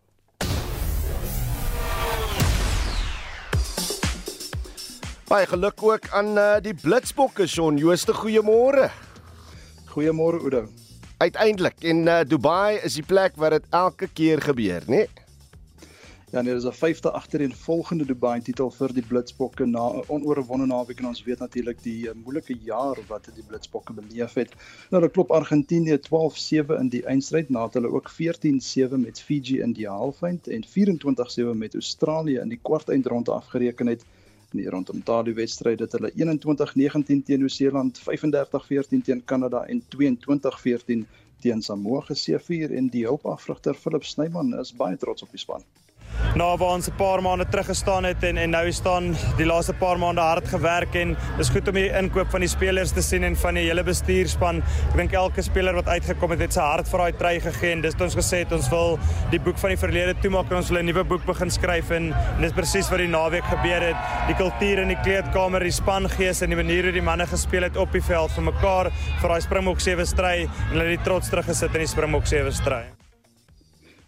Baie 5.33 5.47
geluk 5.49 5.81
ook 5.81 6.11
aan 6.13 6.37
uh, 6.37 6.59
die 6.61 6.75
Blitsbokke 6.77 7.47
son. 7.49 7.79
Jooste, 7.81 8.13
goeiemôre. 8.13 8.91
Goeiemôre 9.95 10.43
Oudo. 10.45 10.67
Uiteindelik 11.23 11.87
in 11.89 12.05
uh, 12.05 12.21
Dubai 12.27 12.83
is 12.85 12.99
die 12.99 13.07
plek 13.07 13.39
waar 13.41 13.57
dit 13.57 13.65
elke 13.71 14.11
keer 14.13 14.43
gebeur, 14.45 14.85
né? 14.91 15.07
Nee? 15.07 15.22
Ja, 16.33 16.41
nee, 16.41 16.55
dis 16.55 16.65
'n 16.65 16.73
vyfde 16.73 17.11
agtereenvolgende 17.13 18.05
Dubai 18.09 18.41
titel 18.41 18.71
vir 18.73 18.93
die 18.97 19.03
Blitsbokke 19.09 19.67
na 19.67 19.83
'n 19.89 20.05
onoorwonde 20.15 20.67
naweek 20.67 21.01
en 21.01 21.09
ons 21.09 21.25
weet 21.25 21.43
natuurlik 21.45 21.83
die 21.83 22.07
uh, 22.09 22.15
moeilike 22.25 22.55
jaar 22.69 22.99
wat 23.09 23.29
die 23.35 23.45
Blitsbokke 23.49 23.93
beleef 23.93 24.35
het. 24.41 24.55
Nou, 24.91 25.03
dit 25.03 25.13
klop 25.13 25.31
Argentinië 25.31 25.99
12-7 26.07 26.79
in 26.79 26.89
die 26.89 27.03
eindstryd 27.05 27.51
nadat 27.51 27.75
hulle 27.75 27.91
ook 27.93 28.09
14-7 28.21 28.97
met 29.05 29.21
Fiji 29.21 29.61
in 29.61 29.77
die 29.77 29.87
halfeind 29.89 30.49
en 30.49 30.65
24-7 30.77 31.53
met 31.65 31.75
Australië 31.75 32.39
in 32.41 32.49
die 32.49 32.61
kwartfinale 32.63 33.37
afgereken 33.37 33.87
het. 33.87 34.09
In 34.53 34.65
die 34.65 34.71
rondom 34.71 35.05
daardie 35.05 35.35
wedstryd 35.35 35.85
het 35.85 35.93
hulle 35.93 36.13
21-19 36.17 37.23
teen 37.29 37.45
Nieu-Seeland, 37.45 38.01
35-14 38.01 39.05
teen 39.05 39.25
Kanada 39.25 39.67
en 39.67 39.85
22-14 39.97 41.05
teen 41.41 41.63
Samoa 41.63 42.01
geseëvier 42.01 42.73
en 42.73 42.89
die 42.89 43.05
hulpafrigter 43.05 43.75
Philip 43.75 44.05
Snyman 44.05 44.59
is 44.61 44.73
baie 44.73 44.97
trots 44.97 45.23
op 45.23 45.31
die 45.31 45.45
span 45.45 45.69
na 46.35 46.57
waar 46.57 46.77
ons 46.77 46.89
'n 46.89 46.97
paar 46.97 47.23
maande 47.23 47.45
terug 47.45 47.67
gestaan 47.67 48.05
het 48.05 48.23
en 48.23 48.37
en 48.37 48.51
nou 48.51 48.73
staan 48.73 49.17
die 49.37 49.47
laaste 49.47 49.73
paar 49.73 49.99
maande 49.99 50.21
hard 50.21 50.49
gewerk 50.49 50.95
en 50.95 51.17
dis 51.37 51.49
goed 51.49 51.69
om 51.69 51.75
die 51.75 51.91
inkoop 51.99 52.31
van 52.31 52.41
die 52.41 52.49
spelers 52.49 52.93
te 52.93 53.03
sien 53.03 53.25
en 53.25 53.37
van 53.37 53.55
die 53.55 53.65
hele 53.67 53.83
bestuurspan. 53.83 54.63
Ek 54.91 54.97
dink 54.97 55.13
elke 55.13 55.43
speler 55.43 55.75
wat 55.75 55.89
uitgekom 55.89 56.31
het 56.31 56.41
het 56.41 56.53
sy 56.53 56.61
hart 56.61 56.89
vir 56.89 56.99
daai 56.99 57.13
try 57.19 57.41
gegee 57.41 57.73
en 57.73 57.83
dis 57.83 57.95
ons 58.01 58.17
gesê 58.17 58.43
het 58.45 58.53
ons 58.53 58.69
wil 58.71 58.99
die 59.31 59.41
boek 59.41 59.59
van 59.59 59.71
die 59.71 59.77
verlede 59.77 60.15
toemaak 60.23 60.51
en 60.51 60.57
ons 60.57 60.71
wil 60.71 60.79
'n 60.83 60.87
nuwe 60.87 61.05
boek 61.05 61.27
begin 61.27 61.51
skryf 61.51 61.91
en, 61.91 62.13
en 62.13 62.43
dis 62.43 62.53
presies 62.53 62.91
wat 62.91 62.99
die 62.99 63.09
naweek 63.09 63.45
gebeur 63.45 63.83
het. 63.83 63.97
Die 64.27 64.35
kultuur 64.35 64.79
in 64.79 64.89
die 64.89 65.03
kleedkamer, 65.03 65.61
die 65.61 65.71
spangees 65.71 66.43
en 66.43 66.51
die 66.51 66.57
manier 66.57 66.85
hoe 66.85 66.93
die 66.93 67.03
manne 67.03 67.27
gespeel 67.27 67.63
het 67.63 67.77
op 67.77 67.93
die 67.93 68.03
veld 68.03 68.31
vir 68.31 68.45
mekaar 68.45 68.91
vir 69.21 69.29
daai 69.29 69.41
Springbok 69.41 69.81
sewe 69.81 70.07
stry 70.07 70.43
en 70.43 70.79
hulle 70.79 70.97
het 70.97 71.05
trots 71.05 71.29
teruggesit 71.29 71.75
in 71.75 71.87
die 71.87 71.93
Springbok 71.95 72.27
sewe 72.27 72.53
stry. 72.53 73.02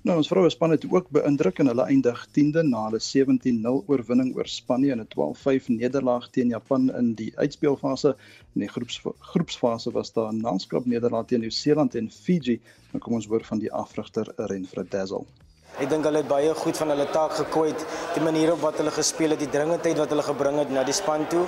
Nou 0.05 0.15
ons 0.21 0.29
vroue 0.29 0.51
span 0.53 0.73
het 0.75 0.83
ook 0.93 1.07
beïndruk 1.17 1.63
en 1.63 1.71
hulle 1.71 1.85
eindig 1.89 2.19
10de 2.39 2.63
na 2.71 2.83
hulle 2.87 2.99
17-0 3.05 3.79
oorwinning 3.93 4.35
oor 4.37 4.51
Spanje 4.55 4.91
en 4.93 5.01
'n 5.01 5.07
12-5 5.15 5.71
nederlaag 5.77 6.27
teen 6.35 6.53
Japan 6.53 6.91
in 6.99 7.15
die 7.21 7.31
uitspelfase. 7.45 8.13
In 8.55 8.67
die 8.67 8.69
groeps 8.75 9.01
groepsfase 9.31 9.93
was 9.97 10.13
daar 10.13 10.29
'n 10.33 10.43
nanskrap 10.45 10.85
nederlaag 10.85 11.27
teen 11.27 11.41
Nieu-Seeland 11.41 11.95
en 11.95 12.11
Fiji. 12.11 12.61
Nou 12.93 13.01
kom 13.05 13.15
ons 13.15 13.27
hoor 13.27 13.45
van 13.45 13.59
die 13.59 13.73
afrigter 13.73 14.33
Renfred 14.37 14.91
Dazzle. 14.91 15.25
Ek 15.75 15.89
dink 15.91 16.05
hulle 16.07 16.21
het 16.23 16.29
baie 16.31 16.53
goed 16.55 16.77
van 16.79 16.93
hulle 16.93 17.05
taak 17.11 17.33
gekwyt, 17.35 17.81
die 18.15 18.23
manier 18.23 18.53
op 18.53 18.61
wat 18.63 18.77
hulle 18.79 18.93
gespeel 18.95 19.35
het, 19.35 19.41
die 19.43 19.51
dringendheid 19.51 19.99
wat 19.99 20.13
hulle 20.15 20.23
gebring 20.23 20.61
het 20.63 20.71
na 20.71 20.85
die 20.87 20.95
span 20.95 21.25
toe. 21.33 21.43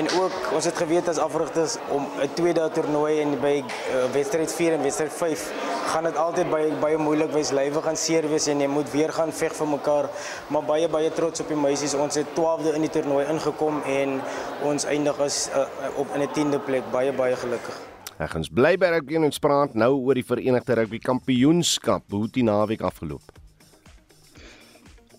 En 0.00 0.08
ook 0.16 0.54
ons 0.56 0.64
het 0.64 0.78
geweet 0.80 1.10
as 1.12 1.20
afrigters 1.20 1.76
om 1.92 2.06
'n 2.22 2.30
tweede 2.34 2.64
toernooi 2.72 3.20
en 3.20 3.36
by 3.40 3.60
uh, 3.60 4.04
wedstryd 4.12 4.52
4 4.52 4.72
en 4.72 4.82
wedstryd 4.82 5.12
5 5.12 5.52
gaan 5.88 6.04
dit 6.04 6.16
altyd 6.16 6.50
baie 6.50 6.72
baie 6.80 6.96
moeilik 6.96 7.30
wees, 7.32 7.50
lywe 7.50 7.82
gaan 7.82 7.96
seer 7.96 8.28
wees 8.28 8.46
en 8.46 8.60
jy 8.60 8.68
moet 8.68 8.90
weer 8.92 9.12
gaan 9.12 9.32
veg 9.32 9.52
vir 9.52 9.68
mekaar. 9.68 10.08
Maar 10.48 10.64
baie 10.64 10.88
baie 10.88 11.10
trots 11.12 11.40
op 11.40 11.48
die 11.48 11.56
meisies. 11.56 11.94
Ons 11.94 12.14
het 12.14 12.26
12de 12.36 12.74
in 12.74 12.86
die 12.86 12.90
toernooi 12.90 13.26
ingekom 13.26 13.82
en 13.82 14.20
ons 14.62 14.84
eindig 14.84 15.20
as 15.20 15.50
uh, 15.52 15.66
op 15.96 16.14
in 16.14 16.22
'n 16.22 16.32
10de 16.32 16.60
plek. 16.64 16.90
Baie 16.90 17.12
baie 17.12 17.36
gelukkig. 17.36 17.76
Ek 18.18 18.30
gaan 18.30 18.44
bly 18.50 18.76
by 18.76 18.86
rugby 18.86 19.14
en 19.14 19.28
ons 19.28 19.38
praat 19.38 19.74
nou 19.74 19.92
oor 19.94 20.14
die 20.14 20.26
Verenigde 20.26 20.74
Rugby 20.74 20.98
Kampioenskap. 20.98 22.02
Hoe 22.10 22.22
het 22.24 22.32
die 22.32 22.42
naweek 22.42 22.80
afgeloop? 22.80 23.37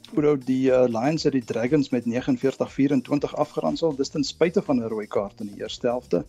Bro, 0.10 0.38
die 0.42 0.72
uh, 0.72 0.86
Lions 0.90 1.24
het 1.28 1.36
die 1.36 1.44
Dragons 1.46 1.90
met 1.94 2.08
49-24 2.10 3.34
afgeronsel, 3.38 3.94
dis 3.96 4.10
ten 4.10 4.24
spyte 4.26 4.62
van 4.66 4.80
'n 4.82 4.90
rooi 4.90 5.08
kaart 5.08 5.42
in 5.42 5.52
die 5.54 5.62
eerste 5.62 5.88
helfte. 5.88 6.24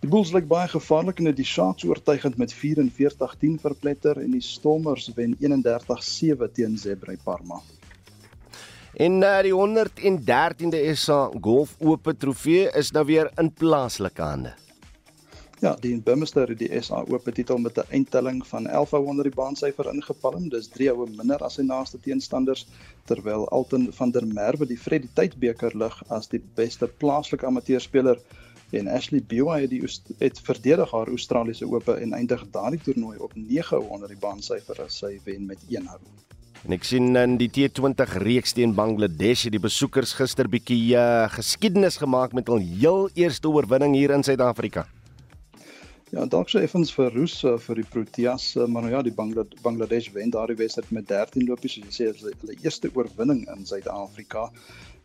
Die 0.00 0.10
Bulls 0.10 0.32
lyk 0.32 0.46
baie 0.46 0.68
gevaarlik 0.68 1.18
en 1.18 1.30
het 1.30 1.36
die 1.36 1.44
Sharks 1.44 1.84
oortuigend 1.84 2.36
met 2.36 2.54
44-10 2.54 3.56
verpletter 3.60 4.20
en 4.22 4.30
die 4.30 4.44
Stormers 4.44 5.10
wen 5.16 5.34
31-7 5.40 6.52
teen 6.52 6.78
Zebre 6.78 7.16
Parma. 7.24 7.60
En 8.94 9.22
uh, 9.22 9.40
die 9.42 9.52
113de 9.52 10.94
SA 10.94 11.30
Golf 11.40 11.74
Ope 11.78 12.16
Trofee 12.16 12.70
is 12.72 12.90
nou 12.90 13.04
weer 13.04 13.30
in 13.36 13.52
plaaslike 13.52 14.22
hande. 14.22 14.54
Ja, 15.60 15.70
die 15.80 15.92
in 15.92 16.02
Bumster 16.04 16.50
het 16.52 16.58
die 16.60 16.68
SA 16.84 16.98
Ope 17.08 17.32
titel 17.32 17.56
met 17.58 17.78
'n 17.78 17.88
eindtelling 17.88 18.46
van 18.46 18.66
11 18.66 18.90
hou 18.90 19.06
onder 19.06 19.24
die 19.24 19.34
baansyfer 19.34 19.88
ingepalm. 19.94 20.48
Dis 20.48 20.68
3 20.68 20.88
houe 20.88 21.08
minder 21.16 21.44
as 21.44 21.54
sy 21.54 21.62
naaste 21.62 21.98
teenstanders, 22.00 22.66
terwyl 23.04 23.48
Alton 23.48 23.88
van 23.92 24.10
der 24.10 24.26
Merwe 24.26 24.66
die 24.66 24.76
Freddy 24.76 25.08
Tydbeker 25.14 25.76
lig 25.76 26.02
as 26.08 26.28
die 26.28 26.42
beste 26.54 26.86
plaaslike 26.86 27.46
amateurspeler 27.46 28.20
en 28.70 28.88
Ashley 28.88 29.22
Bewa 29.22 29.58
het 29.58 29.70
die 29.70 29.82
het 30.18 30.40
verdedig 30.40 30.90
haar 30.90 31.08
Australiese 31.08 31.66
Ope 31.66 31.92
en 31.92 32.12
eindig 32.12 32.44
daardie 32.50 32.80
toernooi 32.80 33.18
op 33.18 33.32
9 33.34 33.76
hou 33.76 33.88
onder 33.88 34.08
die 34.08 34.20
baansyfer 34.20 34.82
as 34.84 34.98
sy 34.98 35.20
wen 35.24 35.46
met 35.46 35.58
1 35.68 35.86
hou. 35.86 36.00
En 36.66 36.72
ek 36.72 36.84
sien 36.84 37.16
in 37.16 37.36
die 37.38 37.48
T20 37.48 38.16
reeks 38.24 38.52
teen 38.52 38.74
Bangladesh 38.74 39.44
het 39.44 39.52
die 39.52 39.62
besoekers 39.62 40.12
gister 40.12 40.48
bietjie 40.48 40.96
uh, 40.96 41.30
geskiedenis 41.30 41.96
gemaak 41.96 42.32
met 42.32 42.48
hul 42.48 42.58
heel 42.58 43.08
eerste 43.14 43.48
oorwinning 43.48 43.94
hier 43.94 44.10
in 44.10 44.22
Suid-Afrika. 44.22 44.86
Ja, 46.14 46.22
dalk 46.30 46.46
so 46.52 46.60
effens 46.62 46.92
vir 46.94 47.08
Roos 47.10 47.32
uh, 47.42 47.56
vir 47.58 47.80
die 47.80 47.84
Proteas, 47.90 48.44
uh, 48.54 48.68
maar 48.70 48.84
nou 48.84 48.92
ja, 48.92 49.00
die 49.02 49.12
Banglad 49.14 49.56
Bangladesh 49.64 50.12
wen 50.14 50.30
daardie 50.30 50.54
wedstryd 50.60 50.92
met 50.94 51.08
13 51.10 51.48
lopies, 51.48 51.72
soos 51.74 51.88
jy 51.88 51.94
sê, 51.96 52.06
hulle, 52.20 52.34
hulle 52.44 52.54
eerste 52.62 52.90
oorwinning 52.94 53.40
in 53.50 53.64
Suid-Afrika. 53.66 54.44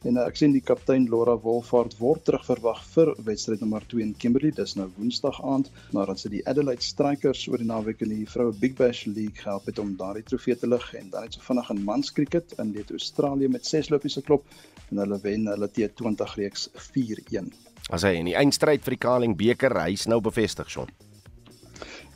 En 0.05 0.19
uh, 0.19 0.27
ek 0.29 0.37
sien 0.37 0.53
die 0.53 0.61
kaptein 0.61 1.07
Laura 1.09 1.33
Wolfhard 1.41 1.95
word 1.97 2.21
terugverwag 2.27 2.83
vir 2.91 3.15
wedstryd 3.31 3.65
nommer 3.65 3.87
2 3.95 4.05
in 4.05 4.13
Kimberley, 4.21 4.53
dis 4.59 4.75
nou 4.77 4.85
Woensdag 4.99 5.41
aand, 5.55 5.73
nadat 5.97 6.21
sy 6.21 6.35
die 6.35 6.43
Adelaide 6.53 6.85
Strikers 6.85 7.47
oor 7.49 7.65
die 7.65 7.71
naweek 7.73 8.05
in 8.05 8.13
die 8.13 8.29
vroue 8.29 8.53
Big 8.61 8.77
Bash 8.77 9.07
League 9.09 9.41
gehelp 9.41 9.73
het 9.73 9.81
om 9.81 9.97
daardie 9.97 10.27
trofee 10.29 10.53
te 10.53 10.69
lig 10.69 10.85
en 11.01 11.09
dan 11.15 11.25
het 11.25 11.39
sy 11.39 11.41
vinnig 11.47 11.73
in 11.73 11.81
mans 11.89 12.13
cricket 12.13 12.53
in 12.61 12.77
Australië 12.85 13.49
met 13.57 13.65
6 13.73 13.89
lopies 13.89 14.21
geklop 14.21 14.45
en 14.91 15.01
hulle 15.01 15.21
wen 15.25 15.49
hulle 15.49 15.73
T20 15.81 16.37
reeks 16.43 16.69
4-1. 16.93 17.49
As 17.89 18.03
hy 18.03 18.17
in 18.19 18.29
die 18.29 18.37
eindstryd 18.37 18.83
vir 18.85 18.95
die 18.95 19.05
Kaling 19.07 19.37
beker 19.37 19.73
hy's 19.81 20.07
nou 20.07 20.21
bevestig 20.21 20.69
son. 20.69 20.91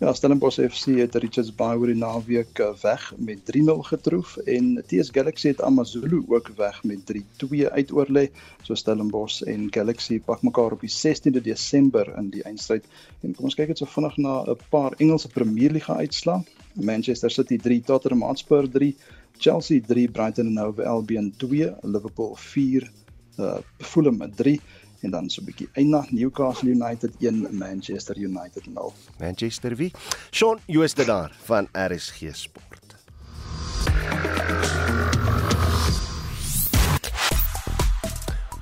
Ja, 0.01 0.11
Stellenbosch 0.13 0.59
FC 0.59 0.97
het 0.99 1.15
Richards 1.15 1.53
Bay 1.55 1.77
oor 1.79 1.87
die 1.87 1.95
naweek 1.95 2.59
eh, 2.59 2.73
weg 2.81 3.03
met 3.15 3.45
3-0 3.47 3.77
getroof 3.87 4.33
en 4.43 4.73
TS 4.91 5.07
Galaxy 5.15 5.53
het 5.53 5.61
AmaZulu 5.63 6.19
ook 6.27 6.49
weg 6.57 6.81
met 6.83 7.05
3-2 7.07 7.69
uitoorlê. 7.71 8.25
So 8.67 8.75
Stellenbosch 8.75 9.45
en 9.47 9.69
Galaxy 9.71 10.19
pak 10.19 10.43
mekaar 10.43 10.75
op 10.75 10.83
die 10.83 10.91
16de 10.91 11.39
Desember 11.45 12.11
in 12.19 12.27
die 12.33 12.43
eindstryd. 12.43 12.83
En 13.23 13.37
kom 13.37 13.47
ons 13.47 13.55
kyk 13.55 13.71
net 13.71 13.79
so 13.79 13.87
vinnig 13.87 14.19
na 14.19 14.43
'n 14.43 14.59
paar 14.69 14.91
Engelse 14.99 15.31
Premier 15.31 15.71
Liga 15.71 15.95
uitslae. 15.95 16.43
Manchester 16.75 17.31
City 17.31 17.57
3, 17.57 17.81
Tottenham 17.87 18.27
Hotspur 18.27 18.67
3, 18.67 18.95
Chelsea 19.39 19.79
3, 19.79 20.09
Brighton 20.11 20.47
and 20.47 20.59
Hove 20.59 20.83
Albion 20.83 21.31
2, 21.37 21.71
Liverpool 21.83 22.35
4, 22.35 22.91
uh 23.39 23.59
Fulham 23.79 24.19
3 24.35 24.59
en 25.05 25.11
dan 25.11 25.29
so 25.29 25.41
'n 25.41 25.45
bietjie 25.45 25.69
eindig 25.73 26.11
Newcastle 26.11 26.69
United 26.69 27.11
1 27.19 27.57
Manchester 27.57 28.17
United 28.17 28.65
0. 28.65 28.93
Manchester 29.19 29.75
wie? 29.75 29.91
Sean 30.31 30.59
Jooste 30.65 31.05
daar 31.05 31.31
van 31.43 31.67
RSG 31.71 32.33
Sport. 32.33 32.85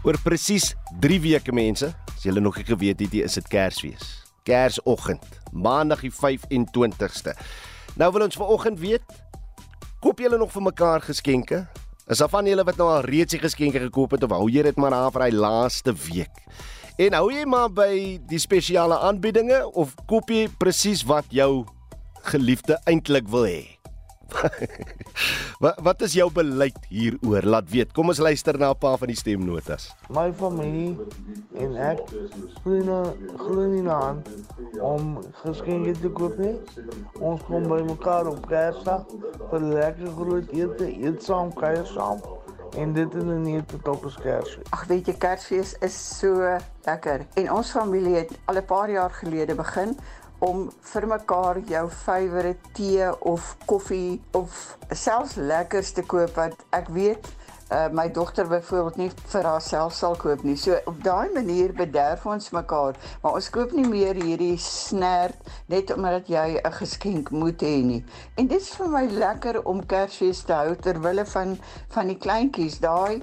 Oor 0.03 0.19
presies 0.23 0.75
3 0.99 1.21
weke 1.21 1.53
mense, 1.53 1.93
as 2.15 2.23
julle 2.23 2.39
nog 2.39 2.57
nie 2.57 2.65
geweet 2.65 2.99
het 2.99 3.11
nie, 3.11 3.23
is 3.23 3.33
dit 3.33 3.47
Kersfees. 3.47 4.23
Kersoggend, 4.43 5.23
Maandag 5.51 6.01
die 6.01 6.11
25ste. 6.11 7.31
Nou 7.95 8.11
wil 8.11 8.25
ons 8.25 8.35
vanoggend 8.35 8.79
weet, 8.79 9.05
koop 9.99 10.19
julle 10.19 10.37
nog 10.37 10.51
vir 10.51 10.61
mekaar 10.61 11.01
geskenke? 11.01 11.67
Is 12.11 12.19
daar 12.19 12.27
van 12.27 12.43
julle 12.43 12.65
wat 12.67 12.75
nou 12.75 12.89
al 12.91 13.05
reeds 13.07 13.31
die 13.31 13.39
geskenke 13.39 13.79
gekoop 13.79 14.17
het 14.17 14.23
of 14.27 14.33
hou 14.35 14.49
jy 14.51 14.65
dit 14.65 14.79
maar 14.81 14.91
aan 14.91 15.11
vir 15.15 15.23
hy 15.23 15.29
laaste 15.37 15.93
week? 16.09 16.41
En 16.99 17.15
hou 17.15 17.29
jy 17.31 17.45
maar 17.47 17.69
by 17.71 18.19
die 18.27 18.41
spesiale 18.43 18.97
aanbiedinge 19.07 19.61
of 19.71 19.95
koop 20.11 20.33
jy 20.33 20.49
presies 20.59 21.05
wat 21.07 21.31
jou 21.31 21.63
geliefde 22.27 22.75
eintlik 22.91 23.31
wil 23.31 23.47
hê? 23.47 23.82
wat 25.63 25.79
wat 25.85 26.01
is 26.01 26.13
jou 26.17 26.29
beleid 26.31 26.77
hieroor? 26.89 27.45
Laat 27.45 27.69
weet. 27.69 27.91
Kom 27.95 28.11
ons 28.11 28.19
luister 28.19 28.57
na 28.57 28.71
'n 28.71 28.77
paar 28.77 28.97
van 28.97 29.07
die 29.07 29.17
stemnotas. 29.17 29.91
My 30.09 30.33
familie 30.33 30.97
en 31.55 31.75
ek 31.75 31.99
glo 32.63 33.15
glo 33.37 33.67
nie 33.67 33.89
aan 33.89 34.23
om 34.81 35.19
geskenke 35.43 35.93
te 35.99 36.09
koop 36.09 36.37
nie. 36.37 36.55
Ons 37.19 37.41
kom 37.47 37.67
by 37.67 37.81
mekaar 37.81 38.27
op 38.27 38.47
Kersdag 38.47 39.05
vir 39.49 39.61
lekker 39.61 40.09
groot 40.17 40.47
ete, 40.51 40.87
eet 40.87 41.23
saam, 41.23 41.53
kuier 41.53 41.85
saam. 41.85 42.21
En 42.73 42.93
dit 42.93 43.15
is 43.15 43.23
nie 43.23 43.59
tot 43.65 43.87
op 43.87 44.01
Kersfees. 44.01 44.71
Ag 44.73 44.87
weet 44.89 45.07
jy 45.07 45.13
Kersfees 45.21 45.75
is 45.85 45.93
so 45.93 46.41
lekker. 46.87 47.25
En 47.37 47.51
ons 47.53 47.71
familie 47.71 48.15
het 48.15 48.31
al 48.45 48.57
'n 48.57 48.65
paar 48.65 48.89
jaar 48.89 49.11
gelede 49.11 49.55
begin 49.55 49.97
om 50.43 50.65
vir 50.93 51.07
mekaar 51.07 51.61
jou 51.69 51.85
favourite 51.89 52.73
tee 52.77 53.07
of 53.33 53.53
koffie 53.65 54.21
of 54.35 54.77
selfs 54.91 55.37
lekkers 55.39 55.93
te 55.95 56.03
koop 56.03 56.35
wat 56.39 56.65
ek 56.75 56.91
weet 56.97 57.31
uh, 57.73 57.87
my 57.91 58.11
dogter 58.11 58.47
byvoorbeeld 58.47 58.97
nie 58.99 59.09
vir 59.31 59.47
haarself 59.47 59.95
sal 59.97 60.17
koop 60.19 60.43
nie. 60.45 60.55
So 60.59 60.77
op 60.89 60.99
daai 61.05 61.31
manier 61.33 61.73
bederf 61.77 62.25
ons 62.29 62.51
mekaar, 62.55 62.97
maar 63.23 63.37
ons 63.39 63.49
koop 63.53 63.73
nie 63.77 63.87
meer 63.87 64.19
hierdie 64.19 64.55
snert 64.61 65.53
net 65.71 65.93
omdat 65.95 66.29
jy 66.29 66.59
'n 66.59 66.75
geskenk 66.79 67.31
moet 67.31 67.61
hê 67.61 67.75
nie. 67.83 68.03
En 68.37 68.47
dit 68.47 68.61
is 68.61 68.69
vir 68.75 68.89
my 68.89 69.05
lekker 69.07 69.63
om 69.65 69.85
Kersfees 69.85 70.43
te 70.43 70.53
hou 70.53 70.75
ter 70.75 71.01
wille 71.01 71.25
van 71.25 71.57
van 71.95 72.07
die 72.07 72.17
kleintjies. 72.17 72.79
Daai 72.79 73.21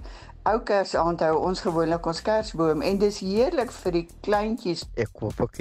ou 0.48 0.60
kersaand 0.64 1.20
hou 1.20 1.34
ons 1.44 1.60
gewoonlik 1.60 2.06
ons 2.08 2.20
kersboom 2.24 2.80
en 2.86 2.98
dis 3.00 3.18
heerlik 3.20 3.72
vir 3.76 3.96
die 3.98 4.04
kleintjies. 4.24 4.86
Ek 4.96 5.12
koop 5.12 5.42
ook 5.44 5.58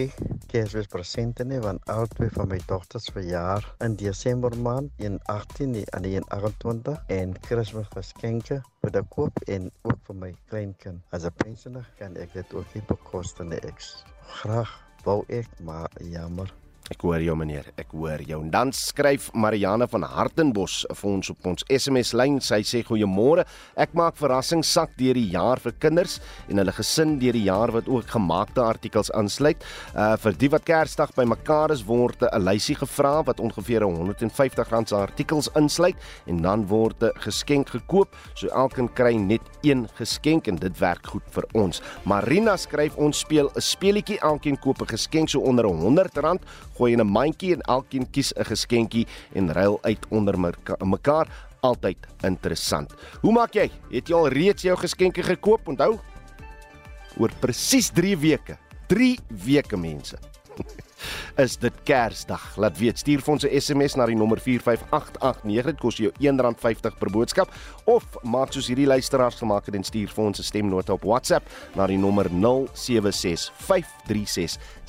kersfees 0.50 0.88
presente 0.92 1.44
nie 1.48 1.60
want 1.64 1.84
albei 1.92 2.30
van 2.36 2.48
my 2.54 2.60
dogters 2.70 3.10
verjaar 3.14 3.66
in 3.84 3.98
Desember 4.00 4.56
maand 4.56 5.04
in 5.04 5.20
18 5.34 5.76
en 5.84 6.08
in 6.08 6.28
28 6.36 6.96
en 7.20 7.36
Kersfees 7.48 7.92
geskenke 7.96 8.62
vir 8.82 8.96
die 8.96 9.04
koop 9.16 9.44
en 9.48 9.68
ook 9.84 10.00
vir 10.08 10.20
my 10.24 10.32
kleinkind. 10.48 11.04
As 11.12 11.26
'n 11.26 11.36
pensioner 11.44 11.86
kan 12.00 12.16
ek 12.16 12.34
dit 12.34 12.54
ook 12.54 12.74
nie 12.74 12.84
bekostig 12.88 13.48
nie. 13.48 13.60
Ek 13.60 13.84
graag 14.40 14.72
wou 15.04 15.24
ek 15.28 15.48
maar 15.60 15.90
jammer 16.00 16.54
Ek 16.90 17.04
hoor 17.06 17.22
jou 17.22 17.36
meneer, 17.38 17.68
ek 17.78 17.92
hoor 17.94 18.18
jou. 18.26 18.40
En 18.42 18.50
dan 18.50 18.72
skryf 18.74 19.28
Marianne 19.38 19.86
van 19.92 20.02
Hartenbos 20.10 20.80
vir 20.90 21.10
ons 21.12 21.30
op 21.30 21.50
ons 21.52 21.66
SMS 21.70 22.16
lyn. 22.18 22.40
Sy 22.42 22.64
sê 22.66 22.80
goeiemôre. 22.88 23.44
Ek 23.78 23.94
maak 23.98 24.18
verrassingssak 24.18 24.96
deur 24.98 25.20
die 25.20 25.28
jaar 25.36 25.62
vir 25.62 25.76
kinders 25.78 26.18
en 26.50 26.58
hulle 26.58 26.74
gesin 26.74 27.20
deur 27.22 27.38
die 27.38 27.46
jaar 27.46 27.70
wat 27.76 27.86
ook 27.86 28.10
gemaakte 28.10 28.64
artikels 28.66 29.14
aansluit. 29.14 29.62
Uh 29.94 30.16
vir 30.20 30.40
die 30.42 30.50
wat 30.50 30.66
Kersdag 30.66 31.14
by 31.16 31.28
mekaar 31.30 31.70
is 31.76 31.84
word 31.86 32.26
'n 32.26 32.42
lysie 32.42 32.76
gevra 32.76 33.22
wat 33.24 33.40
ongeveer 33.40 33.86
R150 33.86 34.88
se 34.90 34.96
artikels 34.96 35.50
insluit 35.56 35.96
en 36.26 36.42
dan 36.42 36.66
word 36.66 37.04
'n 37.04 37.14
geskenk 37.22 37.70
gekoop. 37.70 38.16
So 38.34 38.48
elkeen 38.48 38.90
kry 38.94 39.14
net 39.14 39.42
een 39.62 39.88
geskenk 39.94 40.48
en 40.48 40.56
dit 40.56 40.80
werk 40.80 41.06
goed 41.06 41.24
vir 41.30 41.46
ons. 41.54 41.82
Marina 42.04 42.58
skryf 42.58 42.96
ons 42.98 43.20
speel 43.20 43.52
'n 43.56 43.62
speletjie, 43.62 44.20
elkeen 44.22 44.58
koop 44.58 44.82
'n 44.82 44.88
geskenk 44.88 45.30
so 45.30 45.40
onder 45.40 45.66
R100 45.66 46.42
gooi 46.80 46.94
in 46.96 47.02
'n 47.04 47.12
mandjie 47.12 47.54
en 47.54 47.62
elkeen 47.62 48.10
kies 48.10 48.32
'n 48.34 48.46
geskenkie 48.46 49.08
en 49.36 49.52
ruil 49.52 49.80
uit 49.84 50.06
onder 50.10 50.40
mekaar 50.80 51.28
altyd 51.62 52.08
interessant. 52.24 52.94
Hoe 53.22 53.34
maak 53.34 53.54
jy? 53.54 53.70
Het 53.92 54.08
jy 54.08 54.16
al 54.16 54.28
reeds 54.28 54.64
jou 54.64 54.78
geskenke 54.78 55.24
gekoop? 55.24 55.68
Onthou 55.68 56.00
oor 57.18 57.32
presies 57.40 57.92
3 57.92 58.18
weke. 58.18 58.58
3 58.88 59.20
weke 59.28 59.78
mense. 59.78 60.18
is 61.44 61.58
dit 61.58 61.74
Kersdag. 61.88 62.56
Laat 62.60 62.78
weet, 62.80 63.00
stuur 63.00 63.22
vir 63.24 63.34
ons 63.34 63.46
'n 63.46 63.62
SMS 63.62 63.96
na 63.96 64.06
die 64.06 64.16
nommer 64.16 64.40
45889. 64.40 65.66
Dit 65.66 65.80
kos 65.80 65.98
jou 65.98 66.12
R1.50 66.12 66.98
per 67.00 67.10
boodskap 67.12 67.50
of 67.86 68.04
maak 68.24 68.54
soos 68.54 68.68
hierdie 68.68 68.88
luisteraars 68.88 69.40
gemaak 69.40 69.66
het 69.66 69.76
en 69.76 69.84
stuur 69.84 70.10
vir 70.10 70.26
ons 70.26 70.40
'n 70.40 70.44
stemnota 70.44 70.94
op 70.94 71.04
WhatsApp 71.04 71.48
na 71.76 71.88
die 71.88 71.98
nommer 71.98 72.28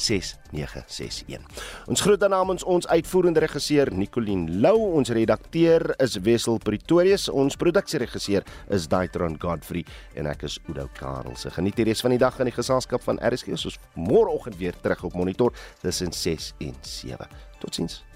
0765366961. 0.00 1.44
Ons 1.86 2.00
groet 2.00 2.20
dan 2.20 2.32
namens 2.34 2.64
ons 2.64 2.88
uitvoerende 2.88 3.40
regisseur 3.44 3.92
Nicoline 3.92 4.60
Lou, 4.62 4.78
ons 4.96 5.12
redakteur 5.14 5.94
is 6.02 6.18
Wessel 6.24 6.58
Pretorius, 6.64 7.28
ons 7.28 7.56
produksieregisseur 7.60 8.42
is 8.74 8.88
Daitron 8.90 9.36
Godfrey 9.40 9.84
en 10.18 10.26
ek 10.30 10.46
is 10.48 10.58
Udo 10.70 10.88
Karelse. 10.98 11.52
Geniet 11.54 11.78
die 11.80 11.88
res 11.90 12.04
van 12.04 12.14
die 12.16 12.22
dag 12.22 12.38
in 12.40 12.50
die 12.50 12.56
geselskap 12.56 13.04
van 13.06 13.20
RSG. 13.22 13.54
Ons 13.56 13.80
môreoggend 13.94 14.56
weer 14.60 14.76
terug 14.82 15.04
op 15.10 15.18
monitor 15.18 15.54
tussen 15.82 16.12
6 16.16 16.54
en 16.66 16.74
7. 16.86 17.28
Totsiens. 17.60 18.09